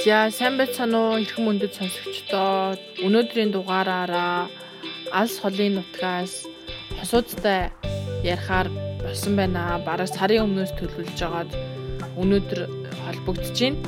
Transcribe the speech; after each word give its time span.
За 0.00 0.30
сайн 0.32 0.56
байцгаана 0.56 0.96
уу 0.96 1.20
эрхэм 1.20 1.44
мөндөд 1.44 1.76
сонсогчдоо. 1.76 2.72
Өнөөдрийн 3.04 3.52
дугаараараа 3.52 4.48
алс 5.20 5.36
холын 5.42 5.76
нутгаас 5.76 6.48
хосуудтай 6.96 7.68
ярихаар 8.24 8.72
болсон 9.04 9.36
байна. 9.36 9.76
Бараг 9.84 10.08
сарын 10.08 10.44
өмнөөс 10.46 10.72
төлөвлөж 10.80 11.20
байгаад 11.20 11.52
өнөөдөр 12.16 12.60
холбогдож 13.04 13.58
байна. 13.60 13.78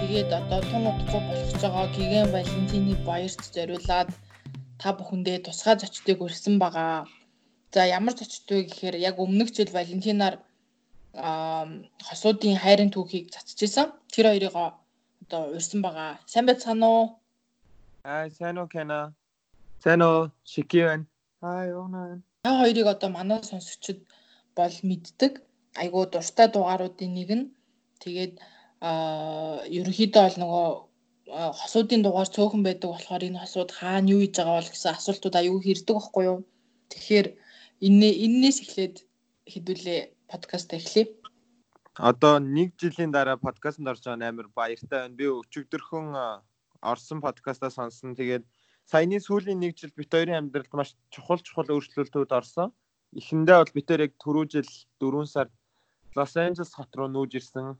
Тэгээд 0.00 0.30
одоо 0.40 0.60
тун 0.70 0.88
утгагүй 0.90 1.22
болох 1.28 1.60
байгаа 1.60 1.86
гигэн 1.96 2.32
Валентины 2.32 2.94
баярт 3.04 3.42
зориулаад 3.52 4.08
та 4.80 4.88
бүхэндээ 4.96 5.44
тусгай 5.44 5.76
зочдыг 5.76 6.24
өрсөн 6.24 6.56
байгаа. 6.56 7.04
За 7.72 7.86
ямар 7.88 8.12
зочд 8.12 8.44
вэ 8.52 8.68
гэхээр 8.68 8.96
яг 9.00 9.16
өмнөх 9.24 9.48
жил 9.56 9.70
Валентинаар 9.72 10.36
хосуудын 12.06 12.56
хайрын 12.60 12.92
түүхийг 12.92 13.32
цацчихсан. 13.32 13.88
Тэр 14.12 14.26
хоёрыг 14.28 14.52
одоо 14.52 15.42
урьсан 15.56 15.80
байгаа. 15.80 16.20
Сайн 16.26 16.46
байцгаана 16.46 16.86
уу? 16.88 17.06
Аа, 18.04 18.28
сайн 18.28 18.58
уу 18.60 18.68
Кена? 18.68 19.14
Сайн 19.84 20.02
уу? 20.02 20.28
Шикивэн. 20.44 21.08
Аа, 21.40 21.64
юунаа. 21.64 22.20
Та 22.44 22.60
хоёрыг 22.60 22.86
одоо 22.86 23.10
манай 23.10 23.40
сонсогчид 23.42 24.04
бол 24.56 24.76
мэддэг. 24.88 25.40
Айгуу 25.82 26.04
дуртай 26.12 26.48
дугааруудын 26.52 27.12
нэг 27.16 27.30
нь. 27.38 27.50
Тэгээд 28.04 28.34
аа 28.84 29.64
ерөнхийдөө 29.78 30.22
бол 30.24 30.38
нөгөө 30.42 30.68
хосуудын 31.60 32.02
дугаар 32.04 32.28
цөөхөн 32.34 32.62
байдаг 32.64 32.90
болохоор 32.92 33.22
энэ 33.28 33.40
хосууд 33.40 33.70
хаана 33.78 34.10
юу 34.12 34.20
хийж 34.20 34.36
байгаа 34.36 34.60
бол 34.60 34.72
гэсэн 34.72 34.92
асуултууд 34.92 35.36
аюу 35.40 35.58
хэрдэг 35.64 35.94
байхгүй 35.96 36.24
юу? 36.30 36.38
Тэгэхээр 36.92 37.26
энэ 37.82 38.08
энээс 38.26 38.62
эхлээд 38.62 38.96
хэдүүлээ 39.50 40.00
подкаст 40.30 40.70
эхлэе. 40.70 41.10
Одоо 41.98 42.38
нэг 42.38 42.78
жилийн 42.78 43.10
дараа 43.10 43.36
подкастт 43.36 43.82
орж 43.82 44.06
байгаа 44.06 44.30
амар 44.30 44.48
баяртай 44.54 45.10
байна. 45.10 45.18
Би 45.18 45.26
өчигдөрхөн 45.26 46.14
орсон 46.78 47.18
подкастаа 47.20 47.74
сонссон. 47.74 48.14
Тэгээд 48.14 48.46
саяны 48.86 49.18
сүүлийн 49.18 49.58
нэг 49.58 49.74
жил 49.74 49.90
бит 49.98 50.14
хоёрын 50.14 50.38
амьдралд 50.46 50.70
маш 50.78 50.94
чухал 51.10 51.42
чухал 51.42 51.74
өөрчлөлтүүд 51.74 52.30
орсон. 52.30 52.70
Эхэндээ 53.18 53.58
бол 53.58 53.74
бит 53.74 53.86
хоёр 53.90 54.06
яг 54.06 54.14
түрүү 54.22 54.44
жил 54.46 54.70
4 55.02 55.26
сард 55.26 55.52
Лос 56.14 56.36
Анжелес 56.38 56.72
хот 56.78 56.94
руу 56.94 57.10
нүүж 57.10 57.34
ирсэн. 57.34 57.74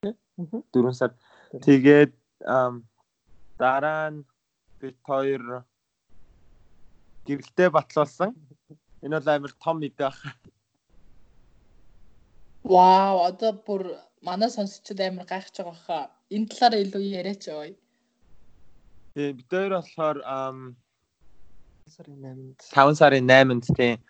4 0.00 0.96
сард. 0.96 1.20
Тэгээд 1.60 2.16
дараа 3.60 4.10
нь 4.16 4.24
бит 4.80 4.96
хоёр 5.04 5.68
гэрэлтэй 7.28 7.68
батлуулсан. 7.68 8.32
Энэ 9.04 9.20
бол 9.20 9.28
амар 9.28 9.52
том 9.60 9.76
мэдээ 9.78 10.08
баг. 10.08 10.38
Вау, 12.64 13.28
одоо 13.28 13.52
бүр 13.52 13.82
манай 14.24 14.48
сонсогчид 14.48 15.00
амар 15.00 15.28
гайхаж 15.28 15.56
байгаа 15.60 15.78
хаа. 15.86 16.04
Энэ 16.32 16.48
талаараа 16.48 16.80
илүү 16.80 17.04
яриач 17.20 17.44
ой. 17.52 17.76
Тэгээ 19.12 19.36
бид 19.36 19.48
хоёр 19.52 19.72
болохоор 19.76 20.18
сарын 21.92 22.18
8-нд 22.24 22.58
5 22.72 22.96
сарын 22.96 23.28
8-нд 23.28 23.64
тийм 23.76 24.00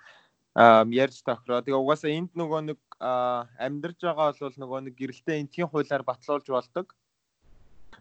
ярьж 0.94 1.18
тохироо. 1.26 1.60
Тэгээ 1.66 1.82
угаасаа 1.82 2.14
энд 2.14 2.30
нөгөө 2.38 2.60
нэг 2.70 2.78
амьдарж 3.02 3.98
байгаа 3.98 4.38
бол 4.38 4.58
нөгөө 4.62 4.80
нэг 4.86 4.94
гэрэлтэй 4.94 5.42
энтхийн 5.42 5.68
хуулиар 5.68 6.06
батлуулж 6.06 6.46
болдог. 6.46 6.94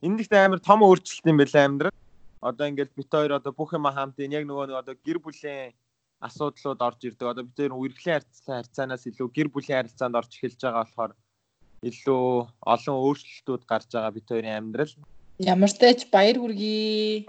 Энд 0.05 0.21
ихтэй 0.21 0.45
амар 0.45 0.61
том 0.61 0.85
өөрчлөлт 0.85 1.25
юм 1.25 1.41
байна 1.41 1.65
амьдрал. 1.65 1.97
Одоо 2.45 2.69
ингээд 2.69 2.93
бит 2.93 3.09
хоёр 3.09 3.41
одоо 3.41 3.51
бүх 3.57 3.73
юм 3.73 3.89
хамт 3.89 4.21
энэ 4.21 4.37
яг 4.37 4.45
нөгөө 4.45 4.69
нэг 4.69 4.77
одоо 4.77 4.93
гэр 4.93 5.17
бүлийн 5.17 5.73
асуудлууд 6.27 6.79
орж 6.87 6.99
ирдэг. 7.03 7.27
Одоо 7.27 7.43
бид 7.43 7.57
нэр 7.59 7.75
үргэлжлэн 7.75 8.15
харилцаа 8.23 8.55
харьцаанаас 8.63 9.03
илүү 9.11 9.27
гэр 9.35 9.47
бүлийн 9.51 9.77
харилцаанд 9.83 10.19
орж 10.19 10.31
эхэлж 10.35 10.59
байгаа 10.63 10.83
болохоор 10.83 11.11
илүү 11.83 12.23
олон 12.73 12.95
өөрчлөлтүүд 13.03 13.63
гарч 13.67 13.89
байгаа 13.91 14.15
бид 14.15 14.27
хоёрын 14.31 14.57
амьдрал. 14.57 14.93
Ямар 15.39 15.71
ч 15.71 15.75
тач 15.83 15.99
баяр 16.07 16.37
хүргэе. 16.39 17.27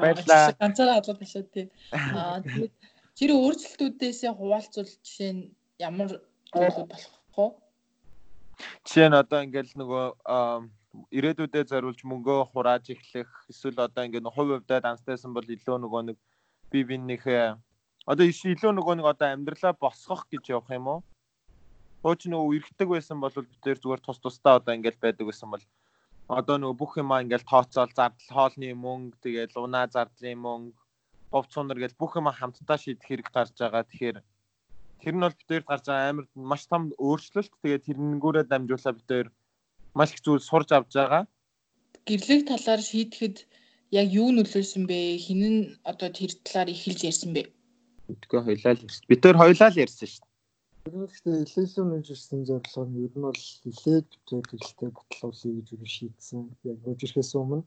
Баярлалаа. 0.00 0.56
Ганцаараа 0.60 0.96
хадлаа 0.96 1.20
бишээ 1.20 1.44
тий. 1.52 1.66
Аа 1.92 2.40
тэгээд 2.40 2.74
тэр 3.18 3.30
өөрчлөлтүүдээс 3.36 4.20
хуваалцвал 4.32 4.88
жишээ 4.88 5.32
нь 5.32 5.42
ямар 5.76 6.08
зүйлүүд 6.52 6.88
болох 6.88 7.14
вэ? 7.36 7.46
Жишээ 8.86 9.08
нь 9.08 9.20
одоо 9.20 9.40
ингээл 9.44 9.72
нөгөө 9.76 10.04
ирээдүйдээ 11.16 11.64
зориулж 11.68 12.00
мөнгөө 12.04 12.40
хурааж 12.52 12.84
эхлэх 12.92 13.28
эсвэл 13.52 13.80
одоо 13.80 14.04
ингээд 14.04 14.28
хувь 14.28 14.50
хувьдаа 14.52 14.80
данстайсан 14.84 15.32
бол 15.32 15.44
илүү 15.44 15.76
нөгөө 15.80 16.02
нэг 16.12 16.18
би 16.72 16.80
бинийхээ 16.88 17.44
одоо 18.10 18.24
илүү 18.26 18.72
нөгөө 18.74 18.94
нэг 18.98 19.06
одоо 19.12 19.28
амьдралаа 19.30 19.72
босгох 19.78 20.26
гэж 20.32 20.44
явах 20.56 20.70
юм 20.74 20.86
уу? 20.90 21.00
Хууч 22.02 22.26
нөгөө 22.26 22.56
эргэдэг 22.58 22.88
байсан 22.90 23.20
бол 23.22 23.30
бид 23.30 23.60
тэр 23.62 23.78
зүгээр 23.78 24.02
тус 24.02 24.18
тусдаа 24.18 24.58
одоо 24.58 24.74
ингээл 24.74 24.98
байдаг 25.04 25.26
байсан 25.30 25.48
бол 25.54 25.64
одоо 26.26 26.56
нөгөө 26.58 26.80
бүх 26.80 26.92
юмаа 26.98 27.22
ингээл 27.22 27.46
тооцоол 27.46 27.92
зардал 27.94 28.34
хоолны 28.34 28.74
мөнгө 28.74 29.22
тэгээд 29.22 29.54
унаа 29.54 29.86
зардлын 29.86 30.38
мөнгө 30.42 30.82
бов 31.32 31.46
цунар 31.52 31.78
гэж 31.78 31.92
бүх 32.00 32.18
юмаа 32.20 32.34
хамтдаа 32.36 32.78
шийдэх 32.80 33.06
хэрэг 33.06 33.28
гарч 33.32 33.54
байгаа. 33.56 33.86
Тэгэхээр 33.86 34.18
тэр 35.02 35.14
нь 35.16 35.24
бол 35.24 35.36
бид 35.38 35.48
хоёр 35.48 35.64
гарч 35.70 35.84
байгаа 35.86 36.10
амар 36.10 36.26
маш 36.34 36.62
том 36.66 36.82
өөрчлөлт. 36.98 37.54
Тэгээд 37.62 37.86
тэрнгүүрээ 37.86 38.44
дамжуулаад 38.50 38.98
бид 38.98 39.08
хоёр 39.10 39.28
маш 39.94 40.10
их 40.12 40.20
зүйл 40.24 40.42
сурж 40.42 40.68
авч 40.74 40.92
байгаа. 40.98 41.24
Гэрлэг 42.06 42.40
талаар 42.50 42.82
шийдэхэд 42.82 43.36
яг 43.92 44.08
юу 44.08 44.28
нөлөөлсөн 44.32 44.84
бэ? 44.88 44.98
Хин 45.24 45.40
нь 45.52 45.60
одоо 45.84 46.08
тэр 46.08 46.32
талаар 46.44 46.72
эхэлж 46.72 47.00
ярьсан 47.10 47.30
бэ? 47.36 47.42
Үгүй 48.08 48.40
хоёлаа 48.48 48.72
л 48.74 48.84
ярьсан. 48.88 49.04
Бид 49.08 49.20
төр 49.20 49.36
хоёлаа 49.36 49.68
л 49.70 49.82
ярьсан 49.84 50.08
шүү 50.08 50.24
дээ. 50.24 50.30
Гэхдээ 50.82 51.36
илээсүү 51.44 51.84
нэж 51.86 52.06
ирсэн 52.14 52.40
зорилго 52.48 52.82
нь 52.88 53.00
ер 53.06 53.14
нь 53.14 53.24
бол 53.28 53.42
илээд 53.70 54.08
зөвлөлтөй 54.28 54.90
батлуулъя 54.96 55.52
гэж 55.56 55.68
юу 55.76 55.86
шийдсэн. 55.94 56.40
Яг 56.66 56.78
ирэхээс 56.88 57.32
өмнө 57.38 57.62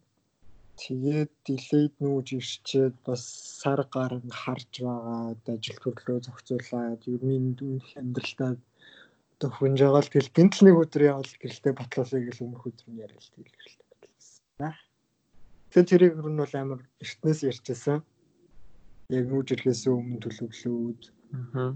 тэгээд 0.82 1.34
илээд 1.56 1.94
нүүж 2.04 2.28
ирчээд 2.40 2.96
бас 3.08 3.24
сар 3.62 3.82
гарan 3.96 4.28
харж 4.42 4.72
байгаа 4.84 5.38
ажил 5.56 5.80
төрлөө 5.80 6.18
зохицуулаад 6.28 7.02
ер 7.14 7.22
нь 7.24 7.38
энэ 7.40 7.80
амьдралтаа 8.02 8.52
одоо 9.36 9.50
хүнж 9.56 9.80
байгаа 9.80 10.04
л 10.04 10.12
тэгэл 10.12 10.36
гинтл 10.36 10.62
нэг 10.66 10.76
өдөр 10.84 11.04
явал 11.14 11.34
гэрэлтэй 11.40 11.74
батлуулъя 11.76 12.22
гэж 12.28 12.38
өмнөх 12.44 12.64
өдөр 12.68 12.88
нь 12.92 13.02
яриад 13.06 13.24
тэгэл 13.32 13.56
гэрэлтэй 13.56 13.88
батлуулсан. 13.92 14.76
Тэгэхээр 15.76 15.92
тэрийг 15.92 16.14
ер 16.16 16.32
нь 16.32 16.40
бол 16.40 16.56
амар 16.56 16.82
эртнээс 17.04 17.40
ярьжсэн. 17.52 18.00
Яг 19.12 19.26
нүүж 19.28 19.60
ирэхээс 19.60 19.92
өмнө 19.92 20.24
төлөвлөөд. 20.24 21.04
Аа. 21.60 21.76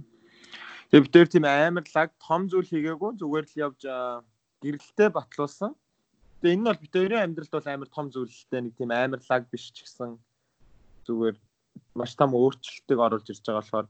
Тэгээ 0.88 1.04
бид 1.04 1.12
тэр 1.12 1.28
тийм 1.28 1.44
амар 1.44 1.84
лаг 1.84 2.16
том 2.24 2.48
зүйл 2.48 2.72
хийгээгүй 2.72 3.20
зүгээр 3.20 3.46
л 3.52 3.60
явж 3.60 3.82
гэрэлтэй 4.64 5.10
батлуулсан. 5.12 5.76
Тэгээ 6.40 6.56
энэ 6.56 6.62
нь 6.64 6.70
бол 6.72 6.80
бид 6.80 6.96
хоёрын 6.96 7.24
амьдралд 7.28 7.52
бол 7.60 7.68
амар 7.68 7.90
том 7.92 8.08
зүйлтэй 8.08 8.62
нэг 8.64 8.74
тийм 8.80 8.92
амар 8.96 9.20
лаг 9.20 9.44
биш 9.52 9.68
ч 9.76 9.84
гэсэн 9.84 10.16
зүгээр 11.04 11.36
маш 12.00 12.16
том 12.16 12.32
өөрчлөлтийг 12.40 13.00
оруулж 13.04 13.28
ирж 13.28 13.44
байгаа 13.44 13.60
болохоор 13.60 13.88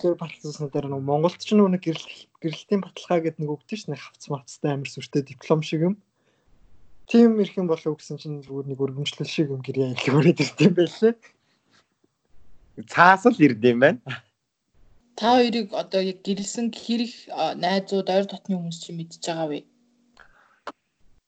тэр 0.00 0.16
баталсан 0.16 0.72
дээр 0.72 0.88
нэг 0.88 1.04
Монголд 1.04 1.44
ч 1.44 1.52
нэг 1.52 1.84
гэрэл 1.84 2.08
гэрэлтийн 2.40 2.80
баталгаа 2.80 3.20
гэдэг 3.20 3.40
нэг 3.44 3.52
өгдөө 3.52 3.76
ш 3.76 3.84
нэг 3.84 4.00
хавц 4.00 4.32
мавцтай 4.32 4.72
амар 4.72 4.88
сүртэй 4.88 5.28
диплом 5.28 5.60
шиг 5.60 5.92
юм 5.92 6.00
тийм 7.10 7.40
ирэх 7.40 7.56
юм 7.60 7.68
болов 7.68 7.98
гэсэн 7.98 8.16
чинь 8.18 8.42
зүгээр 8.44 8.66
нэг 8.68 8.80
өргөмжлөл 8.80 9.28
шиг 9.28 9.52
юм 9.52 9.60
гэрээ 9.60 9.98
хэлгүүрээд 10.00 10.42
ирд 10.44 10.58
юм 10.64 10.74
байлээ. 10.78 11.14
Цаас 12.90 13.22
л 13.28 13.38
ирд 13.38 13.62
юм 13.64 13.78
байна. 13.84 14.00
Та 15.14 15.38
хоёрыг 15.38 15.70
одоо 15.70 16.02
яг 16.02 16.18
гэрэлсэн 16.26 16.74
хэрэг 16.74 17.12
найзууд 17.60 18.08
ойр 18.10 18.26
дотны 18.26 18.58
хүмүүс 18.58 18.78
чинь 18.82 18.98
мэдж 18.98 19.22
байгаа 19.22 19.48
вэ? 19.52 19.60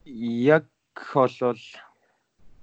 Яг 0.06 0.66
болвол 1.14 1.62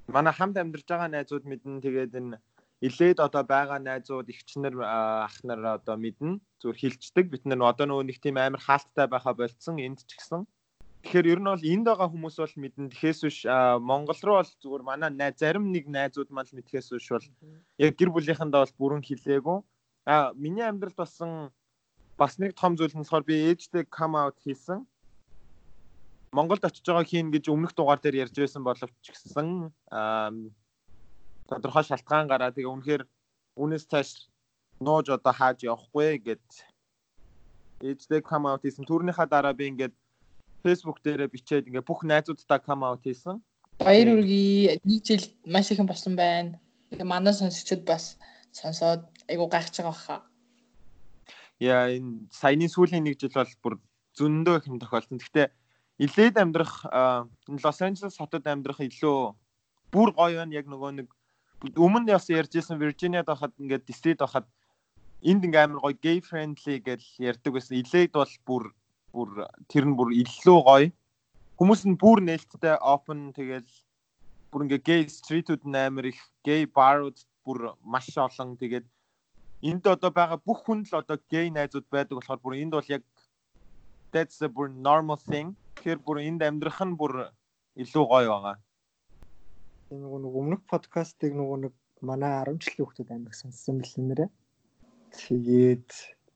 манай 0.08 0.34
хамт 0.36 0.58
амьдарч 0.58 0.88
байгаа 0.90 1.10
найзууд 1.12 1.46
мэднэ 1.48 1.80
тэгээд 1.86 2.14
энэ 2.20 2.38
илээд 2.84 3.20
одоо 3.24 3.44
байгаа 3.48 3.80
найзууд 3.80 4.28
ихчнэр 4.28 4.76
ах 4.84 5.38
нар 5.48 5.80
одоо 5.80 5.96
мэднэ 5.96 6.44
зүгээр 6.60 6.82
хилчдэг 6.82 7.26
бид 7.32 7.44
нар 7.48 7.72
одоо 7.72 7.88
нөгөө 7.88 8.06
нэг 8.12 8.18
тийм 8.20 8.36
амар 8.36 8.60
хаалттай 8.60 9.08
байхаа 9.08 9.34
болцсон 9.40 9.80
энд 9.80 10.04
ч 10.04 10.20
гэсэн 10.20 10.44
Тэгэхээр 11.04 11.32
ер 11.36 11.40
нь 11.44 11.52
бол 11.52 11.60
энд 11.60 11.86
байгаа 11.86 12.08
хүмүүс 12.08 12.36
бол 12.40 12.56
мэднэ. 12.64 12.88
Тэхээс 12.96 13.20
биш 13.28 13.38
Монгол 13.84 14.20
руу 14.24 14.40
бол 14.40 14.52
зүгээр 14.64 14.84
манай 14.88 15.12
найз 15.12 15.36
зарим 15.36 15.68
нэг 15.68 15.92
найзууд 15.92 16.32
маань 16.32 16.48
л 16.48 16.56
мэдхээс 16.64 16.96
биш 16.96 17.08
бол 17.12 17.28
яг 17.76 17.92
гэр 18.00 18.10
бүлийнхэндээ 18.16 18.62
бол 18.64 18.80
бүрэн 18.80 19.04
хилээгүй. 19.04 19.60
А 20.08 20.32
миний 20.32 20.64
амьдралд 20.64 20.96
басан 20.96 21.52
бас 22.16 22.40
нэг 22.40 22.56
том 22.56 22.80
зүйл 22.80 22.96
нь 22.96 23.04
болохоор 23.04 23.28
би 23.28 23.36
ээжтэй 23.52 23.84
come 23.84 24.16
out 24.16 24.40
хийсэн. 24.40 24.88
Монголд 26.32 26.64
очиж 26.64 26.88
байгаа 26.88 27.04
хийн 27.04 27.36
гэж 27.36 27.52
өмнөх 27.52 27.76
дугаар 27.76 28.00
дээр 28.00 28.24
ярьж 28.24 28.36
байсан 28.40 28.64
боловч 28.64 28.96
ч 29.04 29.12
гэсэн 29.12 29.48
тодорхой 31.52 31.84
шалтгаан 31.84 32.32
гараа 32.32 32.56
тэгээ 32.56 32.74
үнэхээр 32.74 33.04
үүнээс 33.60 33.86
цааш 33.92 34.10
нууж 34.80 35.12
одоо 35.12 35.34
хааж 35.36 35.68
явахгүй 35.68 36.18
гэд 36.26 36.48
ээжтэй 37.84 38.24
come 38.24 38.48
out 38.50 38.64
хийсэн. 38.64 38.88
Түүнийхаа 38.88 39.28
дараа 39.28 39.54
би 39.54 39.68
ингээд 39.68 39.94
Facebook 40.64 41.04
дээрээ 41.04 41.30
бичээд 41.30 41.68
ингээ 41.68 41.84
бүх 41.84 42.08
найзуудтай 42.08 42.60
come 42.64 42.88
out 42.88 43.04
хийсэн. 43.04 43.44
Баяр 43.84 44.16
үргээ 44.16 44.80
нэг 44.88 45.02
жил 45.04 45.26
маш 45.46 45.68
ихэн 45.70 45.88
болсон 45.90 46.16
байна. 46.16 46.60
Тэгээ 46.90 47.08
манай 47.08 47.34
сонсогчид 47.36 47.84
бас 47.84 48.18
сонсоод 48.56 49.04
айгу 49.28 49.52
гайхаж 49.52 49.76
байгаа 49.78 49.92
баха. 49.92 50.18
яа 51.60 51.90
энэ 51.90 52.28
саяны 52.32 52.68
сүүлийн 52.68 53.04
нэг 53.08 53.20
жил 53.20 53.34
бол 53.34 53.54
бүр 53.64 53.76
зөндөө 54.18 54.56
их 54.60 54.68
юм 54.68 54.80
тохиолдсон. 54.80 55.18
Гэхдээ 55.20 55.48
илээд 56.06 56.36
амьдрах 56.38 56.86
Лос 57.64 57.80
Анжелес 57.82 58.18
хотод 58.18 58.46
амьдрах 58.48 58.80
илүү 58.82 59.34
бүр 59.94 60.10
гоё 60.18 60.38
байна. 60.44 60.58
Яг 60.58 60.68
нөгөө 60.68 60.92
нэг 61.00 61.08
өмнө 61.78 62.14
бас 62.14 62.28
ярьжсэн 62.30 62.78
Виржиниад 62.78 63.30
байхад 63.30 63.54
ингээд 63.58 63.88
дистрит 63.88 64.20
байхад 64.20 64.46
энд 65.24 65.46
ингээ 65.48 65.64
амар 65.66 65.80
гоё 65.82 65.98
gay 65.98 66.20
friendly 66.20 66.78
гэж 66.84 67.02
ярьдаг 67.20 67.52
байсан. 67.54 67.80
Илээд 67.80 68.14
бол 68.14 68.34
бүр 68.48 68.64
бүр 69.14 69.46
тэр 69.70 69.86
нь 69.86 69.98
бүр 69.98 70.10
илүү 70.18 70.60
гоё. 70.66 70.90
Хүмүүс 71.58 71.82
нь 71.86 71.98
бүр 72.02 72.20
нээлттэй 72.26 72.76
open 72.82 73.30
тэгэл 73.38 73.70
бүр 74.50 74.66
ингээ 74.66 74.82
gay 74.90 75.02
street-үүд 75.06 75.64
нь 75.70 75.78
амар 75.78 76.10
их 76.10 76.20
gay 76.42 76.66
bar-ууд 76.66 77.18
бүр 77.46 77.78
маш 77.86 78.10
олон 78.18 78.58
тэгээд 78.58 78.86
энд 79.70 79.86
одоо 79.88 80.12
байгаа 80.12 80.40
бүх 80.42 80.66
хүн 80.66 80.82
л 80.90 81.00
одоо 81.02 81.18
gay 81.30 81.48
найзууд 81.54 81.88
байдаг 81.94 82.18
болохоор 82.18 82.42
бүр 82.42 82.58
энд 82.58 82.74
бол 82.74 82.90
яг 82.90 83.06
that's 84.14 84.42
a 84.42 84.50
бүр 84.50 84.68
normal 84.70 85.18
thing. 85.18 85.54
Тэгэхээр 85.78 86.00
бүр 86.02 86.18
энд 86.28 86.42
амьдрах 86.42 86.82
нь 86.82 86.98
бүр 86.98 87.14
илүү 87.78 88.06
гоё 88.10 88.30
байгаа. 88.34 88.58
Энэ 89.94 90.02
нөгөө 90.02 90.20
нэг 90.26 90.34
өмнөх 90.42 90.62
подкастыг 90.70 91.32
нөгөө 91.38 91.58
нэг 91.70 91.74
манай 92.02 92.34
10 92.50 92.60
жилийн 92.66 92.88
хүмүүс 92.90 93.10
амьд 93.14 93.34
сонссон 93.38 93.78
бэл 93.82 93.96
нэрэ. 94.10 94.26
Тэгээд 95.14 95.90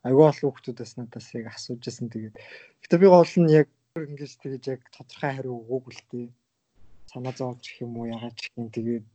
аюул 0.06 0.30
олон 0.30 0.52
хүмүүсээс 0.54 0.94
надаас 0.98 1.28
яг 1.34 1.46
асууж 1.50 1.82
байсан 1.82 2.08
тэгээд. 2.14 2.36
Гэтэ 2.82 2.96
би 3.02 3.08
гол 3.10 3.34
нь 3.42 3.54
яг 3.54 3.68
ингэж 3.96 4.32
тэгэж 4.42 4.64
яг 4.74 4.82
тодорхой 4.94 5.32
хариу 5.34 5.58
өгөөгүй 5.58 5.94
л 5.96 6.04
тээ. 6.12 6.28
Санаа 7.10 7.34
зовж 7.34 7.64
гэх 7.66 7.82
юм 7.86 7.98
уу 7.98 8.12
ягаад 8.12 8.38
гэх 8.38 8.54
юм 8.60 8.70
тэгээд 8.70 9.06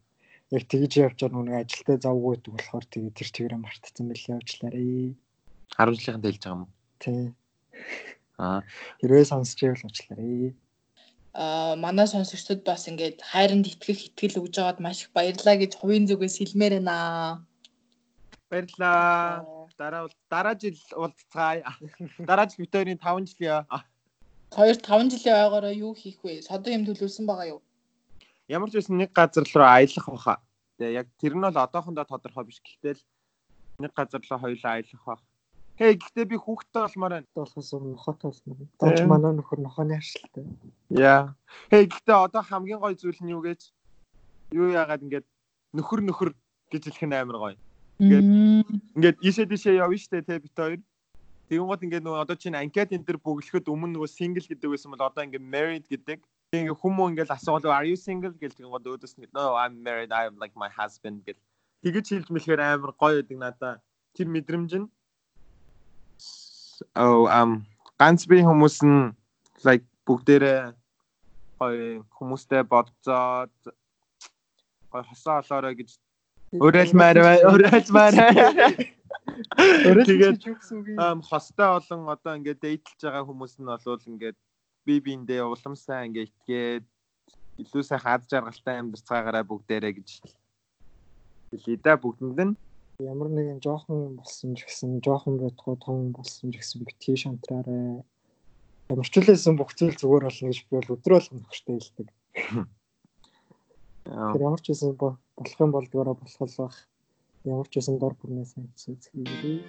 яг 0.56 0.64
тэгж 0.68 0.92
явж 1.06 1.18
байгаа 1.22 1.42
нэг 1.46 1.56
ажилдаа 1.62 1.96
завгүй 2.02 2.32
гэдэг 2.36 2.52
болохоор 2.52 2.86
тэгээд 2.90 3.16
тэр 3.16 3.28
чигээрээ 3.30 3.60
мартцсан 3.62 4.06
мэлээ 4.08 4.34
явуулаарэ. 4.36 5.14
10 5.78 5.96
жилийнхэн 5.96 6.24
дэлж 6.24 6.42
байгаа 6.42 6.56
юм 6.56 6.62
уу? 6.66 6.72
Тий. 7.02 7.22
Аа. 8.42 8.60
Хэрвээ 9.00 9.24
сонсч 9.30 9.58
байвал 9.62 9.86
уучлаарай. 9.86 10.52
Аа 11.32 11.74
манай 11.80 12.06
сонсогчдод 12.10 12.60
бас 12.68 12.84
ингээд 12.90 13.24
хайранд 13.24 13.64
итгэх 13.64 14.12
итгэл 14.12 14.40
өгж 14.44 14.54
байгаад 14.60 14.80
маш 14.84 14.98
их 15.06 15.10
баярлалаа 15.16 15.56
гэж 15.56 15.72
хувийн 15.80 16.04
зүгээс 16.04 16.36
хэлмээр 16.38 16.74
байна. 16.84 17.46
Баярлаа. 18.50 19.61
Дараа 19.78 20.02
бол 20.06 20.16
дараа 20.30 20.54
жил 20.58 20.78
уулзцаая. 20.96 21.64
Дараа 22.28 22.46
жил 22.48 22.64
битэрийн 22.64 22.98
5 22.98 23.30
жилийн 23.30 23.66
2 24.52 24.84
5 24.84 25.10
жилийн 25.12 25.36
ойгоороо 25.44 25.72
юу 25.72 25.94
хийх 25.94 26.20
вэ? 26.24 26.42
Содон 26.42 26.72
юм 26.72 26.84
төлөвлөсөн 26.84 27.26
байгаа 27.26 27.46
юу? 27.56 27.60
Ямар 28.48 28.68
ч 28.68 28.76
байсан 28.76 29.00
нэг 29.00 29.12
газар 29.16 29.48
руу 29.48 29.64
аялах 29.64 30.06
баха. 30.12 30.34
Тэгээ 30.76 30.98
яг 31.00 31.08
тэр 31.16 31.34
нь 31.36 31.44
бол 31.44 31.56
одоохондоо 31.56 32.04
тодорхой 32.04 32.44
биш. 32.44 32.60
Гэхдээ 32.60 32.94
л 33.00 33.02
нэг 33.80 33.92
газар 33.96 34.20
руу 34.20 34.38
хоёулаа 34.38 34.72
аялах 34.76 35.04
бах. 35.08 35.22
Хей 35.80 35.96
гэхдээ 35.96 36.26
би 36.28 36.36
хүүхдтэй 36.36 36.82
болмоор 36.84 37.12
байна. 37.16 37.32
Болохоос 37.32 37.72
өмнө 37.72 37.96
нохотой 37.96 38.28
болсон. 38.28 38.68
Дооч 38.76 39.00
манай 39.08 39.32
нөхөр 39.32 39.60
нохооны 39.64 39.96
аршилтай. 39.96 40.44
Яа. 40.92 41.32
Хей 41.72 41.88
гэхдээ 41.88 42.12
одоо 42.12 42.42
хамгийн 42.44 42.76
гоё 42.76 42.92
зүйл 42.92 43.20
нь 43.24 43.32
юу 43.32 43.40
гэж 43.40 43.72
юу 44.52 44.68
яагаад 44.68 45.00
ингээд 45.00 45.26
нөхөр 45.72 46.00
нөхөр 46.04 46.30
гэж 46.68 46.82
хэлэх 46.92 47.08
нь 47.08 47.16
амар 47.16 47.38
гоё. 47.40 47.56
Ингээд 48.04 48.28
ингээд 48.96 49.18
ийшээ 49.22 49.46
тийшээ 49.50 49.80
явна 49.82 49.98
штэ 49.98 50.22
те 50.22 50.38
бит 50.38 50.56
хоёр. 50.56 50.80
Гот 51.52 51.84
ингээд 51.84 52.04
нөгөө 52.04 52.22
одоо 52.24 52.36
чинь 52.36 52.56
анкет 52.56 52.92
энэ 52.96 53.04
төр 53.04 53.18
бүглэхэд 53.20 53.68
өмнө 53.68 53.92
нөгөө 54.00 54.08
single 54.08 54.46
гэдэг 54.46 54.68
байсан 54.72 54.92
бол 54.92 55.04
одоо 55.04 55.22
ингээд 55.24 55.44
married 55.44 55.84
гэдэг. 55.84 56.24
Ингээд 56.52 56.80
хүмүүс 56.80 57.10
ингээд 57.12 57.34
асуувал 57.34 57.76
are 57.76 57.84
you 57.84 57.96
single 57.96 58.32
гэж 58.32 58.56
гот 58.56 58.88
өөдөөс 58.88 59.20
нь 59.20 59.28
no 59.36 59.52
I'm 59.56 59.84
married 59.84 60.12
I 60.12 60.24
am 60.24 60.40
like 60.40 60.56
my 60.56 60.72
husband 60.72 61.24
гэж. 61.28 61.36
Тэгэж 61.84 62.06
хэлж 62.08 62.28
мэлэхээр 62.32 62.62
амар 62.62 62.96
гоё 62.96 63.20
байдаг 63.20 63.38
надаа. 63.38 63.74
Тэр 64.16 64.32
мэдрэмж 64.32 64.72
нь 64.80 64.88
oh 66.96 67.28
um 67.28 67.64
ганц 68.00 68.24
би 68.26 68.40
хүмүүс 68.40 68.76
нь 68.88 69.12
like 69.66 69.84
бүгдээрээ 70.06 70.60
гоё 71.60 72.02
хүмүүстэй 72.16 72.62
бодцоод 72.66 73.54
гоё 74.90 75.04
хосоо 75.08 75.40
олоорой 75.40 75.74
гэж 75.78 75.90
өрөөлмээр 76.52 77.16
өрөөлмээр 77.48 78.14
тэгээд 80.08 80.40
um 80.98 81.18
хостой 81.24 81.68
олон 81.78 82.00
одоо 82.12 82.32
ингээд 82.36 82.60
дээдлж 82.60 83.00
байгаа 83.00 83.24
хүмүүс 83.28 83.54
нь 83.60 83.70
болвол 83.70 84.10
ингээд 84.12 84.38
би 84.84 84.94
биэндээ 85.00 85.42
улам 85.46 85.74
сайн 85.76 86.12
ингээд 86.12 86.28
итгээд 86.28 86.84
илүү 87.62 87.82
сайхан 87.86 88.12
ад 88.16 88.24
жаргалтай 88.28 88.76
амьдарцгаагаараа 88.80 89.44
бүгдээрээ 89.48 89.92
гэж 89.96 90.08
хэлээ 91.52 91.78
да 91.84 91.96
бүгдэнд 91.96 92.40
нь 92.48 92.54
ямар 93.00 93.28
нэгэн 93.32 93.60
жоохон 93.64 94.16
болсон 94.20 94.54
ч 94.54 94.68
гэсэн 94.68 95.00
жоохон 95.00 95.40
байтугай 95.40 95.76
том 95.80 96.12
болсон 96.12 96.52
ч 96.52 96.60
гэсэн 96.60 96.84
битгий 96.86 97.16
шантраарай. 97.16 98.04
Ямарчлээсэн 98.92 99.56
бүх 99.56 99.74
зүйл 99.74 99.96
зүгээр 99.96 100.24
болно 100.28 100.48
гэж 100.48 100.58
би 100.68 100.72
бол 100.76 100.94
өдрөө 100.94 101.18
болгоно 101.18 101.48
хөштэй 101.48 101.74
хэлдэг. 101.80 102.08
Тэр 104.04 104.42
ямар 104.46 104.60
ч 104.62 104.66
байсан 104.70 104.92
болох 105.36 105.60
юм 105.60 105.70
бол 105.72 105.86
дөрөв 105.86 106.18
болох 106.20 106.56
байх. 106.58 106.76
Ямар 107.44 107.66
ч 107.68 107.74
байсан 107.78 107.98
дор 107.98 108.14
бүрнээс 108.14 108.54
үзчихээ. 108.54 109.62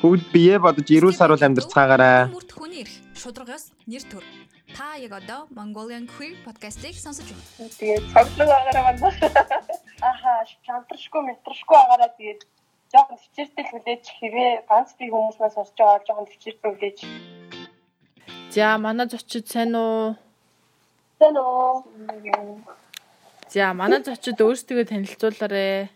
Бүгд 0.00 0.26
бие 0.32 0.58
бодож 0.58 0.86
90 0.88 1.12
сар 1.12 1.30
бол 1.32 1.46
амьдарцгаагаарай. 1.46 2.30
Мөрт 2.32 2.52
хүний 2.56 2.82
эрх 2.84 2.94
шударгаас 3.14 3.72
нэр 3.86 4.04
төр. 4.08 4.24
Та 4.72 4.94
яг 4.96 5.12
одоо 5.12 5.50
Mongolian 5.50 6.06
Queer 6.06 6.38
podcast-ыг 6.46 6.94
сонсож 6.94 7.26
байна. 7.28 7.68
Тэгээд 7.78 8.04
цогцлог 8.14 8.48
агаараа 8.48 8.84
байна. 8.94 9.08
Аха, 10.10 10.32
шантрашгүй, 10.64 11.22
метрашгүй 11.26 11.76
агаараа 11.76 12.10
тэгээд 12.16 12.46
жоохон 12.92 13.18
төвчээртэй 13.18 13.64
л 13.66 13.70
хүлээж 13.70 14.04
хэвээ 14.18 14.50
ганц 14.70 14.90
би 14.98 15.10
хүмүүс 15.10 15.36
маань 15.38 15.56
сонсож 15.58 15.76
байгаа 15.76 16.06
жоохон 16.06 16.26
төвчээртэй 16.30 16.70
хүлээж. 16.70 16.98
За, 18.54 18.78
манай 18.78 19.06
зочид 19.10 19.46
сайн 19.50 19.74
уу? 19.74 20.16
Сайн 21.18 21.36
уу? 21.36 21.84
За, 23.50 23.72
манай 23.74 23.98
зочид 24.06 24.38
өөрсдөө 24.38 24.84
танилцуулаарай. 24.86 25.90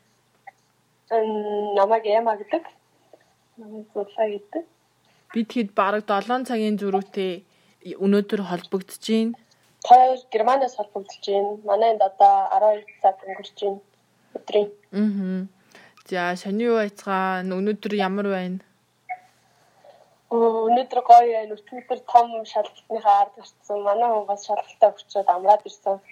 Эн 1.14 1.28
намайг 1.78 2.02
Эма 2.10 2.34
гэдэг. 2.34 2.64
Намайг 3.62 3.86
Зулаа 3.94 4.26
гэдэг. 4.26 4.64
Бид 5.34 5.48
хэд 5.54 5.70
бараг 5.78 6.02
7 6.10 6.50
цагийн 6.50 6.74
зөрүүтэй 6.82 7.46
өнөөдөр 7.94 8.42
холбогдож 8.50 8.98
байна. 9.06 9.38
Хоёр 9.86 10.18
Германаас 10.34 10.74
холбогдож 10.74 11.22
байна. 11.22 11.54
Манайд 11.62 12.02
одоо 12.02 12.34
12 12.58 12.90
цаг 13.02 13.22
өнгөрч 13.22 13.58
байна. 13.62 13.80
Өдрийн. 14.34 14.68
Аа. 14.98 15.46
За, 16.10 16.34
сони 16.34 16.66
юу 16.66 16.82
байцгаана? 16.82 17.54
Өнөөдөр 17.54 17.94
ямар 17.94 18.26
байна? 18.34 18.58
Өнөөдөр 20.34 21.00
гоё 21.06 21.30
байна. 21.38 21.54
Өчигдөр 21.54 22.02
том 22.02 22.34
шалгалтныхаа 22.42 23.16
ард 23.22 23.34
гарсан. 23.38 23.78
Манай 23.86 24.10
хүн 24.10 24.26
бас 24.26 24.42
шалгалтаа 24.42 24.90
өгчөөд 24.90 25.28
амраад 25.30 25.62
ирсэн. 25.70 26.02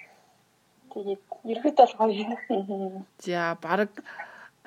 Тэгээд 0.93 1.21
ерөөд 1.51 1.77
бол 1.81 1.95
гоё 1.99 2.13
юм. 2.23 3.05
За, 3.25 3.57
бараг 3.65 3.91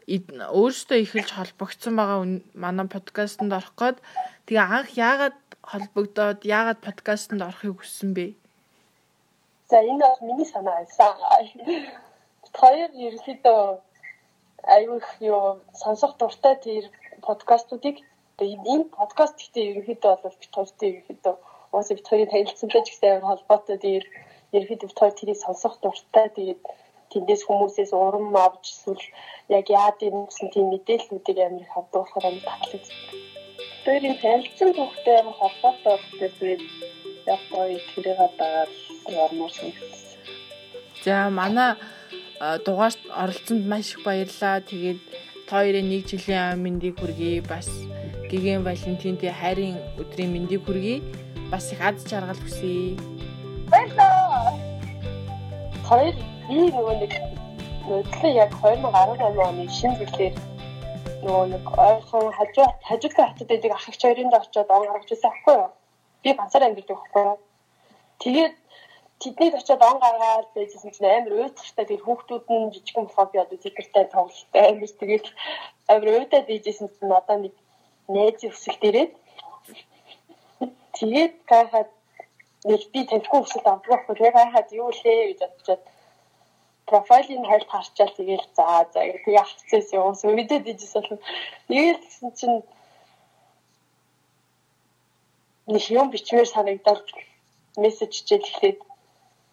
өөрөөсөө 0.06 0.99
эхэлж 1.02 1.30
холбогдсон 1.35 1.95
байгаа 1.99 2.21
манай 2.54 2.87
подкастт 2.90 3.40
орох 3.42 3.75
гээд 3.78 3.99
тэгээ 4.47 4.66
анх 4.76 4.90
яагаад 4.95 5.38
холбогдоод 5.71 6.40
яагаад 6.47 6.80
подкастт 6.87 7.30
орохыг 7.35 7.78
хүссэн 7.78 8.11
бэ? 8.14 8.26
За 9.71 9.83
энэ 9.83 10.02
бол 10.02 10.23
миний 10.28 10.47
санаа 10.47 10.83
байсан. 10.83 11.14
Хоёр 12.61 12.90
ерөөхдөө 13.06 13.61
аюул 14.75 15.06
юу 15.21 15.42
сонсох 15.83 16.12
дуртай 16.18 16.54
тэр 16.66 16.85
подкастуудыг 17.26 17.97
энэ 18.38 18.90
подкаст 18.99 19.37
гэхдээ 19.38 19.66
ерөөхдөө 19.71 20.14
бол 20.23 20.37
бит 20.40 20.52
хоёртой 20.54 20.88
ерөөхдөө 20.90 21.35
уусаа 21.73 21.97
бит 21.97 22.09
хоёрын 22.09 22.33
танилцсантай 22.33 22.83
ч 22.85 22.88
гэсэн 22.90 23.26
холбоотой 23.26 23.78
тэр 23.87 24.02
ерөөхдөө 24.55 24.99
хоёр 24.99 25.15
тэрийг 25.17 25.38
сонсох 25.43 25.75
дуртай 25.83 26.26
тэгээд 26.37 26.61
тэндээс 27.12 27.43
хүмүүсээс 27.47 27.93
урам 27.95 28.37
авч 28.47 28.65
эсвэл 28.75 29.05
яг 29.59 29.67
яад 29.81 29.99
юм 30.09 30.26
гэсэн 30.26 30.49
тийм 30.55 30.67
мэдээллүүдийг 30.71 31.38
авдаг 31.79 32.00
болохоор 32.03 32.25
амар 32.29 32.45
татлагдсан 32.47 33.35
хоёрын 33.87 34.17
танилцсан 34.23 34.71
хүүхдээ 34.75 35.19
холбоотой 35.38 35.97
хүүхдээ 36.03 36.57
яг 37.33 37.43
гоё 37.55 37.79
тэрийг 37.95 38.19
дагаад 38.38 38.73
ярмаар 39.23 39.53
санагдсан. 39.55 40.19
За 41.05 41.31
манай 41.31 41.71
дугаарт 42.67 42.99
оролцсонд 43.23 43.65
маш 43.71 43.95
их 43.95 44.00
баярлалаа. 44.07 44.67
Тэгээд 44.71 45.00
хоёрын 45.50 45.87
нэг 45.93 46.03
жилийн 46.11 46.59
мэндийг 46.65 46.99
хүргэе. 46.99 47.47
Бас 47.47 47.69
гэгэн 48.31 48.67
Валентинтэй 48.67 49.33
хайрын 49.41 49.79
өдрийн 50.03 50.35
мэндийг 50.35 50.62
хүргэе. 50.67 50.97
Бас 51.53 51.71
их 51.73 51.81
аз 51.88 52.03
жаргал 52.11 52.43
хүсье. 52.43 52.99
Баярлалаа. 53.71 54.15
Хоёр 55.87 56.16
би 56.49 56.57
нөгөө 56.75 56.95
нэг 56.99 57.12
нөгөө 57.87 58.31
яг 58.35 58.50
2018 58.59 59.38
оны 59.38 59.64
шинэ 59.71 59.95
зүйлээр 60.02 60.35
нөгөө 61.23 61.45
нэг 61.52 61.64
ойрхон 61.87 62.26
хажуу 62.38 62.66
хажуудлын 62.88 63.28
хотод 63.31 63.49
байдаг 63.50 63.73
ахигч 63.75 64.00
хоёрын 64.02 64.31
дэ 64.35 64.38
очиод 64.43 64.71
он 64.75 64.83
гаргаж 64.90 65.11
ирсэн 65.14 65.31
аахгүй 65.31 65.55
юу? 65.62 65.71
Би 66.23 66.31
ганцаар 66.35 66.66
амьддаг 66.66 66.90
аахгүй 66.99 67.23
юу? 67.31 67.38
Тэгээд 68.19 68.55
тэднийг 69.23 69.55
очиод 69.55 69.83
он 69.87 69.99
гаргаад 70.02 70.49
байжсэн 70.59 70.90
чинь 70.90 71.07
амар 71.07 71.35
уйдахтай 71.38 71.87
тэр 71.87 72.02
хүүхдүүд 72.02 72.45
нь 72.50 72.73
жижигэн 72.75 73.07
болохоор 73.07 73.31
би 73.31 73.38
одоо 73.38 73.59
зэвэртэй 73.62 74.05
тоглолттой 74.11 74.62
амар 74.66 74.90
тэгээд 75.00 75.26
амар 75.93 76.09
уйдаад 76.19 76.47
байжсэн 76.50 76.88
чинь 76.90 77.11
надаа 77.14 77.37
нэг 77.47 77.55
найз 78.11 78.43
өсөлт 78.43 78.83
ирээд 78.90 79.12
тэгээд 80.99 81.35
гайхаад 81.50 81.90
нэг 82.68 82.82
би 82.92 83.00
таньхгүй 83.11 83.40
өсөлт 83.42 83.66
авдаг 83.68 83.90
байхгүй 83.90 84.14
тэгээд 84.16 84.38
гайхаад 84.38 84.68
юу 84.80 84.90
лээ 84.90 85.20
гэж 85.28 85.40
бодчиход 85.42 85.82
профайлын 86.90 87.44
хайлт 87.50 87.68
харчаал 87.70 88.12
тэгээл 88.16 88.46
за 88.56 88.64
за 88.92 89.00
тэгээ 89.25 89.42
авцээс 89.44 89.88
явуус 89.99 90.23
мэдээд 90.25 90.70
ижис 90.73 90.94
бол 90.94 91.11
нэгээл 91.70 92.02
гэсэн 92.04 92.30
чинь 92.38 92.58
нэг 95.73 95.85
юм 96.00 96.06
бичмээр 96.11 96.49
санагдаад 96.54 97.06
мессеж 97.82 98.12
чижээл 98.14 98.46
эхлээд 98.50 98.78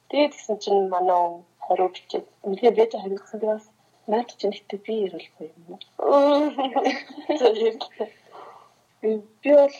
тэгээд 0.09 0.33
гэсэн 0.33 0.55
чинь 0.63 0.81
манай 0.93 1.23
хариу 1.65 1.89
бичээд 1.93 2.25
үнэхээр 2.45 2.75
бэж 2.77 2.91
хариуцсан 3.01 3.39
бас 3.49 3.65
наад 4.11 4.29
чинь 4.39 4.55
ихтэй 4.55 4.79
би 4.85 4.93
ярилгүй 5.05 5.47
юм 5.57 5.63
уу? 5.73 5.79
Би 9.03 9.51
бол 9.59 9.75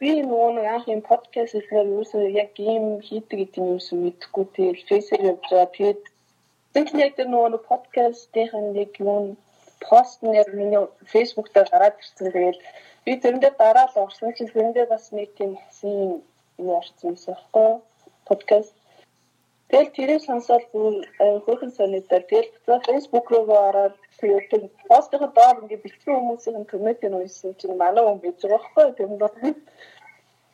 би 0.00 0.10
нөгөө 0.22 0.50
нэг 0.56 0.66
анх 0.74 0.86
юм 0.94 1.02
подкаст 1.10 1.52
хийхээр 1.54 1.88
юусэн 1.96 2.22
яг 2.42 2.52
ийм 2.70 2.84
хийдэг 3.06 3.38
гэдэг 3.38 3.58
юм 3.60 3.68
юусэн 3.74 3.98
мэдэхгүй 4.04 4.44
тэгэл 4.54 4.86
Facebook 4.88 5.22
явж 5.30 5.44
байгаа 5.50 5.74
тэгээд 5.74 6.02
Тэгвэл 6.78 7.00
яг 7.00 7.12
тэр 7.16 7.28
нөгөө 7.32 7.64
подкастын 7.66 8.64
нэг 8.76 8.92
юм 9.02 9.24
пост 9.82 10.22
нэр 10.22 10.48
миний 10.54 10.84
Facebook 11.12 11.48
дээр 11.50 11.68
гараад 11.72 11.96
ирсэн. 11.98 12.30
Тэгээд 12.30 12.58
би 13.04 13.12
тэрэндээ 13.22 13.52
дараа 13.58 13.86
л 13.90 14.00
орсон 14.04 14.30
чинь 14.36 14.52
тэрэндээ 14.52 14.86
бас 14.92 15.10
нэг 15.16 15.32
тийм 15.38 15.56
хэсэг 15.56 15.90
юм 16.60 16.68
орсон 16.78 17.04
юм 17.10 17.16
байна. 17.24 17.80
Подкаст. 18.28 18.77
Тэгэл 19.68 19.94
тэрийг 19.96 20.22
сонсоод 20.24 20.64
хөөрхөн 20.72 21.72
санагдаад 21.76 22.24
тэгэл 22.30 22.52
буцаа 22.54 22.78
Facebook 22.88 23.26
руу 23.30 23.52
ороод 23.68 23.96
тэгээд 24.20 24.64
постын 24.88 25.22
доор 25.36 25.56
ингээд 25.62 25.84
бичсэн 25.84 26.14
хүмүүсийн 26.16 26.64
коммент 26.72 27.02
нь 27.04 27.18
уншсан 27.20 27.52
чинь 27.60 27.76
манай 27.76 28.04
хүн 28.04 28.20
бий 28.22 28.32
байгаа 28.32 28.60
байхгүй 28.64 28.86
тийм 28.96 29.12
бол. 29.20 29.36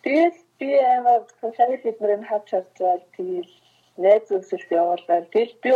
Тэгээд 0.05 0.37
би 0.59 0.69
амар 0.97 1.23
цаашаа 1.41 1.67
биднэрийг 1.85 2.23
хавч 2.27 2.49
харж 2.51 2.75
байгаа. 2.79 3.07
Тэгээд 3.17 3.51
найз 4.03 4.27
өсөлт 4.35 4.71
явуулаад 4.81 5.31
тэгэл 5.33 5.55
би 5.63 5.71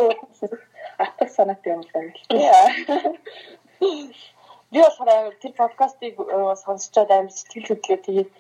атах 1.05 1.31
санаатай 1.31 1.73
юм 1.75 1.83
байна. 1.95 2.13
Би 4.73 4.79
болохоор 4.83 5.35
тэр 5.43 5.53
подкастыг 5.63 6.15
э, 6.19 6.39
сонсчоод 6.65 7.11
амар 7.11 7.33
сэтгэл 7.33 7.69
хөдлөө 7.71 7.99
тэгээд 8.07 8.31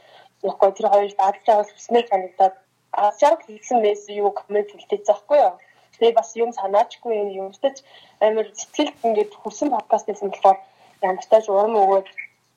яахгүй 0.42 0.70
тэр 0.74 0.86
хоёр 0.92 1.12
дадж 1.20 1.46
авах 1.48 1.70
хүснээ 1.72 2.04
санагдаад 2.10 2.54
аашааг 3.04 3.40
хийсэн 3.46 3.78
мэс 3.84 4.02
юу 4.22 4.30
коммент 4.40 4.68
хэлдэг 4.70 5.00
заахгүй 5.06 5.38
юу. 5.46 5.54
Тэгээ 5.98 6.18
бас 6.20 6.30
юм 6.42 6.50
санаачгүй 6.58 7.12
юм 7.22 7.28
юмтаж 7.42 7.76
амар 8.26 8.46
сэтгэлд 8.60 8.96
ингээд 9.06 9.32
хүрсэн 9.40 9.68
подкаст 9.74 10.06
гэсэн 10.06 10.30
болохоор 10.30 10.58
ямар 11.08 11.26
тааж 11.30 11.46
урам 11.48 11.74
өгөөд 11.82 12.08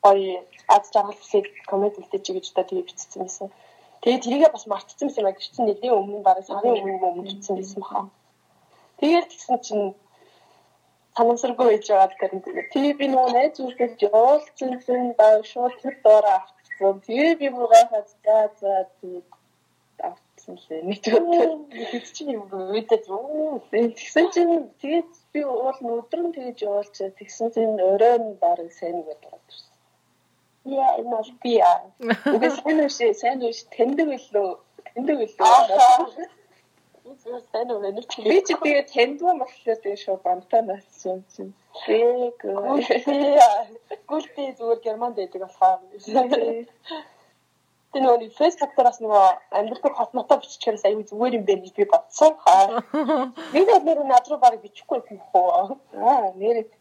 гоё 0.05 0.41
аз 0.75 0.85
жаргал 0.93 1.17
хүсээд 1.19 1.47
коммент 1.69 1.95
хэлдэг 1.97 2.21
чи 2.25 2.31
гэж 2.33 2.45
одоо 2.51 2.65
тэгээ 2.67 2.87
бичсэн 2.89 3.19
байсан. 3.23 3.47
Тэгээд 4.01 4.23
тэрийгээ 4.25 4.51
бас 4.53 4.65
мартчихсан 4.67 5.09
юм 5.09 5.27
аа 5.27 5.37
гэрчэн 5.37 5.65
нэлийн 5.65 5.97
өмнө 5.99 6.25
бараг 6.27 6.45
сарын 6.45 6.73
өмнө 6.81 7.07
өмнө 7.09 7.27
бичсэн 7.27 7.55
байсан 7.57 7.79
баха. 7.81 8.01
Тэгээд 8.99 9.29
тэгсэн 9.29 9.57
чинь 9.65 9.85
санамсаргүй 11.17 11.65
байж 11.69 11.85
байгаа 11.89 12.17
гэдэг. 12.21 12.55
Тэгээ 12.73 12.93
би 12.99 13.05
нөгөө 13.09 13.29
найз 13.35 13.53
зүйлсээс 13.57 13.93
явуулсан 14.09 14.69
юм 14.89 15.05
ба 15.19 15.27
шууд 15.51 15.73
тэр 15.81 15.95
доороо 16.05 16.35
авчихсан. 16.39 16.93
Тэгээ 17.05 17.33
би 17.41 17.47
бүр 17.53 17.67
гайхаад 17.73 18.07
за 18.25 18.37
за 18.61 18.71
тэгээд 19.01 19.27
авчихсан 20.41 20.57
лээ. 20.69 20.81
Нэг 20.89 20.99
өдөр 21.93 22.05
чи 22.13 22.25
юм 22.25 22.49
үүдээ 22.49 23.01
юу. 23.07 23.61
Тэгсэн 23.71 24.25
чинь 24.33 24.69
тэгээд 24.81 25.09
би 25.33 25.41
уул 25.45 25.77
өдөр 26.01 26.21
нь 26.25 26.33
тэгэж 26.35 26.57
явуулчаа. 26.65 27.09
Тэгсэн 27.17 27.47
чинь 27.53 27.77
оройн 27.77 28.35
бараг 28.41 28.71
сайн 28.73 29.03
гэдэг. 29.05 29.33
Яа, 30.65 30.97
энэ 30.99 31.09
бол 31.09 31.31
би 31.43 31.53
аа. 31.59 31.81
Үгүй 32.33 32.49
сайн 32.49 32.89
шээ, 32.89 33.13
сайн 33.13 33.41
уу 33.41 33.53
ш 33.53 33.65
тэндэг 33.69 34.07
билүү? 34.09 34.49
Тэндэг 34.93 35.17
чи 38.07 38.21
би 38.23 38.37
чи 38.45 38.53
тэгээ 38.55 38.85
тэндвэн 38.93 39.37
болохоор 39.41 39.77
тэгээ 39.83 40.03
шууд 40.03 40.21
бантаа 40.21 40.61
нассан 40.61 41.25
чинь. 41.33 41.53
Тэг. 41.85 42.39
Гүлти 44.09 44.43
зүгээр 44.57 44.79
германд 44.85 45.17
байдаг 45.17 45.41
болохоор. 45.41 45.81
Тэр 47.91 48.03
нөгөө 48.07 48.31
Facebook 48.39 48.71
дээр 48.75 48.87
бас 48.87 48.99
нөгөө 49.03 49.25
амьдрал 49.51 49.95
хот 49.95 50.11
мотоо 50.15 50.37
биччихээс 50.39 50.87
аюу 50.87 51.03
зүгээр 51.03 51.37
юм 51.37 51.43
байна 51.43 51.63
гэж 51.67 51.75
би 51.75 51.85
бодсон. 51.91 52.33
Би 53.51 53.59
нэр 53.67 53.99
над 54.07 54.25
руу 54.31 54.39
барыг 54.39 54.63
бичихгүй 54.63 55.03
юм 55.11 55.19
хөө. 55.31 55.75
Аа 55.99 56.31
нэр 56.39 56.71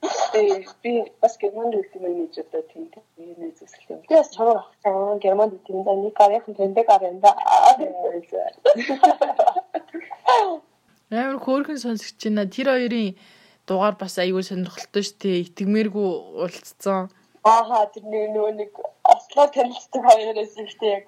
би 0.83 0.93
бас 1.19 1.35
германд 1.43 1.75
юм 1.75 1.83
гэж 2.31 2.47
одоо 2.47 2.63
тийм 2.71 2.87
нэр 3.19 3.53
зүсэл 3.59 3.91
юм. 3.91 4.01
Би 4.07 4.15
бас 4.15 4.31
чамаа 4.31 4.63
ахсан 4.63 5.19
германд 5.19 5.59
юм 5.67 5.83
да 5.83 5.99
нэг 5.99 6.15
гарах 6.15 6.47
тэндэг 6.47 6.87
аренда. 6.87 7.35
Амар 11.11 11.39
хөөрхөн 11.43 11.83
сонсогч 11.83 12.23
байна. 12.23 12.47
Тэр 12.47 12.71
хоёрын 12.71 13.19
дугаар 13.67 13.99
бас 13.99 14.15
аюул 14.23 14.47
сонирхолтой 14.47 15.03
шүү 15.03 15.19
дээ. 15.19 15.43
Итгэмээргүй 15.43 16.09
уулзсан. 16.39 17.11
Ааха 17.43 17.91
тэр 17.91 18.05
нөгөө 18.07 18.53
нэг 18.63 18.71
ослоо 19.31 19.47
танилцсан 19.47 20.03
хоёроос 20.03 20.55
ихтэй 20.59 20.91
яг 20.99 21.07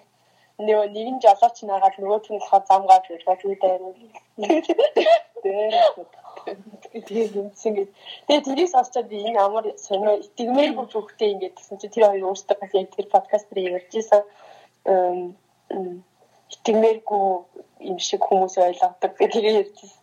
нөгөө 0.62 0.86
нэг 0.94 1.08
нь 1.12 1.22
жолооч 1.24 1.56
нагаад 1.66 1.96
нөгөөх 1.98 2.26
нь 2.30 2.38
болохоор 2.38 2.64
замгаад 2.70 3.04
байлаа 3.10 3.36
тий 3.40 3.54
дайруу. 3.62 3.94
Тэгээд 7.06 7.32
юмсэн 7.40 7.72
гэж. 7.74 7.88
Тэгээд 8.26 8.46
тэрийг 8.46 8.70
сонсчод 8.70 9.06
би 9.10 9.18
энэ 9.26 9.42
амар 9.42 9.66
сонио 9.86 10.12
итгэмээргүй 10.22 10.86
бүгдээ 10.94 11.32
ингэж 11.34 11.54
гэсэн 11.58 11.76
чи 11.80 11.88
тэр 11.90 12.04
хоёр 12.06 12.30
өөрсдөө 12.30 12.56
бас 12.60 12.72
яг 12.78 12.88
тэр 12.94 13.06
подкаст 13.14 13.48
дээр 13.50 13.74
ярьж 13.76 13.92
исэн 13.98 14.22
итгэмээргүй 16.54 17.26
юм 17.90 17.98
шиг 17.98 18.22
хүмүүс 18.22 18.54
ойлгодог 18.62 19.12
гэдэг 19.18 19.42
ярьжсэн. 19.50 20.01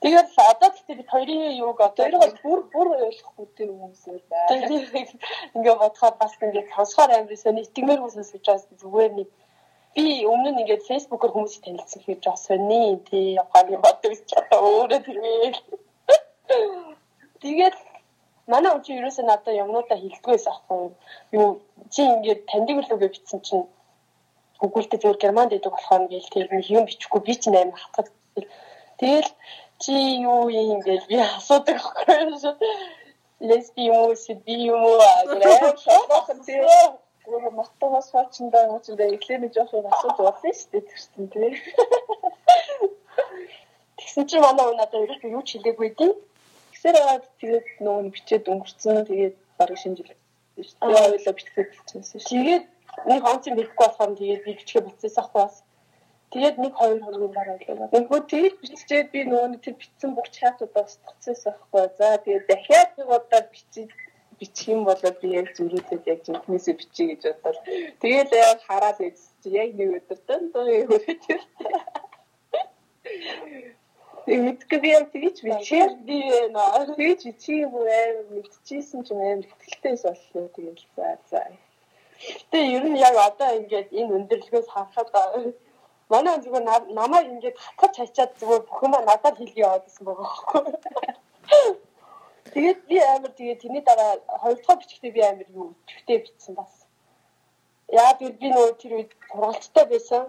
Тэгээд 0.00 0.28
одоо 0.52 0.68
гэхдээ 0.72 0.96
бид 0.96 1.10
хоёрын 1.12 1.58
юуг 1.60 1.80
одоо 1.80 2.04
хоёроо 2.04 2.32
бүр 2.42 2.60
бүр 2.72 2.88
ойлгохгүй 3.06 3.46
тэр 3.56 3.68
хүмүүсээр 3.68 4.22
байна. 4.32 4.66
Ингээ 5.56 5.76
бодохоор 5.76 6.14
бас 6.16 6.32
ингээ 6.40 6.72
сонсохоор 6.72 7.10
амар 7.12 7.36
сони 7.36 7.60
итгэмээр 7.68 8.00
хүмүүс 8.00 8.16
сонсож 8.16 8.40
байгаа 8.48 8.80
зүгээр 8.80 9.12
нэг 9.18 9.28
би 9.94 10.04
өмнө 10.32 10.50
нь 10.52 10.60
ингээд 10.62 10.86
фэйсбүүкээр 10.88 11.34
хүмүүсийг 11.34 11.62
танилцсан 11.64 12.00
хэрэг 12.02 12.20
жоо 12.24 12.36
сони 12.40 12.80
тий 13.08 13.36
явахаар 13.40 13.74
юм 13.76 13.82
боддог 13.84 14.12
ч 14.28 14.30
одоо 14.40 14.58
өөрөө 14.88 15.00
тэрвээ. 15.04 15.52
Тэгээд 17.42 17.76
манай 18.52 18.72
чи 18.84 18.90
ерөөсөө 18.98 19.24
надад 19.28 19.60
юмнуудаа 19.62 19.98
хэлдгээс 20.00 20.46
ахгүй 20.52 20.96
юу 21.36 21.48
чи 21.92 22.00
ингээд 22.14 22.40
таньдаг 22.50 22.76
л 22.88 22.94
үгээ 22.96 23.12
бичсэн 23.12 23.40
чинь 23.46 23.64
Google-д 24.60 24.96
зөвхөн 24.96 25.20
германд 25.22 25.52
идэг 25.56 25.72
болохоор 25.72 26.04
ингээл 26.04 26.32
тийм 26.32 26.48
юм 26.78 26.84
бичихгүй 26.88 27.20
би 27.24 27.34
чинь 27.42 27.56
амар 27.60 27.80
хатгад. 27.80 28.08
Тэгэл 29.00 29.30
чи 29.82 29.92
юу 30.30 30.48
юм 30.50 30.80
гээл 30.86 31.06
би 31.10 31.16
асуудаг 31.20 31.78
байхгүй 31.82 32.18
лесби 33.48 33.82
юм 33.92 33.96
уу 34.04 34.14
би 34.46 34.54
юм 34.72 34.82
уу 34.84 34.98
гэх 35.42 35.78
шахах 35.84 36.28
тийм 36.46 36.64
мотогоос 37.58 38.08
хоочндаа 38.12 38.64
хоочндаа 38.72 39.08
эхлэний 39.16 39.50
жоох 39.54 39.72
юм 39.78 39.86
асууд 39.92 40.18
болно 40.26 40.52
шүү 40.58 40.68
дээ 40.72 40.88
тэрсэн 40.90 41.24
тийм 41.32 41.54
тэгсэн 44.00 44.26
чи 44.26 44.36
манай 44.40 44.66
уу 44.66 44.76
надад 44.76 45.04
ерөөс 45.04 45.22
юу 45.36 45.42
ч 45.46 45.48
хэлээгүй 45.54 45.90
дээ. 45.98 46.12
Тэгсээр 46.72 46.96
аваад 46.98 47.24
тэгээд 47.40 47.66
нөгөө 47.84 48.10
бичээд 48.14 48.44
өнгөрцөн. 48.52 49.06
Тэгээд 49.06 49.36
бараг 49.58 49.78
шинжил 49.78 50.10
шүү 50.10 50.76
дээ. 50.80 51.14
Ойлоо 51.14 51.34
бичгээд 51.36 51.70
хэлчихсэн 51.70 52.20
шүү 52.20 52.32
тэгээд 52.32 52.64
нэг 53.10 53.22
онцын 53.32 53.54
бихгүй 53.54 53.86
болохоор 53.86 54.12
тэгээд 54.18 54.44
би 54.44 54.52
бичгээ 54.58 54.82
бицээс 54.88 55.16
ахгүй 55.22 55.40
бас 55.44 55.56
Тэгээд 56.30 56.56
нэг 56.62 56.72
хоёр 56.78 56.98
хоногийн 57.02 57.32
дараа 57.34 57.58
болоо. 57.58 57.88
Нөгөө 57.90 58.20
тэгээд 58.30 58.56
биччихээд 58.62 59.08
би 59.14 59.20
нөгөө 59.26 59.58
тэр 59.64 59.74
бичсэн 59.82 60.10
бүх 60.14 60.28
чатуудаа 60.36 60.86
устгацсан 60.86 61.34
байхгүй. 61.42 61.84
За 61.98 62.06
тэгээд 62.24 62.44
дахиад 62.50 62.90
нэг 62.98 63.08
удаа 63.16 63.42
бичиж 63.50 63.90
бичих 64.40 64.68
юм 64.74 64.84
бол 64.84 65.02
би 65.20 65.28
яг 65.40 65.48
зүрүүлээд 65.56 66.04
яг 66.12 66.20
жинхнээсээ 66.24 66.74
бичиж 66.80 67.06
гэж 67.10 67.22
бодвол 67.44 67.60
тэгээд 68.02 68.30
яг 68.32 68.58
хараад 68.68 68.98
үзчих 69.04 69.52
яг 69.62 69.70
нэг 69.78 69.88
өдөр 69.98 70.18
дандаа 70.28 70.64
хөрөж 70.88 71.24
Мэдгүй 74.30 74.78
би 74.84 74.88
яг 74.94 75.06
тэгж 75.12 75.36
бичээр 75.44 75.92
би 76.08 76.18
нөө 76.54 76.94
тэгж 76.96 77.20
бичиж 77.28 77.58
юм 77.66 77.74
аа 77.82 78.08
мэдчихсэн 78.32 79.00
ч 79.04 79.08
юм 79.12 79.20
амар 79.20 79.46
ихтэйс 79.68 80.02
боллоо 80.06 80.48
тэгээд 80.56 80.80
за 80.96 81.08
за. 81.30 81.42
Гэтэ 82.20 82.58
ер 82.76 82.84
нь 82.88 83.00
яг 83.08 83.16
одоо 83.28 83.50
ингээд 83.60 83.88
энэ 84.00 84.14
өндөрлгөөс 84.16 84.68
харахад 84.72 85.08
манай 86.10 86.36
зүгээр 86.42 86.64
намайг 87.00 87.26
ингээд 87.30 87.56
хатгаж 87.78 87.94
хачаад 87.96 88.32
зүгээр 88.40 88.62
бүх 88.66 88.82
юм 88.86 88.92
надад 88.92 89.36
хэлгий 89.38 89.64
яваад 89.64 89.84
гэсэн 89.86 90.04
байгаа 90.06 90.26
байхгүй. 90.26 90.62
Тэгээд 92.52 92.80
би 92.90 92.96
амар 92.98 93.32
тэгээд 93.38 93.62
тэрний 93.62 93.84
дараа 93.86 94.12
хоёр 94.42 94.58
дахь 94.58 94.78
бичгтээ 94.80 95.12
би 95.16 95.22
амар 95.22 95.48
юу 95.54 95.66
өчгтэй 95.86 96.18
бичсэн 96.18 96.54
бас. 96.58 96.72
Яа 98.02 98.12
би 98.18 98.26
би 98.40 98.48
нөгөө 98.50 98.74
тэр 98.82 98.92
үед 98.98 99.12
сургалттай 99.30 99.84
байсан. 99.86 100.22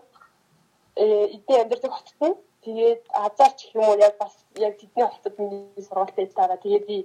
Э 1.02 1.06
эдний 1.36 1.60
амьдардаг 1.62 1.92
хотод 1.94 2.22
нь 2.30 2.38
тэгээд 2.66 3.02
азарч 3.26 3.60
юм 3.74 3.86
уу 3.90 3.98
яг 3.98 4.14
бас 4.22 4.34
яг 4.68 4.78
тэдний 4.78 5.08
хотод 5.10 5.34
миний 5.40 5.84
сургалтын 5.88 6.30
дараа 6.38 6.60
тэгээд 6.62 6.86
би 6.86 6.98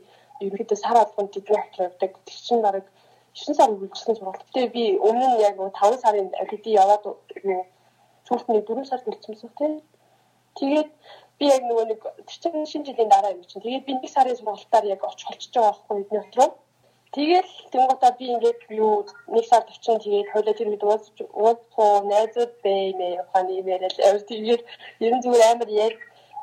ерөнхийдөө 0.45 0.79
сар 0.85 0.97
албанд 1.01 1.33
тэдний 1.33 1.61
хотод 1.65 1.87
явдаг. 1.89 2.13
Тэр 2.29 2.39
чинь 2.47 2.65
бараг 2.67 2.87
9 3.37 3.57
сар 3.57 3.73
үргэлжлэн 3.73 4.17
сургалт. 4.17 4.49
Тэгээ 4.53 4.73
би 4.77 4.85
өмнө 5.09 5.27
нь 5.33 5.41
яг 5.49 5.57
5 5.57 6.01
сарын 6.05 6.29
академи 6.41 6.77
яваад 6.77 7.05
сүүлдний 8.27 8.63
4 8.69 8.85
сар 8.91 9.01
гэлцэмсэн 9.07 9.51
тийм. 9.59 9.73
Тэгээд 10.59 10.91
би 11.39 11.45
яг 11.55 11.63
нөгөө 11.69 11.85
нэг 11.91 12.01
чинь 12.27 12.71
шинэ 12.71 12.87
жилийн 12.87 13.11
дараа 13.13 13.33
юм 13.37 13.45
чинь. 13.45 13.63
Тэгээд 13.65 13.87
би 13.87 13.93
1 13.95 14.15
сарын 14.15 14.37
сургалтаар 14.37 14.85
яг 14.95 15.01
очих 15.05 15.29
болчихж 15.29 15.55
байгаа 15.55 15.73
байхгүй 15.73 16.01
эдний 16.03 16.23
дотроо. 16.23 16.51
Тэгэл 17.15 17.53
тэнгуутаа 17.73 18.13
би 18.19 18.25
ингээд 18.35 18.61
юу 18.85 19.07
нэг 19.35 19.45
сард 19.47 19.69
очин 19.71 19.99
тэгээд 20.05 20.33
хойлоо 20.33 20.55
тэр 20.57 20.69
үед 20.71 20.85
ууз 20.85 21.05
ууз 21.43 21.61
найзууд 22.13 22.53
баймэ 22.65 23.09
ухааны 23.23 23.53
имэйл 23.61 23.85
авир 24.09 24.25
тэгээд 24.33 24.63
ер 25.07 25.13
нь 25.15 25.23
зүгээр 25.25 25.49
амар 25.53 25.71
яг 25.87 25.95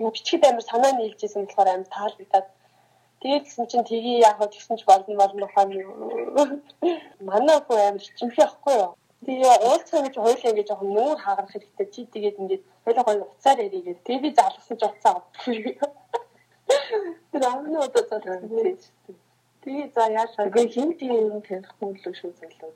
юу 0.01 0.09
бичгэд 0.15 0.43
амар 0.45 0.65
санаа 0.65 0.91
нийлжсэн 0.95 1.45
болохоор 1.45 1.69
амар 1.73 1.89
таалагдаад 1.95 2.47
тэгээд 3.21 3.43
гэсэн 3.45 3.65
чинь 3.69 3.87
тгий 3.89 4.17
яг 4.29 4.35
хаа 4.37 4.49
тэгсэн 4.49 4.77
ч 4.79 4.81
болно 4.89 5.13
болно 5.21 5.45
ухааны 5.45 5.77
манай 7.29 7.57
хөө 7.67 7.79
амар 7.89 8.03
чимхий 8.17 8.45
ахгүй 8.45 8.75
юу 8.83 8.91
Тэгээ 9.25 9.56
уулзах 9.68 10.03
гэж 10.03 10.15
хоёулаа 10.20 10.51
ингэж 10.51 10.68
жоохон 10.70 10.92
нүүр 10.96 11.18
хаагарах 11.24 11.51
хэрэгтэй. 11.53 11.88
Чи 11.94 12.01
тэгээд 12.13 12.39
ингээд 12.42 12.63
хоёулаа 12.84 13.06
гоё 13.08 13.24
уцаар 13.32 13.60
яригээд 13.65 14.00
тэгээ 14.06 14.24
би 14.24 14.30
залгасан 14.36 14.77
ч 14.77 14.84
уцаа 14.84 15.12
авахгүй. 15.15 15.80
Тэр 17.32 17.44
амны 17.48 17.77
удаа 17.80 18.03
залгасан. 18.10 18.77
Тэгээ 19.63 19.88
за 19.96 20.03
яашаа. 20.12 20.51
Тэгээ 20.51 20.74
хин 20.75 20.89
тийм 21.00 21.13
юм 21.15 21.42
танихгүй 21.48 21.89
л 21.96 22.18
шүү 22.20 22.32
залуу. 22.36 22.72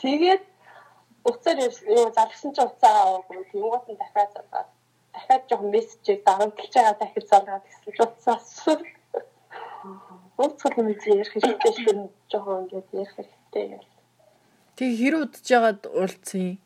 Тэгээд 0.00 0.42
уцаар 1.28 1.58
юу 1.60 2.06
залгасан 2.16 2.50
ч 2.56 2.58
уцаа 2.64 2.96
аваагүй. 3.04 3.44
Тэнгуут 3.52 3.84
нь 3.92 4.00
дахиад 4.00 4.30
залгаад 4.36 4.68
дахиад 5.12 5.42
жоохон 5.48 5.70
мессежийг 5.74 6.20
дарамтлж 6.24 6.72
байгаа 6.74 6.96
дахиж 7.00 7.24
залгаад 7.28 7.64
гэсэн 7.68 7.92
ч 7.96 7.98
уцаас. 8.00 8.46
Уулзах 8.64 8.80
юм 10.90 10.98
чи 11.02 11.08
ярих 11.12 11.32
хэрэгтэй 11.32 11.72
шүү 11.76 11.92
дээ. 11.92 12.08
Жохон 12.32 12.58
ингээд 12.64 12.88
ярих 12.96 13.12
хэрэгтэй 13.16 13.64
гэл. 13.70 13.88
Тэг 14.76 14.90
хэр 15.00 15.14
удаж 15.20 15.46
ягаад 15.56 15.82
уулзсан 15.86 16.40
юм? 16.40 16.56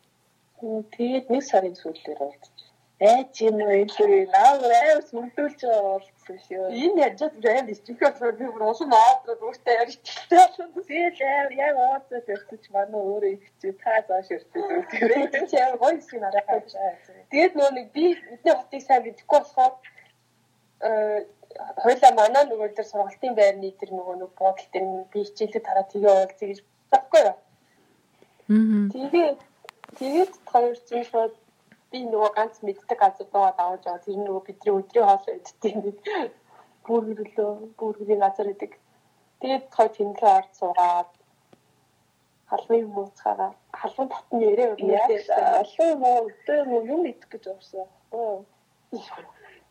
Тэгээд 0.95 1.25
нэг 1.33 1.43
сарын 1.43 1.75
сүүлээр 1.75 2.19
уулзсан. 2.23 2.55
Айч 2.95 3.43
юм 3.43 3.59
уу 3.59 3.75
илүү 3.83 4.23
наа 4.31 4.55
сүрдүүлж 5.03 5.59
байгаа 5.67 5.99
уулзсан 5.99 6.37
шүү. 6.47 6.71
Энэ 6.71 7.01
яаж 7.03 7.19
гэж 7.67 7.79
чихээ 7.83 8.31
би 8.39 8.45
бүр 8.55 8.63
усан 8.71 8.91
аадраад 8.95 9.41
өөртөө 9.43 9.79
ярьчихлаа. 9.83 10.47
Тэгээд 10.87 11.15
яг 11.19 11.49
яг 11.59 11.75
уулзаж 11.75 12.25
ярьчих 12.35 12.71
манай 12.71 13.01
өөрөө 13.03 13.31
ихчээ 13.35 13.73
та 13.83 13.99
зааш 14.07 14.27
ярьчих. 14.31 14.63
Тэгээд 14.95 15.33
чи 15.51 15.55
яг 15.59 15.75
гоё 15.83 15.99
юм 15.99 16.23
арай. 16.23 16.63
Тэгээд 17.31 17.53
нөө 17.59 17.69
нэг 17.75 17.87
би 17.91 18.05
эдний 18.15 18.55
хотыг 18.55 18.81
сайн 18.87 19.03
мэдэхгүй 19.03 19.39
болохоор 19.43 19.73
хоёлаа 21.83 22.11
манай 22.15 22.43
нөгөө 22.47 22.69
тэр 22.75 22.87
сургалтын 22.87 23.33
байрны 23.35 23.71
тэр 23.79 23.91
нөгөө 23.97 24.15
нэг 24.21 24.31
буудлын 24.39 24.71
тэр 24.73 24.85
би 25.11 25.19
хичээлээ 25.27 25.63
тараа 25.67 25.85
тгээ 25.91 26.13
уулзъя 26.15 26.47
гэж 26.49 26.59
бодохгүй 26.91 27.21
юу. 27.27 27.35
Аа. 28.53 28.85
Тэгээд 28.95 29.39
тэгээд 29.99 30.33
хоёр 30.51 30.75
чинь 30.87 31.07
шууд 31.11 31.33
би 31.91 31.99
нөгөө 32.13 32.31
ганц 32.37 32.55
мэддэг 32.63 32.99
газар 33.03 33.27
доо 33.33 33.51
давж 33.57 33.83
байгаа. 33.83 34.05
Тэр 34.05 34.17
нөгөө 34.23 34.43
бидний 34.47 34.73
өдрийн 34.77 35.07
хоол 35.07 35.27
өгдөг 35.35 35.71
юм. 35.75 35.83
Бүргэлөө 36.85 37.51
бүргэлийн 37.79 38.21
газар 38.23 38.47
гэдэг. 38.49 38.71
Тэгээд 39.41 39.65
хоёр 39.75 39.91
тэмлээ 39.95 40.31
орж 40.39 40.51
суугаад 40.59 41.11
халуун 42.49 42.81
юм 42.85 42.93
ууцгаараа 43.01 43.51
халуун 43.79 44.09
татны 44.13 44.37
нэрээ 44.39 44.67
өгнөдөө 44.73 45.19
халуун 45.75 45.99
муу 46.03 46.17
өдөө 46.29 46.59
юм 46.93 47.01
идэх 47.11 47.29
гэж 47.31 47.43
уурсан. 47.51 47.87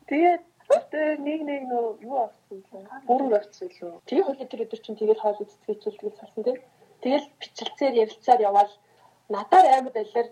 Тэгээд 0.09 0.43
Одоо 0.75 1.07
нэг 1.27 1.41
нэг 1.49 1.61
нөө 1.71 1.85
юу 2.07 2.17
авсан 2.25 2.59
лээ. 2.71 2.83
Бүрэн 3.07 3.33
авсан 3.39 3.69
лөө. 3.69 3.93
Тэгээ 4.07 4.25
хоёул 4.27 4.49
тэр 4.51 4.63
өдөр 4.65 4.81
чинь 4.81 4.99
тэгээд 4.99 5.21
хоол 5.21 5.39
үзтгэжүүл 5.43 5.99
тэгээд 5.99 6.19
салсан 6.19 6.43
тийм. 6.43 6.59
Тэгэл 7.03 7.27
бичлцээр 7.39 7.93
ярилцаар 8.03 8.41
яваад 8.49 8.71
надаар 9.29 9.65
амар 9.77 9.93
байлаар 9.95 10.27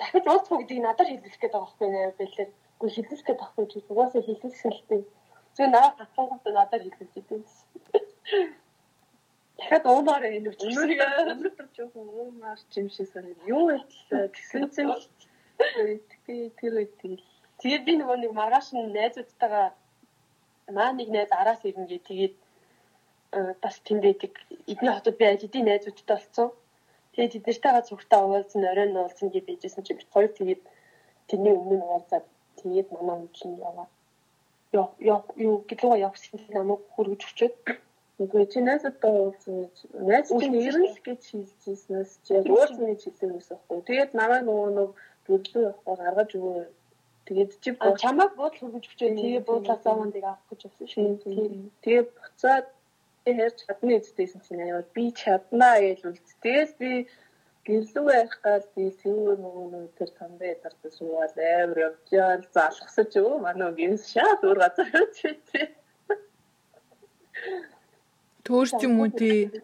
дахиж 0.00 0.24
уулзах 0.26 0.58
гэдгийг 0.60 0.82
надаар 0.84 1.08
хэлүүлэх 1.10 1.40
гээд 1.40 1.54
байгаа 1.54 1.66
байхгүй 1.66 1.88
нээр 1.90 2.12
байлаар. 2.20 2.50
Үгүй 2.80 2.90
хэлүүлэх 2.94 3.26
гээд 3.26 3.40
байхгүй 3.42 3.64
чи 3.70 3.78
угаасаа 3.90 4.22
хэлүүлсэн 4.24 4.72
л 4.72 4.82
тийм. 4.88 5.02
Тэгээ 5.54 5.70
наа 5.74 5.88
хатангууд 5.98 6.44
надаар 6.58 6.82
хэлүүлж 6.84 7.14
идэв. 7.20 7.42
дахиад 9.60 9.86
уунаар 9.86 10.24
энэ 10.24 10.50
өчнөрийг 10.50 11.00
өнөөдөр 11.04 11.68
жоохон 11.76 12.08
уунаар 12.08 12.60
чимшээ 12.72 13.06
санаа. 13.12 13.36
Юу 13.44 13.68
вэ? 13.68 13.76
Тэгсэн 14.34 14.64
чинь 14.72 14.92
тэгээ 16.24 16.48
тэр 16.56 16.72
үед 16.80 16.92
тэгэл 17.00 17.29
Тэгээд 17.60 17.82
би 17.86 17.92
нөгөө 18.00 18.16
нэг 18.20 18.32
маргааш 18.36 18.68
нь 18.72 18.92
найзуудтайгаа 18.96 19.66
маа 20.76 20.90
нэг 20.98 21.08
найз 21.12 21.30
араас 21.40 21.60
ирнэ 21.68 21.86
гээ 21.90 22.02
тэгээд 22.08 22.34
э, 23.36 23.38
бас 23.62 23.76
тэнд 23.86 24.02
байдаг 24.06 24.32
эдний 24.72 24.92
хотод 24.94 25.16
би 25.18 25.24
аль 25.28 25.42
хэдийн 25.42 25.68
найзуудтай 25.68 26.16
болсон. 26.16 26.48
Тэгээд 27.12 27.34
тэднэртэйгээ 27.34 27.84
зүгтээ 27.88 28.20
уулзсан, 28.22 28.62
оройн 28.72 28.96
уулзсан 28.96 29.28
гэж 29.30 29.44
bijсэн 29.46 29.84
чи 29.84 29.92
бид 29.98 30.08
хоёр 30.14 30.30
тэгээд 30.38 30.62
тэрний 31.28 31.54
өмнө 31.60 31.76
нь 31.78 31.88
уулзаад 31.90 32.26
тэгээд 32.60 32.88
манай 32.94 33.18
үчин 33.26 33.50
яваа. 33.68 33.88
Яа 34.72 35.18
юу 35.46 35.54
гэдлээ 35.68 36.04
явсан 36.08 36.40
намайг 36.56 36.80
хөргөж 36.94 37.22
өчөөд 37.28 37.56
Үгүй 38.20 38.44
чи 38.52 38.60
найзтай 38.60 39.12
уулзсан 39.16 39.54
гэж 39.64 39.76
найз 40.08 40.28
чинь 40.28 40.56
ирэл 40.60 40.92
гэж 41.06 41.22
хэлжсэнээс 41.32 42.10
чи 42.24 42.32
уулзсан 42.36 42.86
гэж 42.92 43.00
хэлсэн 43.04 43.32
юмсан 43.32 43.56
байхгүй. 43.56 43.80
Тэгээд 43.88 44.10
намайг 44.20 44.42
нөгөө 44.44 44.68
нэг 44.76 44.90
төрлөө 45.24 45.62
явахаар 45.68 46.00
гаргаж 46.04 46.30
өгөө 46.36 46.56
Тэгээд 47.30 47.52
чи 47.62 47.70
чамайг 48.02 48.34
буудлах 48.34 48.74
гэж 48.74 48.84
хүчээ 48.90 49.14
тэгээ 49.14 49.46
буудлаас 49.46 49.82
зовондыг 49.86 50.24
авах 50.26 50.42
гэж 50.50 50.60
болсон 50.66 50.86
шүү. 50.90 51.70
Тэгээ 51.78 52.04
буцаад 52.10 52.66
хэрч 53.22 53.58
чадны 53.70 53.92
эцтэйсэн 54.02 54.42
чинь 54.42 54.66
яа 54.66 54.82
би 54.90 55.04
чаднаа 55.14 55.78
гэж 55.78 56.00
үл. 56.10 56.18
Тэгэл 56.42 56.74
би 56.82 56.90
гэрлүү 57.70 58.04
байх 58.10 58.34
гал 58.42 58.66
би 58.74 58.84
сүүр 58.98 59.38
нөгөө 59.44 59.66
нөгөө 59.70 59.94
тэр 59.94 60.10
тамбай 60.18 60.58
дартаа 60.58 60.90
суугаад 60.90 61.38
амар 61.38 61.78
явж 61.86 62.04
яал 62.10 62.42
залгасаж 62.50 63.12
өө 63.22 63.38
манай 63.46 63.70
гинс 63.78 64.10
шаа 64.10 64.32
дүр 64.42 64.58
газар 64.64 64.90
үчтэй. 64.90 65.70
Төөрч 68.42 68.74
юм 68.82 69.06
уу 69.06 69.10
тий? 69.14 69.62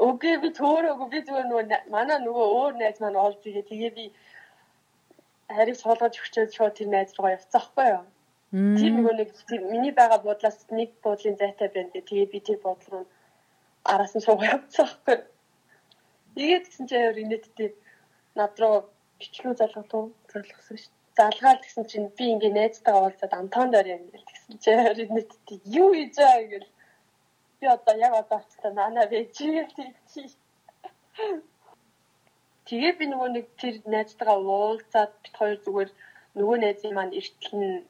Окей 0.00 0.40
би 0.40 0.48
төөрөөгүй 0.56 1.08
би 1.12 1.18
зүгээр 1.28 1.48
нөгөө 1.52 1.92
манай 1.92 2.18
нөгөө 2.24 2.46
өөр 2.56 2.72
найз 2.80 3.04
маань 3.04 3.20
олж 3.26 3.44
игээ 3.44 3.68
тэгээ 3.68 3.92
би 3.98 4.04
харийг 5.56 5.76
суулгаж 5.78 6.14
өгчөөд 6.20 6.50
шууд 6.56 6.74
тэр 6.76 6.88
найз 6.90 7.10
руугаа 7.14 7.36
явцаахгүй 7.38 7.86
юу. 7.96 8.04
Тэр 8.50 8.92
нөгөө 8.94 9.14
нэг 9.18 9.30
миний 9.72 9.94
байгаа 9.94 10.18
буудлаас 10.22 10.58
нэг 10.78 10.90
буудлын 11.02 11.36
зайтай 11.38 11.68
байна 11.70 11.90
гэх. 11.94 12.08
Тэгээд 12.08 12.32
би 12.34 12.40
тэр 12.40 12.58
буудал 12.62 12.90
руу 12.92 13.04
араас 13.92 14.14
нь 14.14 14.24
суугаа 14.26 14.54
явцаахгүй. 14.56 15.18
Тэгээд 16.34 16.64
гэсэн 16.66 16.86
чинь 16.88 17.04
авир 17.06 17.22
инээдтэй 17.24 17.70
над 18.38 18.54
руу 18.60 18.76
бичлүү 19.18 19.54
залгатуу 19.58 20.04
залгасан 20.32 20.76
шүү. 20.78 20.92
Залгаал 21.18 21.60
гэсэн 21.62 21.84
чинь 21.90 22.08
би 22.16 22.24
ингээ 22.32 22.52
найзтайгаа 22.54 23.02
уулзаад 23.02 23.34
Антон 23.34 23.68
дээр 23.70 23.88
юм 23.96 24.04
гэл 24.10 24.26
гэсэн 24.30 24.54
чинь 24.62 24.82
авир 24.82 24.98
инээдтэй 25.04 25.58
юу 25.80 25.88
хийж 25.94 26.14
байгаа 26.18 26.46
гэл. 26.52 26.68
Би 27.58 27.66
одоо 27.76 27.94
яг 28.06 28.12
одоо 28.22 28.38
очтой 28.38 28.72
нана 28.74 29.06
байж 29.12 29.34
гэл 29.38 29.74
тий. 29.76 29.90
Тэгээ 32.70 32.92
би 32.98 33.06
нөгөө 33.10 33.30
нэг 33.34 33.46
тэр 33.58 33.74
найзтайгаа 33.92 34.38
уулзаад 34.38 35.12
бит 35.26 35.34
хоёр 35.34 35.58
зүгээр 35.66 35.90
нөгөө 36.38 36.56
найзын 36.62 36.94
маань 36.94 37.16
эртэл 37.18 37.54
нь 37.58 37.82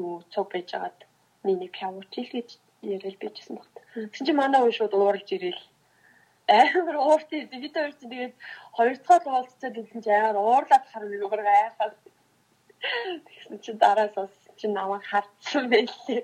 юу 0.00 0.24
цог 0.32 0.46
байж 0.52 0.68
агаад 0.72 0.98
миний 1.44 1.68
пявууч 1.68 2.08
хэлгэж 2.16 2.48
ярил 2.94 3.18
байжсэн 3.20 3.54
багт. 3.60 3.74
Тэгсэн 3.92 4.26
чинь 4.26 4.40
манай 4.40 4.60
уу 4.64 4.72
шууд 4.72 4.94
уурж 4.96 5.28
ирэл. 5.36 5.62
Амар 6.48 6.96
уурт 7.04 7.28
ирдэ 7.36 7.56
бид 7.60 7.74
хоёр 7.76 7.92
чинь 8.00 8.12
тэгээд 8.12 8.34
хоёр 8.76 8.96
дахь 8.96 9.28
уулзцаад 9.28 9.76
үлдэн 9.76 10.02
чи 10.04 10.10
амар 10.10 10.36
уурлаад 10.40 10.84
харна 10.88 11.16
нүгээр 11.20 11.42
гайхаад. 11.48 11.94
Тэгсэн 13.28 13.56
чинь 13.64 13.82
дараас 13.82 14.12
бас 14.16 14.32
чинь 14.56 14.76
намайг 14.78 15.04
харцсан 15.04 15.64
байлээ. 15.68 16.22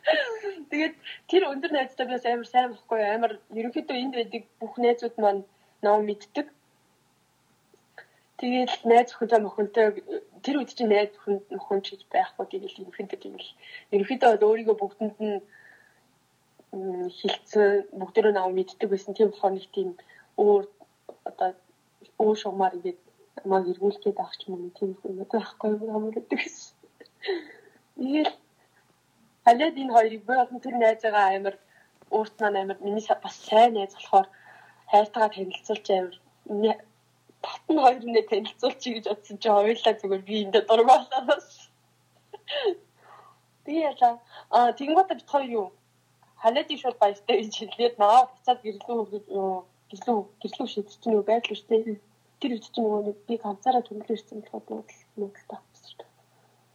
Тэгээд 0.72 0.96
тэр 1.28 1.42
өндөр 1.52 1.72
найзтай 1.76 2.06
бас 2.08 2.24
амар 2.24 2.48
сайн 2.48 2.72
байхгүй 2.72 3.00
амар 3.04 3.32
ерөнхийдөө 3.58 3.96
энд 4.00 4.14
байдаг 4.16 4.42
бүх 4.60 4.74
найзууд 4.80 5.16
маань 5.20 5.44
ном 5.82 6.04
мэддэг. 6.06 6.46
Тэгээд 8.40 8.72
найз 8.88 9.12
охинтой 9.12 9.40
мохонтой 9.44 9.86
тэр 10.44 10.56
үед 10.60 10.72
чинь 10.72 10.92
найз 10.92 11.12
охин 11.16 11.44
мохон 11.52 11.80
ч 11.84 11.92
гэж 11.92 12.02
байхгүй 12.08 12.46
тэгээд 12.48 12.78
ерөнхийдөө 12.80 13.18
тийм 13.20 13.34
л 13.36 13.48
ерөнхийдөө 13.92 14.28
бол 14.32 14.48
өөрийгөө 14.48 14.76
бүгдэнд 14.80 15.16
нь 15.20 15.38
хилцэн 17.18 17.92
бүгдөө 18.00 18.32
ном 18.32 18.54
мэддэг 18.56 18.88
байсан. 18.90 19.12
Тийм 19.14 19.28
болохоор 19.30 19.54
нэг 19.54 19.66
тийм 19.74 19.88
өөр 20.40 20.64
одоо 21.28 21.50
өөр 22.22 22.36
шугамар 22.40 22.76
ингээд 22.76 23.00
маг 23.50 23.64
эргүүлгээд 23.72 24.18
авах 24.20 24.36
юм 24.48 24.70
тийм 24.78 24.90
юм 25.04 25.16
байхгүй 25.32 25.68
юм 25.76 25.90
амардаг 25.96 26.38
гэсэн. 26.40 26.74
Игээл 28.04 28.32
халиад 29.44 29.76
энэ 29.82 29.94
хоёрыг 29.96 30.22
би 30.24 30.32
болон 30.40 30.60
тэр 30.64 30.76
найзгаа 30.80 31.26
амар 31.36 31.56
өөрт 32.16 32.34
маань 32.40 32.60
амар 32.60 32.78
миний 32.84 33.04
бас 33.24 33.36
сайн 33.48 33.74
найз 33.74 33.92
болохоор 33.94 34.28
хайртайгаа 34.90 35.34
танилцуулж 35.34 35.86
амар 35.90 36.16
татн 37.44 37.76
хоёр 37.84 38.04
нэ 38.14 38.22
танилцуулчих 38.30 38.92
гэж 38.94 39.04
бодсон 39.08 39.36
чи 39.42 39.48
хоёулаа 39.48 39.94
зүгээр 40.00 40.22
би 40.28 40.34
энд 40.44 40.56
дургуулаад 40.68 41.26
бас. 41.30 41.48
би 43.64 43.74
яла 43.90 44.10
а 44.56 44.72
тэгэнгүүт 44.78 45.08
бит 45.10 45.30
хоёр 45.32 45.50
юу 45.60 45.66
ханаад 46.42 46.70
их 46.70 46.80
шууд 46.80 46.98
баяртай 47.00 47.36
гэж 47.40 47.54
хэлээд 47.56 47.94
наа 48.02 48.28
буцаад 48.30 48.60
гэрлүү 48.64 48.98
гэрлүү 49.90 50.18
гэрлүү 50.40 50.66
шийдчихсэн 50.72 51.12
үү 51.14 51.24
байдлаа 51.28 51.56
шүү 51.56 51.68
дээ. 51.70 52.00
Тэр 52.40 52.50
үед 52.54 52.64
чинь 52.64 52.84
нөгөө 52.84 53.14
би 53.28 53.34
ганцаараа 53.44 53.82
төлөвлөж 53.84 54.20
ирсэн 54.20 54.40
болохоор 54.40 54.84
нүүдэл 55.18 55.48
тавьчихсан. 55.50 56.08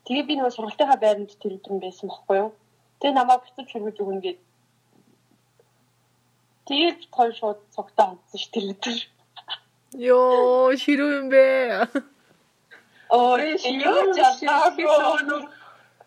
Тэгээ 0.06 0.25
би 0.30 0.34
нөгөө 0.38 0.54
сургалтынхаа 0.56 0.99
байранд 1.01 1.32
тэр 1.41 1.58
өдөр 1.58 1.82
байсан 1.82 2.08
байхгүй 2.10 2.38
юу? 2.43 2.51
Тэгээ 2.99 3.17
намайг 3.17 3.41
буцаж 3.41 3.67
хөргөж 3.73 3.97
өгнө 4.01 4.21
гэд. 4.25 4.39
Тэгээд 6.65 6.99
хоёр 7.15 7.34
шууд 7.39 7.60
цогтоо 7.75 8.06
хандсан 8.10 8.39
ш 8.41 8.45
тэр 8.54 8.65
өдөр. 8.73 8.97
Йоо, 9.95 10.73
ширүү 10.82 11.12
юм 11.19 11.28
бэ. 11.30 11.43
Оо, 13.13 13.38
юу 13.38 14.01
жаа 14.17 14.73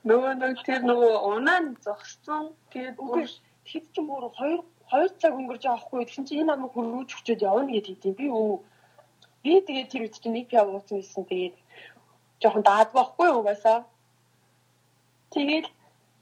нөгөө 0.09 0.33
нэг 0.41 0.59
тэр 0.67 0.83
нөгөө 0.89 1.15
унаа 1.31 1.61
зогссон. 1.85 2.51
Тэгээд 2.73 2.97
үгүй 3.03 3.25
хэд 3.71 3.85
ч 3.93 3.95
юм 4.01 4.11
уу 4.11 4.31
хоёр 4.41 4.61
хоёр 4.91 5.11
цаг 5.21 5.33
өнгөрч 5.37 5.63
байгаа 5.67 5.85
хгүй. 5.85 6.05
Тэгсэн 6.05 6.25
чинь 6.27 6.41
энэ 6.43 6.51
намайг 6.55 6.73
хөрвүүлж 6.73 7.11
өчөөд 7.19 7.45
явна 7.45 7.71
гэдэг 7.73 7.87
хэлдэг. 7.89 8.15
Би 8.19 8.27
өө 8.33 8.53
би 9.45 9.53
тэгээд 9.67 9.91
тэр 9.93 10.03
үед 10.05 10.17
чинь 10.17 10.35
нэг 10.37 10.47
пиа 10.49 10.65
уусан 10.65 10.99
гэсэн. 11.03 11.25
Тэгээд 11.29 11.57
жоохон 12.41 12.65
даад 12.65 12.91
байхгүй 12.97 13.27
юу 13.29 13.41
угаасаа. 13.43 13.79
Тэгээд 15.35 15.67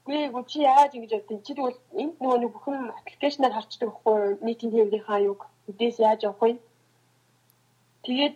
би 0.07 0.17
гүчи 0.35 0.59
яаж 0.63 0.91
ингэж 0.95 1.11
явдیں۔ 1.17 1.43
Чи 1.45 1.51
тэгвэл 1.53 1.79
энд 2.01 2.15
нөгөө 2.21 2.39
нэг 2.39 2.51
бүхэн 2.55 2.77
аппликейшнаар 2.99 3.53
харчдаг 3.55 3.89
байхгүй 3.91 4.19
нийтийн 4.45 4.71
төвлийнхаа 4.71 5.19
юг 5.31 5.39
үдээс 5.69 5.97
яаж 6.07 6.19
явах 6.27 6.41
вэ? 6.41 6.51
Тэгээд 8.05 8.35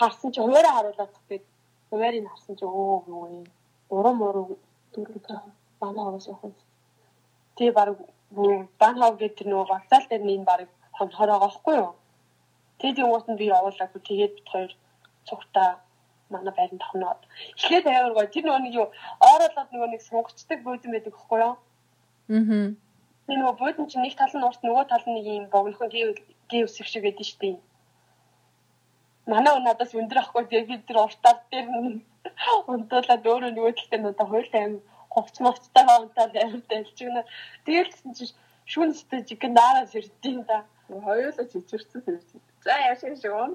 харсан 0.00 0.30
чи 0.32 0.40
хуваараа 0.40 0.74
харуулаад 0.76 1.12
тэгээд 1.16 1.44
хуваарийг 1.90 2.26
харсан 2.28 2.54
чи 2.58 2.64
өө 2.64 3.04
юу 3.12 3.22
вэ? 3.24 3.44
Урам 3.96 4.18
урам 4.26 4.46
дөрөв 4.92 5.16
банаа 5.80 6.04
аваас 6.08 6.26
явах. 6.32 6.56
Тэгээ 7.56 7.74
баг 7.78 7.88
бан 8.80 8.94
хав 9.00 9.14
гэдэг 9.20 9.46
нөгөө 9.48 9.68
вокзал 9.72 10.04
дээр 10.08 10.24
нэг 10.24 10.40
баг 10.48 10.68
хонхороо 10.96 11.38
байхгүй 11.40 11.74
юу? 11.84 11.92
Тэгээд 12.78 13.00
юм 13.02 13.10
уут 13.12 13.26
нь 13.28 13.38
би 13.40 13.46
явуулаагүй 13.56 14.00
тэгээд 14.08 14.32
бит 14.36 14.48
хоёр 14.52 14.72
цугтаа 15.28 15.83
манай 16.34 16.54
байранд 16.54 16.82
тохноод 16.82 17.20
эхлээд 17.58 17.86
аяар 17.88 18.12
гоо 18.14 18.26
тэр 18.26 18.44
нөгөө 18.46 18.62
нэг 18.64 18.74
юу 18.80 18.88
ооролоод 19.28 19.70
нөгөө 19.72 19.88
нэг 19.90 20.02
сунгацдаг 20.04 20.58
буудан 20.62 20.90
байдаг 20.92 21.14
байхгүй 21.14 21.38
юу? 21.46 21.54
Аа. 22.34 22.66
Тэр 23.26 23.36
нөгөө 23.38 23.56
буудан 23.60 23.86
чинь 23.90 24.04
нэг 24.04 24.14
тал 24.18 24.34
нь 24.36 24.46
урт 24.48 24.60
нөгөө 24.62 24.84
тал 24.90 25.04
нь 25.06 25.16
нэг 25.16 25.26
юм 25.38 25.46
богинохон 25.54 25.90
гээ 26.50 26.62
үсэх 26.66 26.86
шиг 26.90 27.02
байдаг 27.04 27.26
шүү 27.26 27.40
дээ. 27.40 27.56
Манай 29.32 29.54
надаас 29.60 29.92
өндөр 29.96 30.20
ахгүй 30.20 30.44
тэгээд 30.44 30.68
би 30.68 30.76
тэр 30.88 30.98
уртаар 31.04 31.38
дээр 31.50 31.68
унтуулаад 32.72 33.24
өөрөө 33.32 33.50
нөгөө 33.56 33.72
талтай 33.78 34.00
надад 34.00 34.28
хоёулаа 34.28 34.60
аим 34.64 34.74
хувц 35.14 35.36
мовцтой 35.40 35.84
хаантаа 35.88 36.26
байртай 36.34 36.78
элчгнэ. 36.82 37.22
Тэгэл 37.64 37.92
чинь 38.16 38.36
шүүн 38.72 38.90
сэтэж 38.98 39.28
гин 39.40 39.52
наараа 39.56 39.86
сэрдэм 39.92 40.38
да. 40.48 40.58
Хоёулаа 40.88 41.46
чичирсэн 41.52 42.00
сэрдэм. 42.04 42.40
За 42.64 42.74
яашин 42.80 43.16
шиг 43.20 43.32
он. 43.36 43.52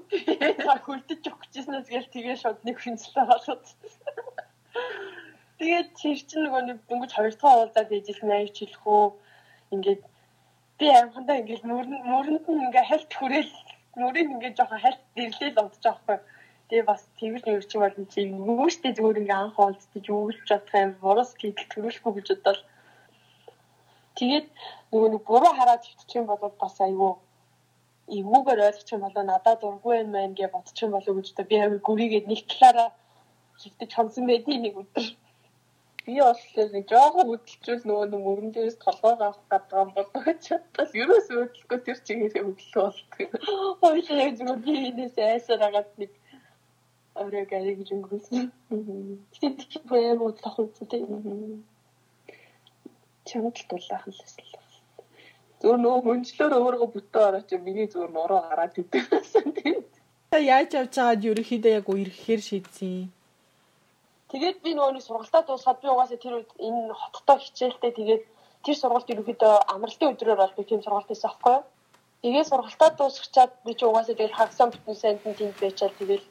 За 0.66 0.74
хөлдөж 0.86 1.22
өгчээснээс 1.26 1.88
гээл 1.90 2.14
тэгээ 2.14 2.36
шууд 2.38 2.60
нэг 2.62 2.78
хүнслээ 2.78 3.24
болгоод. 3.26 3.64
Тэгээд 5.58 5.88
тэр 5.98 6.18
чинь 6.28 6.44
нөгөө 6.46 6.62
нэг 6.66 6.78
дөнгөж 6.86 7.10
хоёр 7.14 7.34
дахь 7.34 7.58
уулзаад 7.58 7.90
ээжэлнэ 7.90 8.34
аяч 8.38 8.56
хэлэх 8.62 8.84
үү. 8.86 9.06
Ингээд 9.74 10.02
би 10.78 10.86
амхандаа 10.94 11.36
ингээд 11.42 11.66
мөрөнд 11.66 12.46
нь 12.46 12.64
ингээд 12.70 12.86
хальт 12.90 13.10
хүрээл 13.18 13.52
нүрийг 13.98 14.28
ингээд 14.30 14.58
жоохон 14.58 14.78
хальт 14.82 15.02
дэрлээл 15.18 15.58
унтчих 15.58 15.82
жоохгүй. 15.84 16.18
Тэгээ 16.70 16.86
бас 16.86 17.02
тэгвэр 17.18 17.42
нэг 17.50 17.66
чи 17.66 17.76
бол 17.82 17.96
чи 18.14 18.20
юуштэй 18.30 18.94
зүгээр 18.94 19.20
ингээ 19.26 19.38
анх 19.42 19.58
уулзтаж 19.58 20.04
өгүүлж 20.06 20.46
чадах 20.46 20.74
юм 20.86 20.92
бурус 21.02 21.34
гэдэл 21.34 21.66
төрүүлэхгүй 21.66 22.12
гэж 22.14 22.28
бодвол 22.30 22.62
тэгээд 24.18 24.46
нөгөө 24.94 25.08
нэг 25.10 25.22
буруу 25.26 25.52
хараад 25.58 25.82
хөвчих 25.82 26.18
юм 26.22 26.26
бол 26.30 26.54
бас 26.62 26.76
айгүй 26.86 27.12
эвгүйгээр 28.18 28.60
ойлгох 28.68 28.92
юм 28.94 29.02
болоо 29.06 29.24
надад 29.26 29.60
дургүй 29.62 29.94
юм 30.02 30.10
байна 30.16 30.34
гэж 30.38 30.50
бодчих 30.54 30.84
юм 30.86 30.94
болоо 30.96 31.14
гэж 31.16 31.28
та 31.34 31.42
би 31.50 31.56
аягүй 31.60 31.80
гүрийгээд 31.88 32.26
нэг 32.30 32.40
талаараа 32.50 32.88
хөвтөж 33.60 33.90
хонсон 33.94 34.24
байдгийг 34.30 34.60
нэг 34.64 34.74
өдөр 34.82 35.06
би 36.04 36.14
бол 36.20 36.72
нэг 36.74 36.84
жоохон 36.92 37.26
хөдөлчүүл 37.30 37.84
нөгөө 37.88 38.06
нэг 38.10 38.22
мөрөн 38.26 38.50
дээрээс 38.54 38.78
толгой 38.84 39.14
авах 39.14 39.40
гэдэг 39.50 39.78
юм 39.82 39.90
болоо 39.96 40.22
гэж 40.26 40.44
бас 40.76 40.90
ерөөс 41.02 41.28
хөдөлгөө 41.30 41.78
тэр 41.86 41.98
чигээрээ 42.06 42.44
хөдөлгөө 42.46 42.84
болтгоо. 42.86 43.28
Хоёул 43.82 44.22
яг 44.24 44.32
зүгээр 44.38 44.60
би 44.64 44.72
энэс 44.90 45.16
айсаар 45.18 45.62
агаад 45.68 45.90
нэг 46.00 46.10
орой 47.20 47.44
гарыг 47.52 47.76
гэж 47.78 47.88
өнгөрүүлсэн. 47.94 48.48
Тэгээд 49.32 49.58
чи 49.70 49.78
бүр 49.88 50.16
бодлох 50.22 50.56
үстэй. 50.62 51.02
Чамд 53.28 53.56
л 53.60 53.68
дулаах 53.70 54.04
л 54.08 54.24
эсвэл. 54.24 54.59
Зүгээр 55.60 55.80
нөгөө 55.84 56.02
хүнчлөөр 56.04 56.52
өөрөө 56.56 56.88
бүтэн 56.94 57.22
ороо 57.28 57.42
чи 57.48 57.56
миний 57.60 57.88
зүгээр 57.92 58.12
нуруу 58.16 58.40
гараад 58.48 58.74
идэвсэн 58.80 59.48
тийм. 59.58 59.80
Та 60.32 60.38
яаж 60.40 60.70
явж 60.80 60.94
байгаад 60.96 61.26
ерөөхдөө 61.30 61.72
яг 61.78 61.86
үерхээр 61.92 62.42
шийдсэн. 62.48 63.12
Тэгээд 64.30 64.58
би 64.64 64.70
нөгөө 64.72 64.92
нэг 64.94 65.04
сургалтаа 65.04 65.42
дуусгаад 65.44 65.82
би 65.82 65.88
угаасаа 65.90 66.18
тэр 66.22 66.34
үед 66.38 66.50
энэ 66.66 66.94
хоттой 66.94 67.36
хичээлтэй 67.44 67.92
тэгээд 67.98 68.22
тэр 68.64 68.76
сургалт 68.78 69.12
ерөөхдөө 69.12 69.54
амралтын 69.74 70.10
өдрөөр 70.14 70.40
бол 70.40 70.56
би 70.56 70.62
тийм 70.64 70.80
сургалт 70.82 71.10
хийсэн 71.10 71.28
аахгүй 71.28 71.54
юу? 71.58 71.64
Тэгээд 72.22 72.50
сургалтаа 72.50 72.90
дуусгачаад 72.94 73.52
би 73.66 73.72
чи 73.74 73.84
угаасаа 73.84 74.14
тэгээд 74.16 74.38
хагсан 74.38 74.68
бүтэн 74.70 74.96
сайнд 75.02 75.20
тэнд 75.24 75.56
байчаад 75.60 75.94
тэгээд 76.00 76.24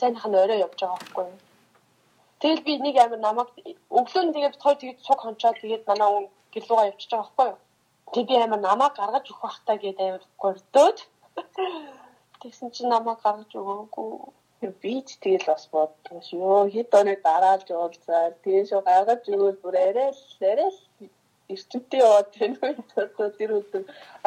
сайнх 0.00 0.24
нь 0.26 0.40
орой 0.42 0.58
явж 0.64 0.78
байгаа 0.80 0.98
байхгүй 0.98 1.24
юу. 1.30 1.40
Тэгэл 2.40 2.66
би 2.66 2.72
нэг 2.80 2.96
амир 3.04 3.20
намайг 3.20 3.48
өглөө 3.98 4.22
нь 4.24 4.34
тэгээд 4.34 4.56
хоёр 4.62 4.78
тэгээд 4.80 5.04
цуг 5.06 5.20
хончоод 5.22 5.60
тэгээд 5.60 5.84
манай 5.90 6.08
хүн 6.10 6.26
гэлүүгээ 6.54 6.88
явчихж 6.90 7.10
байгаа 7.12 7.28
байхгүй 7.28 7.48
юу. 7.52 7.58
Тэг 8.12 8.24
би 8.28 8.36
амир 8.44 8.60
намайг 8.60 8.94
гаргаж 8.96 9.24
өгөх 9.30 9.42
бахтаа 9.46 9.76
гээд 9.82 9.98
амир 10.06 10.24
гордоод 10.42 10.98
тэгсэн 12.40 12.68
чинь 12.74 12.92
намайг 12.94 13.18
гаргаж 13.24 13.50
өгөөгүй. 13.60 14.10
Би 14.82 14.94
ч 15.06 15.08
тэгэл 15.22 15.48
бас 15.50 15.64
боддоо 15.74 16.20
шүү. 16.28 16.72
Хэд 16.74 16.90
оног 17.00 17.20
дараалж 17.28 17.68
уулзаа. 17.72 18.36
Тэгээ 18.42 18.64
шүү 18.70 18.82
гаргаж 18.88 19.22
өгөөл 19.32 19.58
бүр 19.62 19.76
арай 19.88 20.10
л 20.12 20.22
арай 20.52 20.70
л 20.72 20.80
эрчимтэй 21.52 22.00
яваад 22.06 22.28
тэнгүй 22.36 22.72
тэр 23.38 23.50
өдөр 23.58 23.82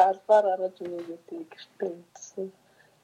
албаар 0.06 0.44
гаргаж 0.50 0.76
өгөө 0.84 1.02
гэдэг 1.08 1.40
гэртээ 1.52 1.90
ütсэн 2.02 2.48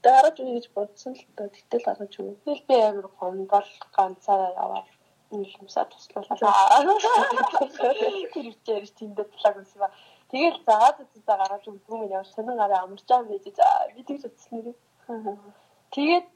дараач 0.05 0.37
үе 0.41 0.53
гэж 0.57 0.67
бодсон 0.77 1.13
л 1.17 1.25
доо 1.37 1.49
тэгтэл 1.49 1.87
гаргаж 1.89 2.13
өгөө. 2.21 2.37
Тэгэл 2.45 2.69
би 2.69 2.77
амир 2.89 3.07
гомдол 3.19 3.71
ганцаараа 3.97 4.53
яваад 4.65 4.89
нэлмсаа 5.33 5.85
туслуулаа. 5.89 6.37
Тэр 8.33 8.47
үчээр 8.53 8.85
тэндээ 8.99 9.27
талаг 9.33 9.57
ба. 9.81 9.89
Тэгэл 10.35 10.59
заагаад 10.67 10.99
үзээ 10.99 11.37
гаргаж 11.39 11.65
өгдөө 11.71 11.97
минь 11.99 12.15
ямар 12.19 12.27
сонин 12.27 12.57
гараа 12.59 12.81
амарч 12.83 13.07
байгаа 13.07 13.23
юм 13.23 13.31
байж 13.31 13.47
за 13.55 13.67
би 13.95 14.03
тэгж 14.03 14.23
утсан 14.27 14.51
нэр. 14.59 14.75
Тэгээд 15.95 16.27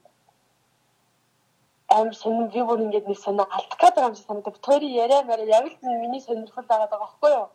амир 1.97 2.15
сонин 2.15 2.47
би 2.55 2.61
бүр 2.69 2.79
ингэж 2.85 3.05
нэг 3.11 3.19
сонин 3.19 3.43
алдах 3.43 3.79
гэдэг 3.83 4.07
юм 4.07 4.15
шиг 4.15 4.27
санагдав. 4.29 4.59
Тойрын 4.67 4.95
яриа 5.03 5.23
мэрэ 5.27 5.51
яг 5.51 5.67
л 5.67 5.77
миний 5.83 6.23
сонирхол 6.23 6.71
байгаа 6.71 6.89
даа 6.91 7.03
байхгүй 7.03 7.31
юу? 7.39 7.49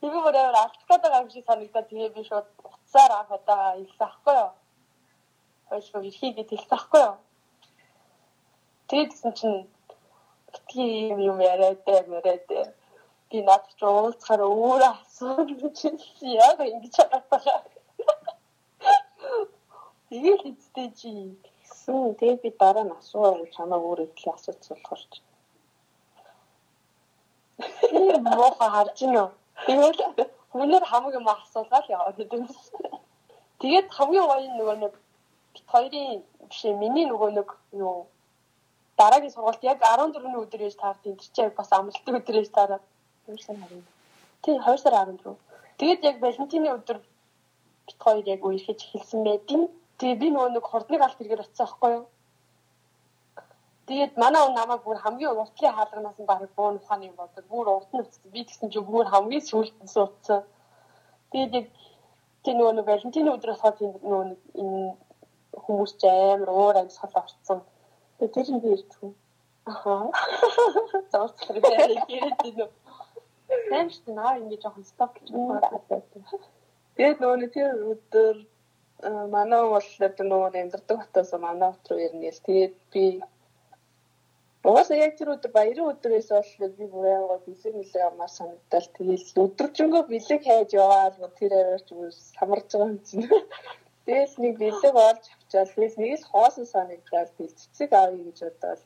Би 0.00 0.08
бүр 0.10 0.34
амир 0.34 0.58
алдах 0.58 0.86
гэдэг 0.90 1.12
юм 1.20 1.30
шиг 1.30 1.44
санагдаад 1.46 1.86
тэгээ 1.88 2.10
би 2.16 2.22
шууд 2.26 2.46
уцаар 2.66 3.12
анх 3.14 3.30
удаа 3.30 3.78
илсэн 3.78 3.98
байхгүй 4.02 4.34
юу? 4.34 4.50
ойлгоо 5.70 6.02
эрхийг 6.10 6.36
хэлсэн 6.50 6.70
байхгүй 6.74 7.00
юу. 7.06 7.16
Тэгээд 8.88 9.10
гэсэн 9.14 9.32
чинь 9.38 9.58
битгий 10.50 11.14
юм 11.14 11.20
юм 11.30 11.38
яриад 11.38 11.86
яриад 11.86 12.74
би 13.30 13.38
над 13.46 13.64
ч 13.78 13.80
уулзахаар 13.86 14.42
өөр 14.42 14.82
асууж 14.92 15.48
чи 15.78 16.26
яг 16.46 16.58
ингэж 16.60 16.96
байгаа. 17.10 17.58
Тэгээд 20.08 20.40
хэвчтэй 20.44 20.88
чи 20.98 21.10
гэсэн. 21.44 22.14
Тэгээд 22.18 22.40
би 22.42 22.50
дараа 22.60 22.84
нь 22.84 22.96
асуув 22.98 23.46
чамаа 23.54 23.78
өөр 23.86 24.00
ихлэ 24.06 24.30
асууж 24.34 24.60
болохоор 24.68 25.02
чи. 25.12 25.20
Мохо 28.38 28.66
харж 28.74 28.96
гинөө. 28.98 29.28
Тэгээд 29.66 29.98
хүнээр 30.52 30.84
хамаг 30.90 31.14
юм 31.14 31.28
асуулаад 31.30 31.86
яваад 31.96 32.18
юм. 32.18 32.46
Тэгээд 33.60 33.88
хамгийн 33.96 34.26
гоё 34.30 34.48
нөгөө 34.58 34.76
нэг 34.82 34.94
бит 35.54 35.66
хоёрын 35.72 36.22
бишээ 36.50 36.74
миний 36.82 37.06
нөгөө 37.06 37.30
нэг 37.38 37.48
юу 37.84 38.10
дараагийн 38.98 39.34
сургалт 39.34 39.62
яг 39.62 39.78
14-ний 39.78 40.40
өдөр 40.42 40.62
ээж 40.66 40.76
таард 40.82 41.02
энэ 41.06 41.22
чинь 41.34 41.54
бас 41.58 41.70
амралтын 41.72 42.18
өдөр 42.20 42.36
ээж 42.40 42.50
таараад 42.56 42.84
2 43.30 43.42
сар 43.46 43.56
харин. 43.62 43.84
Тий 44.42 44.56
2 44.58 44.78
сар 44.82 44.94
14. 44.94 45.36
Тэгээд 45.78 46.04
яг 46.04 46.16
Валентины 46.20 46.68
өдөр 46.76 46.98
бит 47.86 47.98
хоёр 48.04 48.24
яг 48.34 48.44
үерхэж 48.44 48.78
эхэлсэн 48.84 49.24
байдیں۔ 49.24 49.62
Тэгээ 49.98 50.20
би 50.22 50.28
нөгөө 50.30 50.50
нэг 50.54 50.64
хурдныг 50.66 51.02
алт 51.02 51.18
хэрэгээр 51.18 51.44
очсон 51.44 51.66
аахгүй 51.66 51.90
юу? 51.96 52.06
Тэгээд 53.86 54.12
манай 54.22 54.42
он 54.46 54.54
намайг 54.54 54.82
бүр 54.84 54.98
хамгийн 55.02 55.34
уртлын 55.42 55.76
хаалганаас 55.76 56.18
нь 56.18 56.30
барыг 56.30 56.50
буун 56.56 56.76
ухааны 56.78 57.04
юм 57.10 57.16
болдог. 57.18 57.44
Бүр 57.52 57.66
урд 57.68 57.90
нь 57.92 58.02
уцсан. 58.02 58.30
Би 58.34 58.44
тэгсэн 58.44 58.70
чинь 58.72 58.86
бүр 58.86 59.06
хамгийн 59.12 59.48
сүүлд 59.50 59.76
нь 59.82 59.94
суудсан. 59.94 60.40
Тэгээд 61.32 61.52
яг 61.58 61.66
тийм 62.44 62.56
нөгөө 62.58 62.86
Валентины 62.90 63.30
өдөр 63.34 63.50
болохоор 63.52 63.76
тийм 63.78 63.92
нөгөө 64.10 64.24
энэ 64.62 64.96
хүмүүс 65.64 65.92
ч 66.00 66.02
амар 66.06 66.50
уур 66.50 66.76
амьсгал 66.78 67.18
орцсон. 67.22 67.60
Тэгээ 68.18 68.34
тэр 68.34 68.48
нь 68.54 68.62
би 68.62 68.68
ирдэг. 68.76 69.12
Аха. 69.70 70.10
Зурцлаа 71.12 71.58
яриад 71.74 72.10
ирээд 72.16 72.40
сайн 73.70 73.88
шүү 73.94 74.04
дээ. 74.06 74.18
Наа 74.20 74.38
ингэ 74.42 74.56
жоохон 74.62 74.86
сток 74.92 75.12
гэж 75.16 75.28
байна. 75.30 75.70
Тэгээд 76.96 77.18
нөгөө 77.22 77.48
тэр 77.54 77.68
өдөр 77.92 78.36
манай 79.34 79.62
бол 79.74 79.88
одоо 80.06 80.24
нөгөө 80.26 80.60
амьдардаг 80.62 80.98
хотоос 81.00 81.32
манай 81.38 81.70
хот 81.72 81.86
руу 81.88 82.00
ирнэ 82.06 82.30
л 82.34 82.44
тэгээд 82.46 82.76
би 82.92 83.04
Угаасаа 84.60 84.96
яг 85.00 85.14
тэр 85.16 85.32
өдөр 85.32 85.52
баярын 85.56 85.88
өдрөөс 85.88 86.28
бол 86.60 86.74
би 86.78 86.84
бүр 86.92 87.06
аягаа 87.08 87.38
бэлэг 87.46 87.74
мэлэг 87.80 88.02
амар 88.04 88.28
санагдал 88.28 88.88
тэгээд 88.92 89.40
өдөржингөө 89.44 90.02
бэлэг 90.12 90.42
хайж 90.44 90.70
яваад 90.76 91.16
тэр 91.40 91.52
аваарч 91.56 91.88
самарж 92.36 92.68
байгаа 92.68 92.92
юм 92.92 92.98
чинь. 93.08 93.24
Тэгэл 94.06 94.36
нэг 94.44 94.54
бэлэг 94.60 94.94
олж 95.08 95.24
авчаал 95.32 95.72
тэгэл 95.72 95.96
нэг 96.02 96.12
л 96.20 96.28
хоосон 96.28 96.66
санагдал 96.68 97.32
тэгэл 97.40 97.56
цэцэг 97.56 97.90
авъя 97.96 98.24
гэж 98.28 98.38
бодоод. 98.44 98.80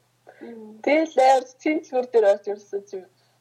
Тэгэл 0.87 1.15
аваар 1.27 1.45
цэнцгүр 1.63 2.07
дээр 2.13 2.27
очиж 2.31 2.49
ирсэн 2.55 2.83
чи 2.87 2.97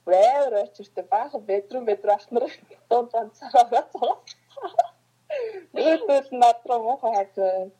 амар 0.07 0.53
очиртэй 0.63 1.05
баахан 1.13 1.41
бедрум 1.49 1.83
бедрум 1.85 2.15
ахнаар 2.15 2.53
дунд 2.89 3.09
ганцаараа 3.13 3.65
байгаа. 3.71 4.15
Өөдөл 5.85 6.29
надраа 6.43 6.79
муухай 6.85 7.13
хаж 7.15 7.31
байна. 7.37 7.71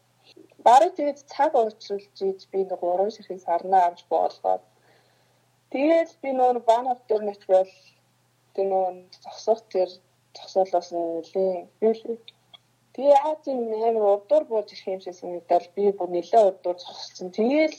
Бараг 0.65 0.91
тэгээд 0.95 1.19
цаг 1.33 1.51
уучруулж 1.55 2.17
ийж 2.27 2.41
би 2.51 2.59
нэг 2.63 2.81
уран 2.83 3.11
ширхэг 3.11 3.39
сарнаа 3.43 3.83
авч 3.87 4.01
боолгоод 4.11 4.63
тэгээд 5.73 6.11
би 6.21 6.29
нөр 6.39 6.57
банав 6.69 6.99
дээр 7.07 7.23
нэтгэл 7.25 7.73
тэр 8.55 8.67
нөр 8.71 8.93
зогсох 9.23 9.59
тэр 9.73 9.89
зогсоолоос 10.35 10.89
нэлийн 10.95 12.17
Тэгээ 12.93 13.17
яа 13.25 13.35
тийм 13.43 13.59
амар 13.73 14.05
урдуур 14.13 14.43
бууж 14.45 14.69
ирэх 14.69 14.87
юм 14.93 15.01
шиг 15.01 15.15
санагдал 15.17 15.65
би 15.75 15.83
бүр 15.97 16.09
нэлээ 16.13 16.41
урдуур 16.49 16.77
зогссон. 16.77 17.27
Тэгээл 17.33 17.77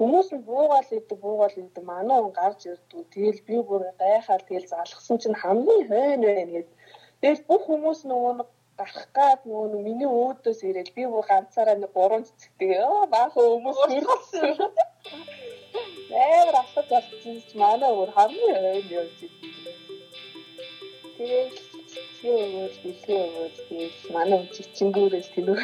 хүмүүс 0.00 0.28
нь 0.32 0.46
буугаал 0.48 0.90
идэг 0.96 1.18
буугаал 1.20 1.56
идэг 1.60 1.84
манай 1.84 2.18
он 2.24 2.32
гарч 2.40 2.60
ирдүү. 2.72 3.02
Тэгэл 3.12 3.40
би 3.48 3.56
бүр 3.68 3.82
гайхаад 4.00 4.48
тэгэл 4.48 4.72
залгсан 4.72 5.16
чинь 5.20 5.40
хамгийн 5.42 5.84
хойно 5.90 6.26
байна 6.32 6.52
гэдэг. 6.56 6.76
Тэгэл 7.20 7.42
бүх 7.48 7.62
хүмүүс 7.68 8.00
нөгөө 8.08 8.32
гарах 8.80 9.06
гад 9.16 9.40
нөгөө 9.44 9.82
миний 9.84 10.08
өөдөөс 10.08 10.60
ирэл 10.68 10.96
би 10.96 11.04
бүр 11.12 11.24
ганцаараа 11.28 11.76
нэг 11.76 11.92
гурван 11.92 12.24
цэцэгтэй 12.24 12.80
аа 12.80 13.04
баахан 13.12 13.44
хүмүүс 13.52 13.78
хүрсэн. 14.08 14.48
Амар 16.16 16.56
асууж 16.62 16.88
болсон 16.92 17.36
ч 17.48 17.50
манай 17.62 17.90
өөр 17.92 18.10
хамгийн 18.16 18.64
ойн 18.72 18.88
явж 19.00 19.18
идэв. 19.26 19.76
Тэгээд 21.16 21.54
бэлгээ 22.82 23.20
өгөөд 23.26 23.54
тэгээд 23.68 23.96
манай 24.16 24.40
чичингүүрээс 24.54 25.28
тэнүү. 25.34 25.56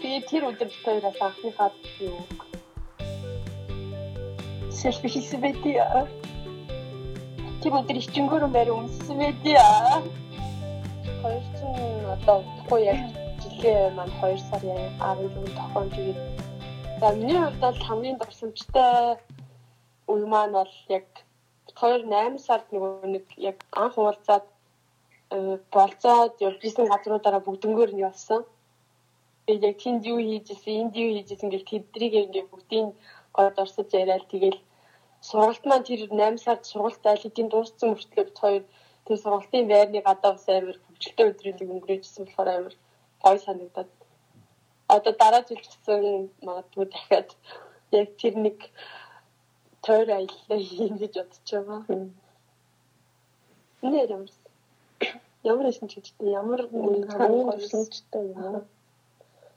Би 0.00 0.10
тэр 0.30 0.42
өдөр 0.50 0.70
хоёроос 0.84 1.18
анхныхаа 1.26 1.70
юу 2.06 2.22
селфи 4.78 5.08
хийсэн 5.10 5.40
байдээ. 5.42 6.06
Тэр 7.62 7.72
өдөр 7.78 7.98
ичингүүрэн 7.98 8.52
байр 8.54 8.70
өмссөн 8.70 9.18
хоёр 11.22 11.44
чинь 11.58 12.06
одоо 12.14 12.36
удахгүй 12.40 12.80
яг 12.86 13.00
жилийн 13.42 13.94
маань 13.98 14.14
2 14.22 14.38
сарын 14.48 14.78
14-нд 15.02 15.54
тохиолж 15.58 15.92
тэгээд 15.98 16.18
за 17.00 17.06
миний 17.18 17.38
хувьд 17.42 17.60
бол 17.64 17.80
хамгийн 17.88 18.18
дурсамжтай 18.18 19.18
үе 20.12 20.26
маань 20.32 20.54
бол 20.58 20.74
яг 20.88 21.06
28 21.74 22.38
сард 22.46 22.66
нөгөө 22.74 23.10
нэг 23.14 23.26
яг 23.50 23.58
анх 23.82 23.98
уулзаад 23.98 24.46
э, 25.34 25.58
болцоод 25.74 26.34
явжсэн 26.48 26.86
газруудаараа 26.92 27.42
бүгднгөөр 27.44 27.90
нь 27.94 28.04
явсан. 28.08 28.40
Тэгээд 29.46 29.66
яг 29.70 29.76
тэнд 29.82 30.02
юу 30.12 30.18
хийж 30.22 30.46
исэн, 30.54 30.74
энд 30.82 30.94
юу 31.02 31.10
хийж 31.14 31.28
исэн 31.34 31.50
гэх 31.50 31.64
тэднийг 31.70 32.14
ингээд 32.14 32.50
бүгдийг 32.50 32.86
гол 33.36 33.54
орсож 33.62 33.88
яриад 34.00 34.24
тэгэл 34.32 34.58
сургалт 35.20 35.64
маань 35.66 35.86
тэр 35.88 36.00
8 36.10 36.38
сард 36.44 36.62
сургалт 36.70 37.04
айлын 37.12 37.48
дууссан 37.50 37.88
мөртлөө 37.90 38.26
хоёр 38.42 38.64
тэр 39.06 39.16
сургалтын 39.22 39.66
байрны 39.72 40.00
гадаа 40.08 40.32
бас 40.34 40.46
амар 40.48 40.76
хөвчлөлтэй 40.84 41.26
өдрийг 41.30 41.58
өнгөрөөжсэн 41.74 42.24
болохоор 42.24 42.48
амар 42.56 42.74
гой 43.24 43.36
санагдаад 43.46 43.90
одоо 44.96 45.12
дараа 45.22 45.42
жил 45.48 45.60
гэсэн 45.64 46.02
магадгүй 46.46 46.86
дахиад 46.90 47.30
яг 48.00 48.08
тэр 48.20 48.34
нэг 48.44 48.58
тойр 49.84 50.08
аяллаа 50.18 50.60
хийн 50.70 50.94
гэж 51.02 51.12
бодож 51.18 51.48
байгаа. 51.52 51.80
Нэр 53.82 54.10
ямар 54.16 54.30
ямар 55.52 55.66
юм 55.80 55.88
ч 55.90 55.94
гэдэг 55.96 56.26
ямар 56.40 56.60
гойсончтой 56.70 58.24
юм. 58.34 58.54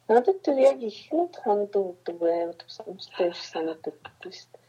Надад 0.08 0.38
тэр 0.46 0.58
яг 0.72 0.80
ихэнх 0.90 1.36
хонд 1.44 1.74
өгдөг 1.82 2.16
байв 2.26 2.50
тусамжтай 2.60 3.30
санагддаг 3.52 3.96
шүү 4.22 4.50
дээ. 4.52 4.61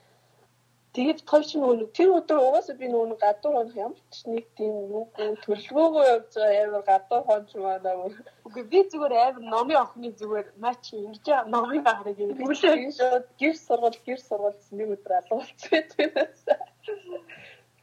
Тэгээд 0.92 1.24
хоёр 1.24 1.44
ч 1.48 1.56
нөгөө 1.56 1.88
тэр 1.96 2.10
өдөр 2.20 2.36
угаасаа 2.36 2.76
би 2.76 2.84
нөгөө 2.92 3.16
гадуур 3.16 3.54
хонох 3.56 3.76
ямар 3.80 4.00
ч 4.12 4.28
нэг 4.28 4.44
тийм 4.60 4.92
нүггүй 4.92 5.40
төлөвлөгөөгөө 5.40 6.04
явж 6.12 6.32
байгаа 6.36 6.64
амар 6.68 6.84
гадуур 6.84 7.22
хонч 7.28 7.50
манаа. 7.56 8.12
Үгүй 8.44 8.64
би 8.68 8.80
зүгээр 8.92 9.14
амар 9.16 9.40
номын 9.40 9.80
охины 9.80 10.12
зүгээр 10.20 10.48
мач 10.60 10.92
ингэж 10.92 11.26
номын 11.48 11.80
хараг 11.88 12.18
юм. 12.20 12.36
Түлээ 12.36 12.92
шууд 12.92 13.24
гэр 13.40 13.56
сургал 13.56 13.98
гэр 14.04 14.20
сургал 14.20 14.60
нэг 14.76 14.88
өдөр 14.94 15.12
алгуулчихсан 15.16 15.72
байдагнаас. 15.72 16.44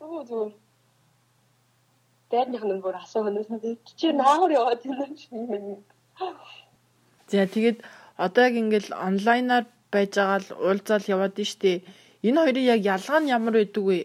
Үгүй 0.06 0.22
зүгээр. 0.30 0.54
Дайрных 2.30 2.62
нь 2.62 2.84
бүр 2.86 2.96
асуугнаас 3.02 3.50
чи 3.98 4.14
наагур 4.14 4.54
яваад 4.54 4.86
юм 4.86 5.18
чинь. 5.18 5.82
За 7.26 7.50
тэгээд 7.50 7.82
одоо 8.22 8.44
яг 8.46 8.54
ингээл 8.54 8.94
онлайнаар 8.94 9.66
байж 9.90 10.14
байгаа 10.14 10.40
л 10.46 10.50
уулзаал 10.62 11.06
яваад 11.10 11.34
нь 11.42 11.50
штэ 11.50 11.74
Энэ 12.28 12.40
хоёрын 12.44 12.70
яг 12.76 12.82
ялгаа 12.84 13.20
нь 13.20 13.32
ямар 13.32 13.56
байдаг 13.56 13.84
вэ? 13.88 14.00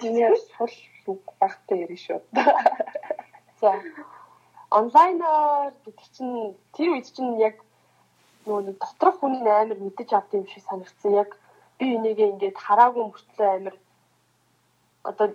Тийм 0.00 0.14
сул 0.56 0.74
үг 1.06 1.22
багтаа 1.40 1.76
ярина 1.78 2.02
шүү. 2.02 2.20
За. 3.60 3.70
Онлайнаар 4.70 5.70
гэдэг 5.84 6.06
чинь 6.16 6.58
тэр 6.74 6.88
үед 6.98 7.06
чинь 7.14 7.38
яг 7.38 7.62
нөгөө 8.46 8.74
доторх 8.82 9.22
хүний 9.22 9.46
амар 9.46 9.78
мэдэж 9.78 10.10
авд 10.10 10.34
юм 10.34 10.46
шиг 10.50 10.66
санагдсан. 10.66 11.14
Яг 11.22 11.30
би 11.78 11.94
энийгээ 11.94 12.32
ингээд 12.34 12.58
хараагүй 12.58 13.04
мөртлөө 13.06 13.48
амар 13.54 13.76
одоо 15.06 15.26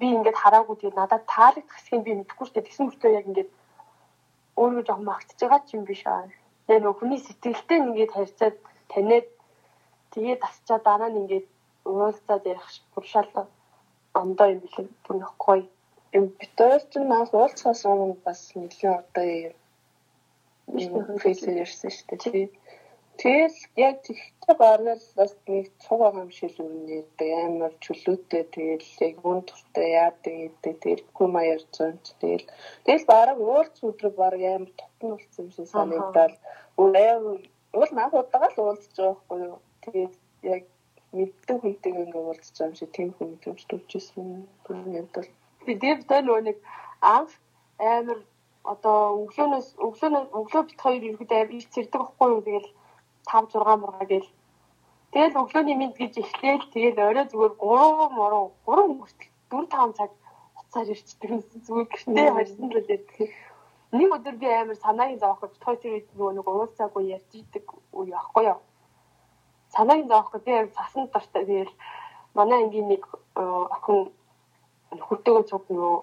би 0.00 0.06
ингээд 0.12 0.36
хараагүй 0.36 0.76
тэгээд 0.76 1.00
надад 1.00 1.24
таалагдах 1.24 1.76
хэсгийг 1.80 2.02
би 2.04 2.12
мэдэхгүй 2.20 2.46
дээ. 2.52 2.66
Тэгсэн 2.68 2.84
мөртлөө 2.86 3.12
яг 3.16 3.24
ингээд 3.30 3.50
өөрөө 4.60 4.82
жоохон 4.84 5.08
магтж 5.08 5.40
байгаа 5.40 5.60
ч 5.64 5.70
юм 5.80 5.84
биш 5.88 6.04
аа. 6.04 6.28
Тэгээ 6.66 6.82
нөгөө 6.82 6.98
хүний 6.98 7.20
сэтгэлтэй 7.22 7.78
ингээд 7.82 8.12
харьцаад 8.14 8.56
таниад 8.90 9.26
тэгээд 10.12 10.40
асчаа 10.48 10.78
дараа 10.86 11.10
нь 11.10 11.20
ингээд 11.22 11.46
уулзаад 11.86 12.42
ярих 12.52 12.66
буршаал 12.92 13.30
ондоо 14.20 14.46
юм 14.54 14.60
билээ 14.64 14.86
бүр 15.04 15.16
гоё 15.44 15.64
юм 16.16 16.24
битээр 16.38 16.82
ч 16.90 16.92
нас 17.12 17.30
уулзахаас 17.34 17.82
өмнө 17.90 18.16
бас 18.26 18.40
нэлээд 18.58 18.98
одоо 19.00 19.26
юм 19.46 19.54
фэйсээр 21.22 21.62
ярьсан 21.64 21.90
шүү 21.94 22.06
дээ 22.08 22.46
Тэгэл 23.20 23.58
яг 23.88 23.96
тэгтээ 24.06 24.54
барнал 24.60 25.04
бас 25.16 25.32
нэг 25.48 25.66
цуг 25.82 25.98
байгаа 26.00 26.24
юм 26.24 26.32
шиг 26.38 26.54
үнэ 26.60 26.98
амар 27.46 27.72
чөлөөтэй 27.84 28.44
тэгэл 28.54 28.90
яг 29.08 29.16
үн 29.30 29.40
туртай 29.48 29.88
яадаг 30.04 30.34
гэдэг 30.36 30.74
тэргүй 30.84 31.28
маяар 31.32 31.62
зонч 31.76 32.04
тэгэл. 32.20 32.46
Тэгэл 32.84 33.10
бараг 33.12 33.38
уулц 33.40 33.76
өдрө 33.88 34.10
бараг 34.20 34.42
амар 34.44 34.72
тотон 34.80 35.08
болсон 35.16 35.42
юм 35.44 35.50
шиг 35.56 35.66
санагдал 35.72 36.34
уур 36.76 37.40
уул 37.76 37.92
наа 37.96 38.08
удаага 38.12 38.48
л 38.52 38.62
уулзж 38.64 38.94
байгаа 38.96 39.16
байхгүй 39.16 39.38
юу? 39.48 39.58
Тэгээд 39.84 40.14
яг 40.54 40.62
мэддэг 41.16 41.56
хүнтэй 41.60 41.92
ингээ 41.92 42.24
уулзж 42.24 42.54
байгаа 42.56 42.68
юм 42.68 42.78
шиг 42.78 42.90
тийм 42.96 43.10
хүн 43.16 43.30
юмч 43.48 43.62
төвчсэн 43.70 44.24
юм 44.28 45.08
бол 45.14 45.28
би 45.66 45.72
дэвтэй 45.82 46.20
нөгөө 46.22 46.42
нэг 46.48 46.58
анх 47.16 47.32
амар 47.94 48.20
одоо 48.72 48.98
өглөөнөөс 49.22 49.68
өглөөнөө 49.86 50.24
өглөө 50.38 50.62
бит 50.68 50.80
хоёр 50.84 51.02
ирэхэд 51.06 51.32
амар 51.32 51.56
их 51.58 51.68
цэрдэг 51.74 52.00
байхгүй 52.02 52.28
юу? 52.34 52.42
Тэгэл 52.46 52.68
5 53.26 53.52
6 53.52 53.80
мурга 53.82 54.04
гээл. 54.06 54.30
Тэгэл 55.12 55.40
өглөөний 55.42 55.76
мэд 55.78 55.94
гэж 55.98 56.14
эхлээл 56.22 56.66
тэгэл 56.74 56.98
орой 57.08 57.26
зүгээр 57.30 57.54
3 57.58 58.16
муруу 58.18 58.46
3 58.66 58.98
хүртэл 58.98 59.30
4 59.50 59.66
5 59.66 59.98
цаг 59.98 60.10
уцаар 60.60 60.88
ирчдэг 60.94 61.30
юмсан 61.30 61.60
зүгээр 61.66 61.88
гэртээ 61.90 62.28
харсан 62.34 62.66
л 62.70 62.78
ярьдаг. 62.78 63.30
Нэг 63.96 64.08
өдөр 64.16 64.36
би 64.42 64.46
амар 64.50 64.76
санаагийн 64.76 65.22
зовход 65.22 65.52
той 65.62 65.76
тэр 65.78 66.02
нөгөө 66.18 66.32
нэг 66.36 66.46
уулзаагүй 66.46 67.04
ярьж 67.16 67.30
идэг 67.32 67.66
үе 67.96 68.10
яахгүй 68.12 68.44
юу. 68.50 68.60
Санаагийн 69.74 70.10
зовход 70.10 70.42
би 70.44 70.52
амар 70.52 70.72
цасан 70.76 71.06
дуртай 71.08 71.44
тэгэл 71.46 71.72
манай 72.34 72.58
ангийн 72.64 72.88
нэг 72.92 73.02
охин 73.34 74.10
хүртээгөө 75.06 75.44
цуг 75.50 75.64
нөгөө 75.70 75.96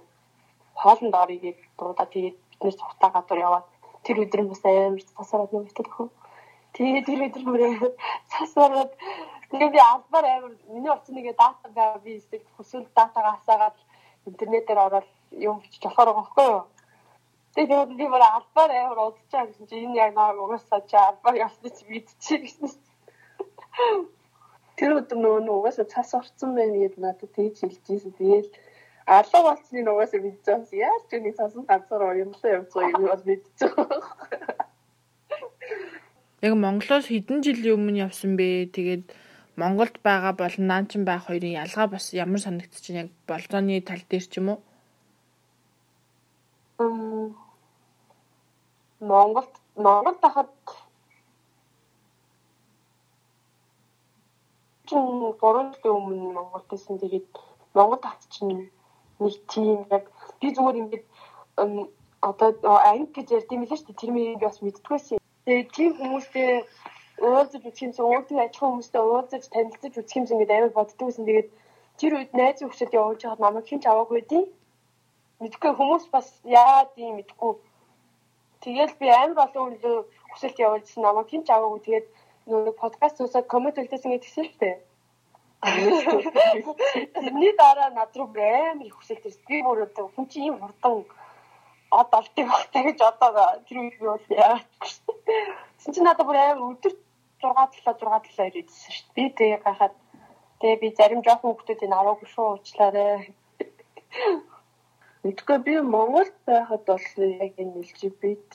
хоолнд 0.81 1.13
орё 1.21 1.37
гэж 1.45 1.57
дуудаа 1.77 2.07
тэгээд 2.13 2.37
биднээс 2.49 2.77
цухтаа 2.81 3.09
гадуур 3.13 3.39
яваад 3.47 3.65
тэр 4.03 4.23
өдөр 4.23 4.41
нь 4.41 4.51
бас 4.51 4.63
амар 4.65 5.03
тасараад 5.17 5.51
нэг 5.53 5.69
охин 5.69 6.09
Тэгээд 6.73 7.05
тэр 7.05 7.21
өдөр 7.29 7.43
бүрээ 7.45 7.73
цас 8.33 8.53
ороод 8.57 8.91
тэгээ 9.53 9.69
би 9.75 9.79
албаар 9.79 10.25
амар 10.25 10.53
миний 10.73 10.89
утсан 10.89 11.13
нэгэ 11.15 11.37
датагаа 11.37 12.01
би 12.01 12.17
эсвэл 12.17 12.41
хүсвэл 12.57 12.89
датагаа 12.97 13.37
асаагаад 13.37 13.77
интернетээр 14.25 14.79
ороод 14.85 15.09
юм 15.37 15.61
бичиж 15.61 15.83
болохоор 15.85 16.09
байгаа 16.09 16.17
байхгүй 16.17 16.47
юу. 16.49 16.63
Тэгээд 17.53 17.91
би 17.99 18.05
бүр 18.09 18.23
албаар 18.25 18.71
амар 18.73 18.99
удажаа 19.05 19.45
гэсэн 19.45 19.69
чи 19.69 19.75
энэ 19.85 20.01
яг 20.01 20.11
нэг 20.17 20.41
угаасаа 20.41 20.81
чи 20.89 20.97
албаар 20.97 21.37
явсан 21.45 21.69
чи 21.77 21.83
мэдчихэ 21.85 22.37
гэсэн. 22.41 22.69
Тэр 24.77 24.91
өдөр 24.97 25.17
нөгөө 25.21 25.41
нь 25.45 25.53
угаасаа 25.53 25.85
цас 25.93 26.09
орцсон 26.17 26.57
байна 26.57 26.77
гэд 26.81 26.97
надад 26.97 27.29
тэгж 27.37 27.57
хэлж 27.61 27.85
ийсэн. 27.93 28.17
Тэгээл 28.17 28.49
алуу 29.05 29.41
болцныг 29.45 29.87
угаасаа 29.93 30.19
мэдчихсэн. 30.25 30.73
Яаж 30.73 31.03
ч 31.05 31.11
нэг 31.21 31.37
цасан 31.37 31.63
ганцаар 31.69 32.01
уянлаа 32.09 32.55
явж 32.57 32.69
байгаа 32.73 32.97
юм 32.97 33.05
бол 33.13 33.25
мэдчихсэн. 33.29 33.69
Яг 36.43 36.53
Монголоос 36.59 37.07
хэдэн 37.07 37.39
жилийн 37.39 37.75
өмнө 37.79 38.03
явсан 38.03 38.35
бэ? 38.35 38.67
Тэгээд 38.75 39.15
Монголд 39.55 39.95
байгаа 40.03 40.33
болон 40.35 40.67
наанчин 40.67 41.07
байх 41.07 41.23
хоёрын 41.31 41.55
ялгаа 41.63 41.87
бас 41.87 42.11
ямар 42.11 42.41
санагдчих 42.43 42.83
чинь 42.83 42.99
яг 43.03 43.09
болзооны 43.29 43.79
тал 43.79 44.03
дээр 44.11 44.25
ч 44.27 44.33
юм 44.43 44.47
уу? 44.51 44.59
Монголд 48.99 49.53
Монголд 49.85 50.19
хахад 50.19 50.51
чин 54.87 54.99
3 55.39 55.79
жилийн 55.79 55.95
өмнө 55.95 56.35
Монголд 56.35 56.67
байсан. 56.67 56.99
Тэгээд 56.99 57.27
Монголд 57.71 58.03
чинь 58.27 58.67
нэг 59.23 59.33
тийм 59.47 59.87
яг 59.95 60.11
би 60.43 60.51
зүгээр 60.51 60.79
ингэж 60.81 61.03
одоо 62.19 62.51
анги 62.91 63.15
гэж 63.15 63.27
ярьд 63.31 63.53
юм 63.55 63.63
лээ 63.63 63.79
шүү 63.79 63.87
дээ. 63.87 64.01
Тэр 64.03 64.11
мийг 64.11 64.43
бас 64.43 64.59
мэддгүйсэн. 64.59 65.22
Тэгээд 65.45 65.69
тийм 65.75 65.91
хүмүүстэй 65.99 66.51
уулзаж 67.19 67.61
үзэх 67.67 67.85
юмсан 67.85 68.05
уулзаж 68.07 68.37
ажиллах 68.39 68.69
хүмүүстэй 68.71 69.01
уулзаж 69.03 69.43
танилцаж 69.51 69.93
үзэх 69.99 70.17
юмсан 70.19 70.37
гэдэг 70.39 70.57
амар 70.57 70.73
боддог 70.77 71.07
гэсэн. 71.07 71.27
Тэгээд 71.27 71.49
тэр 71.99 72.11
үед 72.17 72.31
найз 72.39 72.57
хөвгчд 72.63 72.97
явуулж 72.99 73.21
хаад 73.23 73.43
намайг 73.43 73.65
хинч 73.67 73.83
аваагүй 73.87 74.21
дээ. 74.31 74.45
Мэдгүй 75.43 75.71
хүмүүс 75.75 76.05
бас 76.15 76.27
яа 76.47 76.87
тийм 76.95 77.19
мэдгүй. 77.19 77.53
Тэгэл 78.63 78.95
би 79.01 79.07
амар 79.11 79.43
олон 79.45 79.63
хүнлөө 79.75 79.97
хүсэлт 80.31 80.57
явуулсан 80.65 81.01
намайг 81.03 81.27
хинч 81.29 81.47
аваагүй. 81.51 81.81
Тэгээд 81.83 82.07
нөгөө 82.47 82.73
подкаст 82.83 83.19
усаад 83.19 83.51
коммент 83.51 83.79
үлдээсэн 83.79 84.11
гэж 84.15 84.23
хэлсэн 84.25 84.79
Тэрний 87.13 87.53
дараа 87.55 87.89
над 87.95 88.11
руу 88.15 88.27
амар 88.31 88.87
их 88.87 88.95
хүсэлт 88.99 89.27
ирсэн. 89.27 89.43
Би 89.47 89.63
бүр 89.63 89.87
одоо 89.87 90.11
хүн 90.15 90.27
чинь 90.27 90.47
ийм 90.47 90.57
хурдан 90.59 91.03
од 91.99 92.09
олтыг 92.19 92.45
багтаа 92.53 92.83
гэж 92.87 92.99
одоо 93.09 93.31
тэр 93.67 93.77
үед 93.81 93.95
би 93.99 94.05
бол 94.05 94.25
яагаад 94.29 94.69
чинь 95.93 96.07
надад 96.07 96.27
бүр 96.27 96.37
амар 96.41 96.65
өдөр 96.71 96.93
6 97.43 97.83
талаа 97.83 98.19
6 98.21 98.31
талаа 98.31 98.49
ирээдсэн 98.49 98.91
шүү 98.95 99.05
дээ. 99.05 99.15
Би 99.15 99.23
тэгээ 99.37 99.59
гахаад 99.65 99.95
тэгээ 100.59 100.81
би 100.81 100.87
зарим 100.97 101.21
жоохон 101.25 101.51
хүмүүсийн 101.53 101.93
аваагүй 101.99 102.27
шүү 102.31 102.45
уучлаарай. 102.49 103.33
Мэдгүй 105.23 105.57
би 105.65 105.73
Монголд 105.95 106.35
байхад 106.47 106.83
бол 106.87 107.07
яг 107.43 107.53
энэ 107.61 107.79
LGBT 107.83 108.53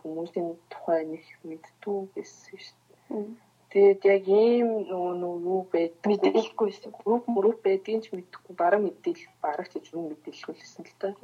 хүмүүсийн 0.00 0.48
тухай 0.72 1.00
нэг 1.12 1.24
мэдтүү 1.48 1.98
гэсэн 2.14 2.58
шүү 2.64 2.76
дээ. 2.84 3.49
Тэгээд 3.70 4.02
яг 4.02 4.24
ийм 4.26 4.68
нөгөө 4.90 5.14
нөгөө 5.22 5.46
юу 5.46 5.62
байдаг 5.70 6.02
мэдээлэхгүй 6.10 6.66
байсан. 6.66 6.90
Групп 6.90 7.24
мөрөв 7.30 7.56
байдгийг 7.62 8.02
ч 8.02 8.10
мэдэхгүй 8.10 8.54
бараг 8.58 8.82
мэдээлэл 8.82 9.30
бараг 9.38 9.66
ч 9.70 9.86
юм 9.94 10.10
мэдээлэлгүй 10.10 10.54
лсэн 10.58 10.84
л 10.90 10.98
та. 10.98 11.14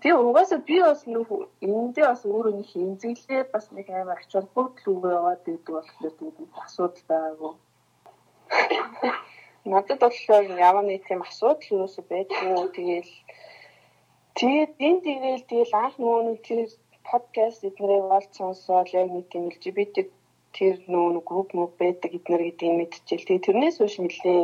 Тэгээ 0.00 0.16
угаасаа 0.16 0.64
би 0.64 0.80
бас 0.80 1.04
нөгөө 1.04 1.40
эндээ 1.68 2.06
бас 2.08 2.22
өөрөө 2.24 2.54
нэг 2.56 2.68
хэмзэглээ 2.72 3.42
бас 3.52 3.68
нэг 3.76 3.86
амар 3.92 4.24
ач 4.24 4.32
холбогдол 4.32 4.88
үгүй 4.96 5.12
яваад 5.20 5.40
байдаг 5.44 5.72
болохоор 5.76 6.12
тэгээд 6.16 6.36
асуудал 6.64 7.04
байгаагүй. 7.12 7.52
Надад 9.70 10.00
болохоор 10.00 10.44
ямар 10.56 10.84
нэг 10.88 11.04
тийм 11.04 11.20
асуудал 11.28 11.84
юусо 11.84 12.00
байдгүй. 12.08 12.72
Тэгээл 12.72 13.12
тэгээд 14.40 14.72
энэ 14.80 15.00
тэгээл 15.04 15.44
тэгэл 15.44 15.76
анх 15.76 15.94
нөгөө 16.00 16.22
нэг 16.24 16.40
тэр 16.40 16.58
подкаст 17.04 17.68
эднэрийг 17.68 18.08
олж 18.16 18.32
сонсоод 18.32 18.88
яг 18.96 19.12
нэг 19.12 19.28
тийм 19.28 19.52
LGBT 19.52 20.15
тэр 20.56 20.76
нөө 20.88 21.20
групп 21.28 21.52
мөг 21.58 21.72
байдаг 21.80 22.10
эднэр 22.18 22.42
гэдгийг 22.48 22.74
мэдчихэл. 22.80 23.28
Тэгээ 23.28 23.46
тэрнээс 23.46 23.76
хойш 23.78 23.96
нэлээ 24.00 24.40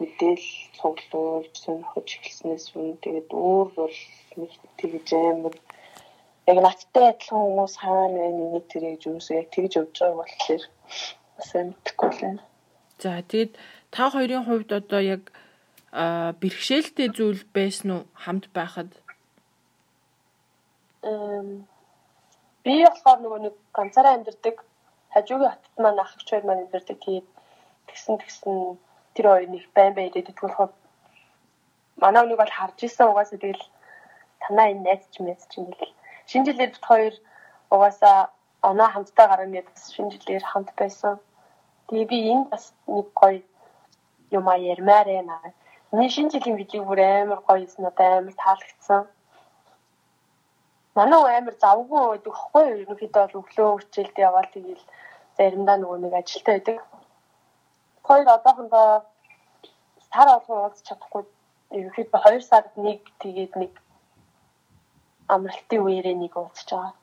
мэдээл 0.00 0.46
цуглуулж 0.76 1.54
сонирхож 1.56 2.08
эхэлснээс 2.16 2.64
өмнө 2.76 3.00
тэгээд 3.04 3.28
өөр 3.32 3.68
бол 3.76 3.96
нэг 4.40 4.52
тэгж 4.80 5.08
амар 5.12 5.54
яг 6.48 6.58
надтай 6.64 7.04
адилхан 7.12 7.42
хүмүүс 7.44 7.74
хаана 7.80 8.18
байна 8.24 8.44
нэг 8.54 8.64
тэр 8.72 8.84
яг 8.92 9.00
юус 9.08 9.28
яг 9.32 9.48
тэгж 9.52 9.72
явж 9.80 9.94
байгаа 10.00 10.20
болохоор 10.20 10.62
бас 11.36 11.50
мэдхгүй 11.52 12.10
лээ. 12.20 12.36
За 13.02 13.20
тэгээд 13.28 13.52
та 13.92 14.04
хоёрын 14.12 14.44
хувьд 14.44 14.70
одоо 14.72 15.00
яг 15.00 15.22
бэрхшээлтэй 16.40 17.08
зүйл 17.16 17.42
байсан 17.56 17.88
уу 17.92 18.02
хамт 18.12 18.52
байхад? 18.56 18.90
Эм 21.02 21.64
би 22.64 22.84
болохоор 22.84 23.18
нөгөө 23.24 23.40
нэг 23.46 23.54
ганцаараа 23.76 24.14
амьдардаг 24.16 24.56
хажуугийн 25.16 25.52
хотод 25.52 25.76
маань 25.82 26.02
ах 26.04 26.12
хоёр 26.28 26.44
маань 26.44 26.62
амьдардаг. 26.64 26.98
Тэгээд 27.00 27.26
тэгсэн 27.88 28.14
тэгсэн 28.20 28.54
тэр 29.14 29.26
хоёр 29.32 29.48
нэг 29.48 29.64
байн 29.76 29.92
байн 29.96 30.08
ирээд 30.12 30.28
болохоор 30.40 30.72
манай 32.02 32.24
нэг 32.26 32.38
бол 32.40 32.56
харж 32.56 32.78
исэн 32.84 33.08
угаасаа 33.08 33.38
тэгэл 33.40 33.64
танаа 34.42 34.66
энэ 34.72 34.84
найз 34.84 35.02
ч 35.12 35.14
мэз 35.24 35.40
ч 35.48 35.52
юм 35.58 35.72
бэл. 35.72 35.96
Шинэ 36.28 36.44
жилээр 36.46 36.72
бит 36.72 36.84
хоёр 36.84 37.14
угаасаа 37.74 38.18
оноо 38.68 38.88
хамтдаа 38.92 39.26
гарна 39.28 39.56
гэдэг 39.56 39.76
шинэ 39.94 40.12
жилээр 40.12 40.44
хамт 40.44 40.70
байсан. 40.76 41.14
Тэгээ 41.88 42.10
би 42.12 42.18
энэ 42.32 42.44
бас 42.52 42.64
нэг 42.84 43.08
гоё 43.20 43.40
юм 44.36 44.46
а 44.52 44.54
ярмаар 44.72 45.08
байна. 45.08 45.36
Миний 45.92 46.12
шинэ 46.12 46.32
жилийн 46.32 46.60
видео 46.60 46.84
бүр 46.84 47.00
амар 47.00 47.40
гоё 47.48 47.64
юм 47.64 47.80
надад 47.84 48.12
амар 48.20 48.36
таалагдсан 48.36 49.02
манай 50.96 51.38
амар 51.38 51.56
завгүй 51.64 52.02
байдаг 52.08 52.34
хгүй 52.42 52.64
ерөнхийдөө 52.82 53.24
бол 53.24 53.40
өглөө 53.40 53.70
хичээлд 53.80 54.16
яваал 54.28 54.48
тэгээл 54.52 54.84
заримдаа 55.36 55.76
нөгөө 55.78 55.98
нэг 56.02 56.14
ажилтаа 56.20 56.54
байдаг. 56.54 56.78
Хоёр 58.06 58.28
одоохондоо 58.36 58.86
сар 60.10 60.28
болгон 60.32 60.58
уулзч 60.62 60.84
чадахгүй 60.88 61.22
ерөнхийдөө 61.76 62.20
2 62.24 62.40
сард 62.50 62.72
нэг 62.86 63.00
тэгээд 63.22 63.52
нэг 63.62 63.72
амралтын 65.34 65.82
үеэрээ 65.82 66.16
нэг 66.18 66.32
уулзч 66.36 66.68
байгаа. 66.70 66.94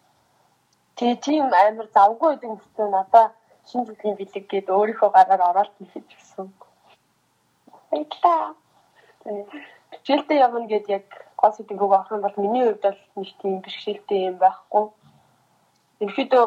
Тэгээ 0.95 1.17
тийм 1.25 1.45
амар 1.51 1.87
завгүй 1.95 2.29
байдаг 2.31 2.51
гэсэн 2.61 2.89
надаа 2.91 3.25
шинэ 3.67 3.85
жилийн 3.87 4.17
бэлэг 4.17 4.45
гээд 4.51 4.67
өөрийнхөө 4.75 5.09
гараар 5.13 5.41
ороод 5.49 5.71
хийх 5.77 5.93
гэсэн. 6.09 6.47
Баярлалаа. 7.89 8.55
Хичээлдээ 9.93 10.43
явна 10.45 10.67
гэд 10.71 10.85
яг 10.97 11.07
гол 11.37 11.53
сэдвийг 11.53 11.81
авах 11.81 12.11
юм 12.11 12.21
бол 12.23 12.37
миний 12.43 12.63
хувьд 12.65 12.83
бол 12.83 13.01
нэг 13.15 13.29
тийм 13.41 13.53
бэрхшээлтэй 13.63 14.19
юм 14.29 14.37
байхгүй. 14.43 14.85
Ерөнхийдөө 16.01 16.45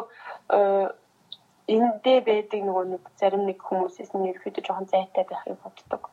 эндээ 1.75 2.19
байдаг 2.29 2.61
нөгөө 2.63 2.85
нэг 2.93 3.03
зарим 3.19 3.43
нэг 3.45 3.59
хүмүүсээс 3.67 4.11
нь 4.15 4.29
ерөөхдөө 4.31 4.63
жоохон 4.65 4.87
зайтай 4.91 5.23
байхыг 5.27 5.59
боддог. 5.63 6.03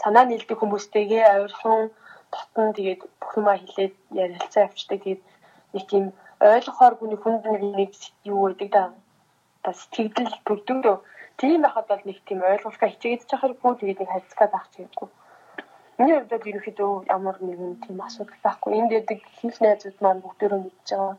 Санаа 0.00 0.24
нийлдэг 0.28 0.58
хүмүүстэйгээ 0.60 1.24
ойрхон 1.40 1.82
татан 2.34 2.68
тэгээд 2.76 3.00
бүх 3.20 3.32
юмаа 3.40 3.56
хэлээд 3.58 3.94
ярилцаа 4.24 4.62
авчдаг. 4.68 4.98
Тэгээд 5.00 5.22
нэг 5.74 5.84
тийм 5.90 6.04
ойлгохооргүй 6.52 7.08
нэг 7.08 7.20
хүнд 7.22 7.44
нэг 7.80 7.92
юу 8.32 8.40
байдаг 8.44 8.68
да. 8.76 8.84
Бас 9.64 9.78
сэтгэл 9.94 10.36
бүрдүүрөө 10.46 10.96
тийм 11.40 11.60
байхад 11.64 11.86
бол 11.88 12.04
нэг 12.08 12.18
тийм 12.28 12.40
ойлгуулахаа 12.52 12.92
хичээгээд 12.92 13.28
чахаргүй 13.30 13.72
тэгээд 13.80 14.00
нэг 14.00 14.10
хайцгаа 14.12 14.48
заах 14.52 14.68
чийггүй. 14.74 15.08
Миний 15.98 16.16
хувьд 16.18 16.48
ерөөхдөө 16.50 16.92
ямар 17.16 17.36
нэгэн 17.46 17.72
тийм 17.84 17.98
асуудал 18.06 18.40
байхгүй. 18.44 18.70
Энд 18.78 18.90
дэдэг 18.92 19.20
хийх 19.38 19.56
найзууд 19.60 19.98
маань 20.00 20.24
бүгдөө 20.24 20.48
мэдж 20.60 20.88
байгаа. 20.92 21.16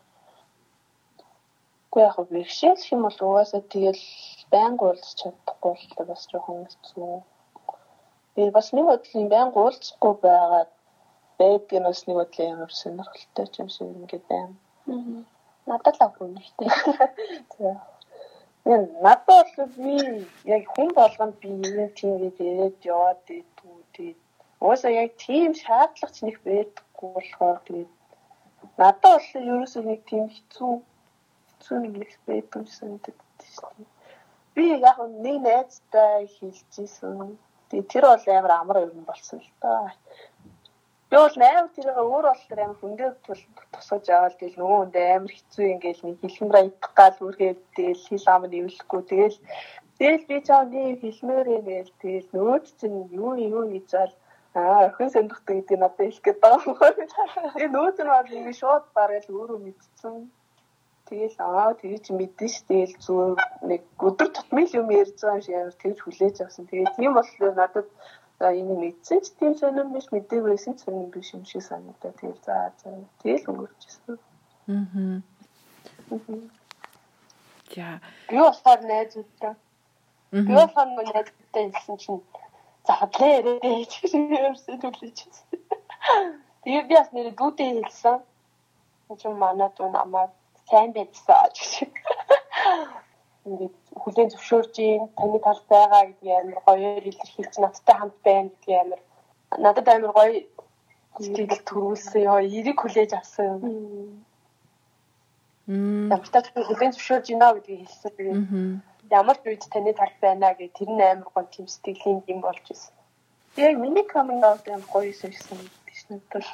Үгүй 1.93 2.09
яг 2.09 2.17
бэрхшээл 2.33 2.89
юм 2.93 3.01
бол 3.05 3.19
угаасаа 3.21 3.61
тэгэл 3.73 4.05
байнга 4.53 4.83
уулзах 4.85 5.13
чадахгүй 5.19 5.73
л 5.77 6.05
бас 6.09 6.23
жоохон 6.31 6.65
хэцүү. 6.65 7.21
Би 8.33 8.43
бас 8.55 8.67
нэг 8.73 8.85
бодлын 8.89 9.27
байнга 9.33 9.59
уулзахгүй 9.61 10.13
байгаа 10.25 10.63
байдаг 11.37 11.77
нь 11.79 11.85
бас 11.89 12.01
нэг 12.07 12.17
бодлын 12.17 12.51
ямар 12.53 12.71
сонирхолтой 12.73 13.45
юм 13.61 13.69
шиг 13.69 13.89
ингээд 13.93 14.25
байна. 14.31 14.55
Надад 15.69 15.95
л 15.99 16.05
агуу 16.07 16.27
нэгтэй. 16.33 16.69
Яг 18.73 18.81
надад 19.05 19.29
бол 19.57 19.69
би 19.77 19.93
яг 20.55 20.63
хүн 20.73 20.89
болгонд 20.97 21.35
би 21.41 21.49
юм 21.77 21.89
тийм 21.99 22.13
гэж 22.23 22.35
яриад 22.49 22.77
яваад 22.93 23.21
идэггүй 23.37 23.81
тэгээд 23.95 24.19
угаасаа 24.63 24.93
яг 25.03 25.11
тийм 25.25 25.53
шаардлагач 25.61 26.17
нэг 26.25 26.35
байдаггүй 26.47 27.09
болохоор 27.13 27.59
тэгээд 27.67 27.91
надад 28.81 29.13
бол 29.13 29.29
ерөөсөө 29.53 29.83
нэг 29.85 30.01
тийм 30.09 30.25
хэцүү 30.33 30.73
зүүн 31.65 31.87
инглиш 31.87 32.15
байдаг 32.27 32.67
санагддаг 32.77 33.17
шүү. 33.55 33.85
Би 34.55 34.65
яг 34.89 34.99
нэг 35.25 35.37
найзтай 35.47 36.27
хэлчихсэн. 36.35 37.37
Тэгээ 37.69 37.91
тэр 37.93 38.05
бол 38.09 38.25
амар 38.37 38.53
амар 38.57 38.77
юм 38.85 39.03
болсон 39.09 39.39
л 39.39 39.51
та. 39.61 39.93
Би 41.09 41.15
бол 41.17 41.37
найз 41.43 41.69
тэрийг 41.75 41.97
өөр 41.97 42.25
бол 42.29 42.43
тэр 42.49 42.59
амар 42.63 42.79
хүндээ 42.81 43.11
тусгаж 43.73 44.05
аваад 44.09 44.37
тэгэл 44.37 44.59
нөгөө 44.59 44.77
хүнд 44.79 44.95
амар 44.97 45.33
хэцүү 45.33 45.65
ингээл 45.73 46.05
нэг 46.05 46.17
хэлмээр 46.21 46.67
идэх 46.69 46.91
гал 46.99 47.17
үргээд 47.27 47.59
тэгэл 47.77 48.03
хэл 48.07 48.27
ам 48.33 48.43
нь 48.47 48.57
эвлэхгүй 48.61 49.01
тэгэл 49.09 49.37
тэгэл 49.99 50.27
би 50.29 50.37
чаа 50.47 50.63
нэг 50.69 51.01
хэлмээр 51.01 51.47
ингээл 51.57 51.91
тэгэл 52.01 52.29
нөгөөд 52.33 52.65
чинь 52.79 52.99
юу 53.21 53.33
юу 53.37 53.63
хийж 53.71 53.87
зал 53.93 54.13
Аа, 54.53 54.85
охин 54.85 55.09
сондохтой 55.09 55.55
гэдэг 55.65 55.79
надад 55.81 55.97
хэлэх 55.97 56.21
гээд 56.25 56.39
байгаа 56.45 56.61
юм. 56.69 57.09
Тэгээ 57.57 57.73
нөөц 57.73 57.97
нь 58.05 58.11
бол 58.13 58.37
ингэ 58.37 58.53
шууд 58.61 58.85
барайл 58.93 59.29
өөрөө 59.33 59.59
мэдсэн. 59.65 60.15
Тэгэл 61.09 61.35
аа 61.43 61.75
тэгээ 61.79 61.99
чи 62.05 62.11
мэдэн 62.15 62.49
ш 62.53 62.55
тэгэл 62.67 62.95
зүгээр 63.03 63.39
нэг 63.69 63.81
өдөр 64.07 64.29
тутмын 64.31 64.67
юм 64.79 64.87
ярьж 65.01 65.19
байгаа 65.19 65.35
юм 65.35 65.43
шиг 65.43 65.55
амар 65.59 65.75
тэгж 65.81 65.97
хүлээж 66.01 66.35
авсан. 66.39 66.63
Тэгээ 66.67 66.95
тийм 66.95 67.11
болохоор 67.13 67.53
надад 67.59 67.87
за 68.39 68.47
энэ 68.59 68.75
мэдсэн 68.81 69.19
ч 69.23 69.25
тийм 69.39 69.53
сонирн 69.59 69.91
биш 69.91 70.07
мэдээгүй 70.15 70.51
байсан 70.55 70.73
ч 70.75 70.79
сонирн 70.87 71.11
биш 71.11 71.29
юм 71.35 71.43
шиг 71.43 71.63
санагдаа. 71.67 72.11
Тэгэл 72.19 72.39
за 72.47 72.55
за 72.79 72.89
тэгэл 73.19 73.49
өнгөрчихсөн. 73.51 74.15
Аа. 74.71 75.19
За. 77.75 77.87
Би 78.29 78.37
болохоор 78.39 78.81
найзуудтай. 78.87 79.53
Би 80.31 80.53
болохоор 80.55 80.87
найзуудтай 80.87 81.63
хэлсэн 81.71 81.97
чинь 82.03 82.21
задлаа 82.87 83.29
яриад 83.37 83.59
гэж 83.59 83.91
юмсан 84.47 84.79
түлээчихсэн. 84.79 85.47
Тэгээ 86.63 86.83
би 86.87 86.95
бас 86.95 87.09
нэр 87.11 87.35
дүүтэй 87.35 87.69
хэлсэн. 87.83 88.17
Чи 89.19 89.27
манай 89.27 89.69
дүү 89.75 89.91
намайг 89.91 90.31
сайн 90.69 90.91
байцсан 90.95 91.37
гэж. 91.45 91.57
Ингээд 93.47 93.75
хүлэн 94.01 94.29
зөвшөөрж 94.31 94.75
ийн 94.79 95.03
таны 95.19 95.39
талд 95.45 95.65
байгаа 95.73 96.03
гэдгийг 96.07 96.37
амар 96.39 96.59
гоёор 96.67 97.03
илэрхийлж 97.09 97.55
надтай 97.59 97.95
хамт 97.97 98.17
байна 98.27 98.49
гэдгийг 98.49 98.79
амар 98.83 99.01
надад 99.63 99.87
амар 99.89 100.11
гоё 100.17 100.33
сэтгэл 101.19 101.61
төрүүлсэн 101.67 102.21
ёо 102.31 102.39
эриг 102.59 102.77
хүлээж 102.79 103.11
авсан 103.19 103.45
юм. 103.53 103.61
Мм. 105.67 106.09
Тач 106.33 106.47
хүлэн 106.55 106.91
зөвшөөрж 106.95 107.27
байна 107.29 107.53
гэдгийг 107.55 107.81
хэлсэн. 107.83 108.81
Ямар 109.19 109.37
ч 109.41 109.43
үед 109.45 109.63
таны 109.73 109.91
талд 109.99 110.17
байна 110.25 110.55
гэх 110.57 110.71
тэр 110.77 110.89
нь 110.95 111.03
амар 111.03 111.29
гоё 111.35 111.45
тийм 111.53 111.67
сэтгэлийн 111.67 112.19
юм 112.33 112.39
болж 112.41 112.65
ирсэн. 112.71 112.95
Яг 113.67 113.75
миний 113.83 114.05
coming 114.13 114.41
out 114.49 114.65
юм 114.75 114.81
гоё 114.93 115.11
байсан 115.11 115.59
гэж 115.59 115.82
надад. 116.09 116.45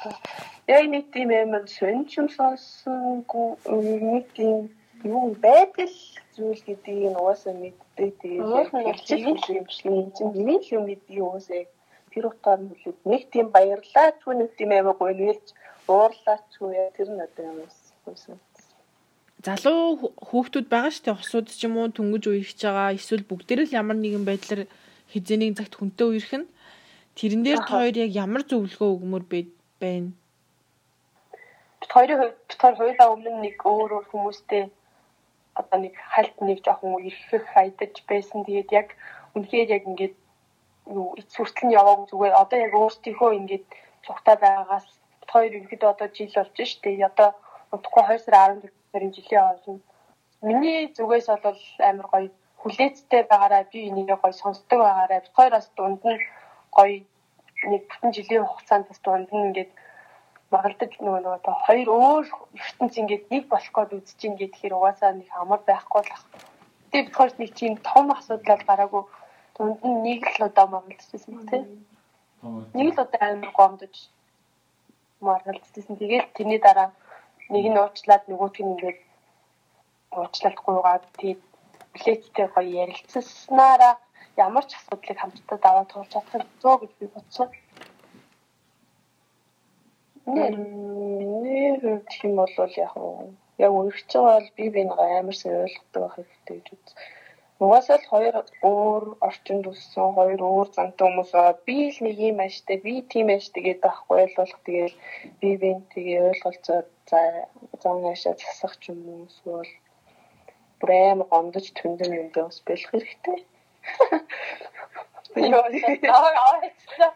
Яг 0.66 0.84
нэг 0.92 1.04
тийм 1.14 1.30
амар 1.30 1.64
сонч 1.66 2.18
юм 2.20 2.28
сонсонгүй 2.28 3.48
нэг 4.12 4.26
тийм 4.36 4.70
юу 5.04 5.34
байдал 5.46 5.94
зүйл 6.36 6.62
гэдгийг 6.66 7.16
угаасаа 7.16 7.54
мэддэг. 7.54 8.10
Тэгээд 8.20 8.70
хэлчих 8.86 9.20
юм 9.26 9.68
шиг 9.74 9.86
юм 9.90 10.08
чинь 10.16 10.32
миний 10.34 10.60
юм 10.76 10.84
гэдгийг 10.86 11.24
угаасаа 11.24 11.64
тэр 12.12 12.24
утгаар 12.26 12.60
нь 12.60 12.70
хүлээд 12.70 12.98
нэг 13.06 13.22
тийм 13.32 13.46
баярлаа 13.54 14.08
ч 14.18 14.22
нэг 14.26 14.50
тийм 14.58 14.70
амар 14.74 14.96
гоё 14.98 15.14
нэлж 15.14 15.46
уурлаа 15.86 16.38
ч 16.50 16.54
үе 16.62 16.90
тэр 16.96 17.08
нь 17.14 17.22
одоо 17.26 17.44
юм 17.50 17.56
байсан. 18.06 18.36
Залуу 19.40 20.12
хүүхдүүд 20.28 20.66
байгаа 20.68 20.92
шүү 20.92 21.04
дээ. 21.06 21.18
Хосууд 21.18 21.48
ч 21.48 21.64
юм 21.64 21.74
уу 21.78 21.88
түнгэж 21.88 22.24
үерхэж 22.28 22.60
байгаа. 22.66 22.96
Эсвэл 22.98 23.24
бүгдээрээ 23.24 23.66
л 23.70 23.78
ямар 23.80 23.96
нэгэн 23.96 24.24
байдлаар 24.26 24.68
хизээний 25.08 25.54
цагт 25.56 25.74
хүнтэй 25.78 26.06
үерх 26.06 26.32
нь 26.36 26.46
тэрэн 27.20 27.42
дээр 27.44 27.60
хоёр 27.68 27.94
яг 28.04 28.10
ямар 28.24 28.42
зөвлөгөө 28.48 28.90
өгмөр 28.96 29.24
байна? 29.28 30.10
Бид 31.80 31.90
хоёрын 31.92 32.32
бид 32.48 32.60
хоёр 32.62 32.76
хоёулаа 32.80 33.08
өмнө 33.12 33.32
нэг 33.44 33.56
өөр 33.72 33.90
өөр 33.96 34.06
хүмүүстэй 34.08 34.64
одоо 35.60 35.78
нэг 35.84 35.94
хальт 36.12 36.36
нэг 36.40 36.58
жоохон 36.64 37.04
ирхэх 37.04 37.44
хайдаж 37.52 37.94
байсан. 38.08 38.44
Тэгээд 38.48 38.70
яг 38.80 38.88
үнэхээр 39.36 39.68
яг 39.76 39.84
ингээд 39.90 40.16
юу 40.96 41.12
эц 41.20 41.30
хүртэл 41.36 41.68
нь 41.68 41.76
яваагүй 41.80 42.06
зүгээр 42.08 42.40
одоо 42.42 42.58
яг 42.66 42.72
өөртөөхөө 42.80 43.30
ингээд 43.40 43.66
цугтаа 44.04 44.36
байгаагаас 44.40 44.88
бид 45.20 45.30
хоёр 45.34 45.52
ерөөдөө 45.60 45.90
одоо 45.92 46.08
жил 46.16 46.32
болж 46.36 46.58
штэ. 46.72 47.04
Одоо 47.10 47.28
удахгүй 47.74 48.02
2 48.08 48.24
сарын 48.24 48.64
14 48.64 48.72
сарын 48.92 49.12
жилийн 49.16 49.44
хооронд 49.44 49.82
миний 50.48 50.88
зүгээс 50.96 51.28
бол 51.44 51.60
амар 51.90 52.06
гоё 52.12 52.28
хүлээцтэй 52.60 53.22
байгаараа 53.28 53.64
би 53.72 53.88
энийг 53.88 54.08
гоё 54.08 54.32
сонсдог 54.32 54.78
байгаараа 54.80 55.20
бид 55.24 55.36
хоёр 55.36 55.52
бас 55.56 55.66
дунд 55.76 56.02
нь 56.04 56.20
гоё 56.76 57.04
нэг 57.68 57.82
бүтэн 57.88 58.10
жилийн 58.16 58.46
хугацаанд 58.48 58.88
бас 58.88 59.00
дунд 59.04 59.28
нь 59.32 59.44
ингээд 59.48 59.72
магалдаж 60.50 60.92
нөгөө 60.98 61.22
нөгөө 61.22 61.40
та 61.44 61.52
хоёр 61.66 61.88
өөр 61.88 62.26
ертөнц 62.64 62.94
ингээд 63.00 63.24
нэг 63.32 63.44
болох 63.52 63.72
гээд 63.74 63.96
үзэж 63.96 64.20
ингээд 64.28 64.52
тэгэхээр 64.54 64.76
угаасаа 64.78 65.12
нэг 65.14 65.28
амар 65.36 65.60
байхгүй 65.68 66.02
л 66.02 66.14
ах. 66.16 66.24
Тэгээ 66.90 67.06
бид 67.06 67.16
хоёр 67.16 67.32
нэг 67.38 67.50
тийм 67.54 67.74
том 67.90 68.06
асуудал 68.10 68.62
гараагүй 68.68 69.04
дунд 69.56 69.80
нь 69.84 70.02
нэг 70.06 70.22
л 70.36 70.46
удаа 70.48 70.66
магалдчихсан 70.66 71.36
тийм. 71.50 71.64
Нэг 72.76 72.88
л 72.94 73.02
удаа 73.04 73.24
амар 73.30 73.52
гомдож 73.58 73.94
магалдчихсан. 75.20 75.96
Тэгээд 76.00 76.34
тэрний 76.34 76.60
дараа 76.64 76.90
нэг 77.52 77.64
нь 77.70 77.80
уучлаад 77.82 78.24
нөгөөт 78.26 78.56
нь 78.58 78.70
ингээд 78.74 78.98
уучлалгүйгаад 80.18 81.04
тэгээд 81.18 81.42
билеттэй 81.94 82.46
гоё 82.54 82.70
ярилцсанараа 82.82 83.94
ямар 84.36 84.64
ч 84.68 84.70
асуудлыг 84.78 85.18
хамтдаа 85.20 85.58
даваад 85.58 85.88
туулж 85.90 86.10
чадах 86.12 86.46
зөө 86.62 86.76
гэж 86.80 86.92
би 87.00 87.06
бодсон. 87.14 87.48
Нэр 90.26 91.80
тийм 92.12 92.32
бол 92.36 92.54
яг 92.86 92.94
яг 93.64 93.72
үргэлж 93.78 94.10
байгаа 94.12 94.36
бол 94.38 94.50
би 94.56 94.64
бинийг 94.74 94.98
амар 94.98 95.36
сайн 95.38 95.64
ойлгодог 95.64 96.02
байх 96.02 96.14
хэрэгтэй 96.16 96.56
гэж 96.58 96.68
үз. 96.74 96.92
Угаасаа 97.60 97.98
л 98.00 98.10
хоёр 98.12 98.36
өөр 98.70 99.04
орчинд 99.28 99.64
өссөн 99.72 100.10
хоёр 100.16 100.40
өөр 100.50 100.68
зантай 100.76 101.04
хүмүүс 101.04 101.30
байгаа. 101.34 101.56
Би 101.66 101.76
л 101.92 101.98
нэг 102.04 102.16
юм 102.28 102.38
ааштай, 102.40 102.76
би 102.86 102.94
тийм 103.12 103.28
ааштай 103.28 103.62
гэдэг 103.64 103.84
байхгүй 103.84 104.16
ойлгох. 104.24 104.60
Тэгээд 104.64 104.94
би 105.40 105.48
бин 105.60 105.78
тэгээ 105.92 106.20
ойлголцоо 106.30 106.78
за 107.10 107.20
зан 107.82 107.98
аашаа 108.10 108.34
засах 108.40 108.74
ч 108.80 108.84
юм 108.92 109.00
уу 109.12 109.28
эсвэл 109.28 109.72
бүр 110.80 110.90
амар 111.12 111.28
гомдож 111.32 111.66
түндэн 111.78 112.12
юм 112.20 112.28
дэвс 112.34 112.58
бэлэх 112.66 112.90
хэрэгтэй. 112.92 113.38
Йоо, 115.36 115.66
наа 116.02 116.30
авчихсан. 116.50 117.12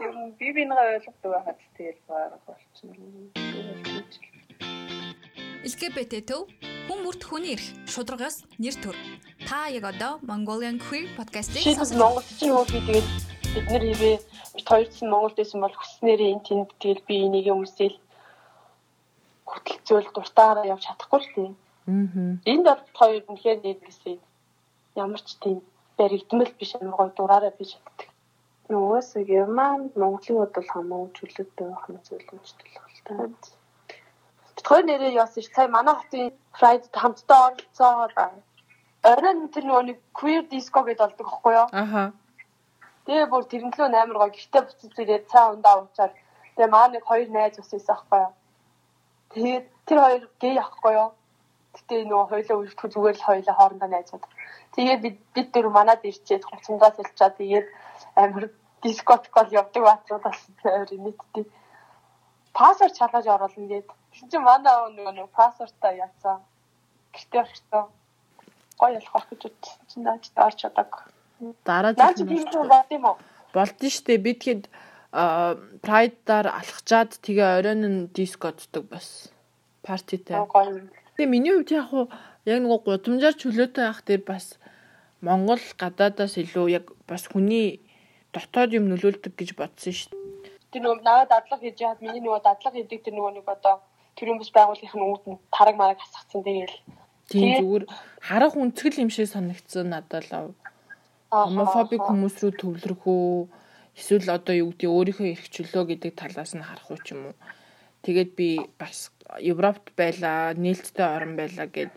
Юм 0.00 0.32
би 0.38 0.52
бинийг 0.56 0.78
ойлгодог 0.78 1.30
байхад 1.32 1.58
тэгэл 1.76 2.00
баар 2.08 2.32
болчихно. 2.46 2.94
LGBT 5.62 6.12
төв 6.26 6.50
хүн 6.88 7.00
бүрт 7.06 7.22
хүний 7.22 7.54
эрх 7.54 7.66
шударгаас 7.86 8.42
нэр 8.58 8.76
төр. 8.82 8.96
Та 9.46 9.70
яг 9.70 9.84
одоо 9.92 10.18
Mongolian 10.26 10.78
Queer 10.82 11.06
podcast-ийг 11.14 11.62
Шийдэл 11.62 11.98
Монгол 12.02 12.26
чинь 12.26 12.50
юу 12.50 12.66
тэгээд 12.66 13.08
бид 13.54 13.66
нэр 13.70 13.84
хэвээ 13.86 14.16
бид 14.58 14.66
хоёр 14.66 14.88
чинь 14.90 15.12
Монголд 15.12 15.36
байсан 15.38 15.60
бол 15.62 15.76
хүснээрээ 15.78 16.32
энэ 16.34 16.46
тэнд 16.46 16.68
тэгэл 16.82 17.06
би 17.06 17.14
энийг 17.26 17.46
хүмүүсэл 17.46 17.96
хөтөлцөөл 19.46 20.08
дуртаараа 20.14 20.66
явж 20.66 20.82
чадахгүй 20.88 21.20
л 21.22 21.32
тийм. 21.34 21.52
Аа. 21.86 22.42
Энд 22.50 22.64
бол 22.66 22.82
хоёр 22.98 23.22
үнэхээр 23.30 23.58
нийлгэсэн. 23.62 24.18
Ямар 24.94 25.20
ч 25.24 25.36
тийм 25.40 25.58
баригдмал 25.98 26.52
биш 26.58 26.74
амар 26.76 26.96
гой 26.96 27.10
дураараа 27.16 27.52
би 27.58 27.64
чаддаг. 27.64 28.08
Угаасаа 28.68 29.22
Германд 29.24 29.92
Монголын 29.96 30.38
бол 30.54 30.68
хамаагүй 30.72 31.10
чөлөөтэй 31.16 31.66
байх 31.68 31.86
нь 31.88 32.04
зөвлөмжтэй 32.06 33.16
байна. 33.18 33.36
Бид 34.56 34.66
хоёр 34.68 34.84
нэрээ 34.86 35.18
яасан 35.22 35.42
ш 35.42 35.48
сая 35.54 35.68
манай 35.68 35.94
хотын 35.96 36.32
Pride 36.56 36.86
хамтдаа 37.00 37.40
оролцоо 37.48 37.90
байна. 38.16 38.40
Оройн 39.10 39.48
тэр 39.54 39.64
нөгөө 39.66 39.84
нэг 39.88 39.98
queer 40.18 40.42
disco 40.52 40.78
гэдээ 40.84 41.06
болдог 41.06 41.26
байхгүй 41.26 41.52
юу? 41.60 41.68
Аха. 41.82 42.02
Тэгээ 43.06 43.26
бүр 43.32 43.44
тэрнлөө 43.50 43.86
амар 43.90 44.18
гоё 44.20 44.32
гэртээ 44.36 44.62
буцаж 44.62 44.92
ирээд 45.02 45.24
цаа 45.32 45.44
ундаа 45.52 45.74
уучаад 45.80 46.12
тэгээ 46.54 46.70
маа 46.74 46.86
нэг 46.92 47.02
хоёр 47.10 47.28
найз 47.32 47.58
ус 47.58 47.70
байсан 47.72 47.96
байхгүй 47.96 48.20
юу? 48.24 48.32
Тэгээд 49.32 49.66
тэр 49.86 49.98
хоёр 50.04 50.22
гей 50.42 50.56
ахгүй 50.62 50.92
юу? 51.02 51.10
Гэтэ 51.72 52.04
нөгөө 52.04 52.28
хоёлоо 52.30 52.56
үлдэхгүй 52.60 52.88
зүгээр 52.92 53.16
л 53.16 53.26
хоёлоо 53.28 53.54
хоорондоо 53.56 53.88
найзууд. 53.88 54.24
Тэгээд 54.76 55.00
бид 55.04 55.16
бид 55.34 55.48
дөрв 55.52 55.72
манад 55.72 56.04
ирчээд 56.04 56.44
хувцандаа 56.44 56.92
сэлчаад 56.94 57.34
тэгээд 57.40 57.66
амар 58.22 58.44
дискотикол 58.82 59.48
явдаг 59.60 59.82
баацууд 59.88 60.22
бас 60.22 60.38
амар 60.64 60.90
нийтдээ. 60.92 61.46
Пассворд 62.52 62.98
чалгаж 62.98 63.26
оруулна 63.26 63.66
гээд. 63.72 63.88
Чинь 64.30 64.44
манай 64.44 64.76
нөгөө 64.92 65.14
нэг 65.16 65.28
пассвортаа 65.32 65.92
яцсан. 65.96 66.44
Гэртээ 67.16 67.40
орчихсон. 67.40 67.84
Гоё 68.80 69.00
болох 69.00 69.26
гэж 69.30 69.40
утсан 69.48 69.80
чинь 69.88 70.04
наач 70.04 70.24
орч 70.36 70.58
чадаг. 70.60 70.90
Дараа 71.64 71.96
жил 71.96 72.12
тийм 72.14 72.28
юм 72.28 72.84
юм 72.90 73.04
уу? 73.08 73.16
болдсон 73.52 73.92
штэ 73.92 74.16
би 74.16 74.32
тэгэхэд 74.34 74.64
прайдаар 75.84 76.46
алхачаад 76.48 77.20
тэгээ 77.20 77.48
оройн 77.60 77.82
нь 77.84 78.08
дискоддаг 78.16 78.84
бас 78.88 79.28
партитай. 79.84 80.40
Гоё. 80.40 80.88
Тэгээ 81.16 81.28
миний 81.28 81.52
хувьд 81.52 81.70
яг 81.76 81.86
хуу 81.92 82.04
яг 82.48 82.58
нөгөө 82.64 82.80
гудамжаар 82.88 83.36
чөлөөтэй 83.36 83.84
байх 83.84 84.00
дээр 84.08 84.22
бас 84.24 84.46
Монгол 85.20 85.62
гадаадаас 85.78 86.34
илүү 86.40 86.66
яг 86.72 86.86
бас 87.06 87.28
хүний 87.30 87.84
дотоод 88.32 88.72
юм 88.72 88.88
нөлөөлдөг 88.90 89.36
гэж 89.36 89.50
бодсон 89.54 89.92
шүү 89.92 90.10
дээ. 90.16 90.72
Тэр 90.72 90.82
нөгөө 90.82 91.04
надад 91.04 91.30
дадлаг 91.30 91.60
хийж 91.60 91.76
яхад 91.84 92.00
миний 92.00 92.24
нөгөө 92.24 92.42
дадлаг 92.42 92.74
хийдэг 92.74 93.00
тэр 93.04 93.14
нөгөө 93.20 93.32
нэг 93.36 93.46
одоо 93.46 93.84
тэр 94.16 94.32
хүмүүс 94.32 94.50
байгууллагын 94.56 95.04
үүд 95.04 95.24
нь 95.28 95.38
тараг 95.52 95.76
мараг 95.76 96.00
хасгацсан 96.00 96.42
тэгэл. 96.42 96.76
Тийм 97.28 97.60
зүгээр 97.60 97.84
харах 98.24 98.54
үнцгэл 98.56 99.02
юм 99.04 99.10
шиг 99.12 99.28
санагдсан 99.28 99.92
надад 99.92 100.24
л. 100.32 100.56
Хомофобик 101.28 102.02
хүмүүс 102.08 102.34
рүү 102.40 102.52
төвлөрөх 102.56 103.04
үү 103.04 103.48
эсвэл 104.00 104.32
одоо 104.32 104.54
юу 104.56 104.72
гэдэг 104.72 104.88
өөрийнхөө 104.88 105.28
эрх 105.32 105.46
чөлөө 105.52 105.84
гэдэг 105.92 106.12
талаас 106.16 106.56
нь 106.56 106.64
харах 106.64 106.88
уу 106.88 107.00
ч 107.04 107.12
юм 107.12 107.30
уу. 107.30 107.36
Тэгээд 108.04 108.30
би 108.32 108.48
бас 108.80 109.11
Европт 109.40 109.94
байлаа, 109.96 110.52
нээлттэй 110.52 111.06
орн 111.06 111.36
байлаа 111.38 111.68
гэд 111.70 111.92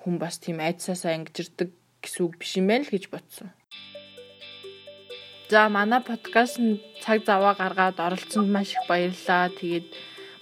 хүн 0.00 0.16
бас 0.22 0.38
тийм 0.40 0.58
айдсаасаа 0.62 1.12
ангижирдаг 1.14 1.70
гэсэн 2.00 2.22
үг 2.26 2.34
биш 2.40 2.56
юм 2.56 2.66
байна 2.70 2.86
л 2.86 2.94
гэж 2.94 3.12
бодсон. 3.12 3.52
За 5.52 5.68
манай 5.68 6.00
подкаст 6.00 6.56
нь 6.58 6.80
цаг 7.04 7.28
заваа 7.28 7.52
гаргаад 7.52 8.00
оролцсонд 8.00 8.48
маш 8.48 8.72
их 8.72 8.82
баярлалаа. 8.88 9.52
Тэгээд 9.52 9.88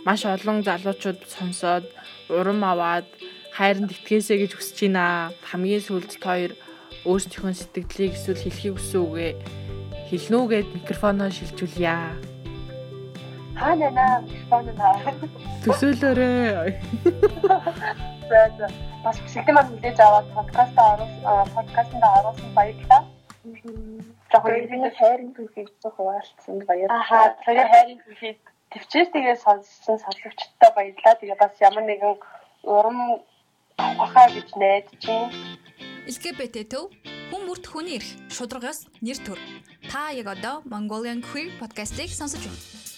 маш 0.07 0.23
олон 0.25 0.63
залуучууд 0.63 1.21
сонсоод 1.27 1.85
урам 2.31 2.63
аваад 2.63 3.11
хайранд 3.51 3.91
итгэсэй 3.91 4.39
гэж 4.47 4.53
хүсэж 4.55 4.79
байна. 4.87 5.35
Хамгийн 5.51 5.83
сүүлд 5.83 6.15
та 6.15 6.23
хоёр 6.25 6.53
өөрсдийнхөө 7.05 7.53
сэтгэлдлийг 7.59 8.15
эсвэл 8.15 8.45
хэлхийг 8.45 8.75
хүссэн 8.79 9.03
үгээ 9.03 9.33
хэлнэ 10.09 10.37
үү 10.39 10.47
гэд 10.53 10.69
микрофоноо 10.79 11.31
шилжүүлье. 11.35 12.30
Аа 13.61 13.75
нана 13.77 14.05
микрофоноо 14.25 14.95
төсөөлөөрэй. 15.65 16.81
За 18.31 18.41
бас 19.05 19.17
бэлтгэн 19.21 19.55
маань 19.57 19.69
хүлээж 19.69 19.99
аваад 20.01 20.29
подкаст 20.37 20.77
оруулсан 20.81 21.51
подкастт 21.57 21.93
оруулсан 22.01 22.51
баярлалаа. 22.57 23.03
Жохоо 24.33 24.51
хайрын 25.01 25.33
түүхийг 25.37 25.69
хуваалцсан 25.85 26.57
баярлалаа. 26.65 27.05
Ахаа 27.05 27.27
тэр 27.45 27.69
хайрын 27.73 28.01
түүхийг 28.07 28.41
төвчээс 28.73 29.09
тэгээ 29.13 29.37
сонссон 29.45 30.01
сонсогчдод 30.05 30.73
баярлалаа. 30.77 31.21
Тэгээ 31.21 31.37
бас 31.45 31.55
ямар 31.61 31.85
нэгэн 31.85 32.17
урам 32.65 32.99
авахаа 33.77 34.29
гэж 34.37 34.49
найдаж 34.57 35.05
байна. 35.05 35.37
LGBT 36.09 36.57
төв 36.73 36.89
хүн 37.29 37.43
бүрт 37.45 37.69
хүний 37.69 38.01
эрх 38.01 38.09
шударгаас 38.33 38.89
нэр 39.05 39.21
төр. 39.21 39.41
Та 39.93 40.17
яг 40.17 40.33
одоо 40.33 40.65
Mongolian 40.65 41.21
Queer 41.21 41.53
podcast-ийг 41.61 42.09
сонсож 42.09 42.41
байна. 42.41 42.89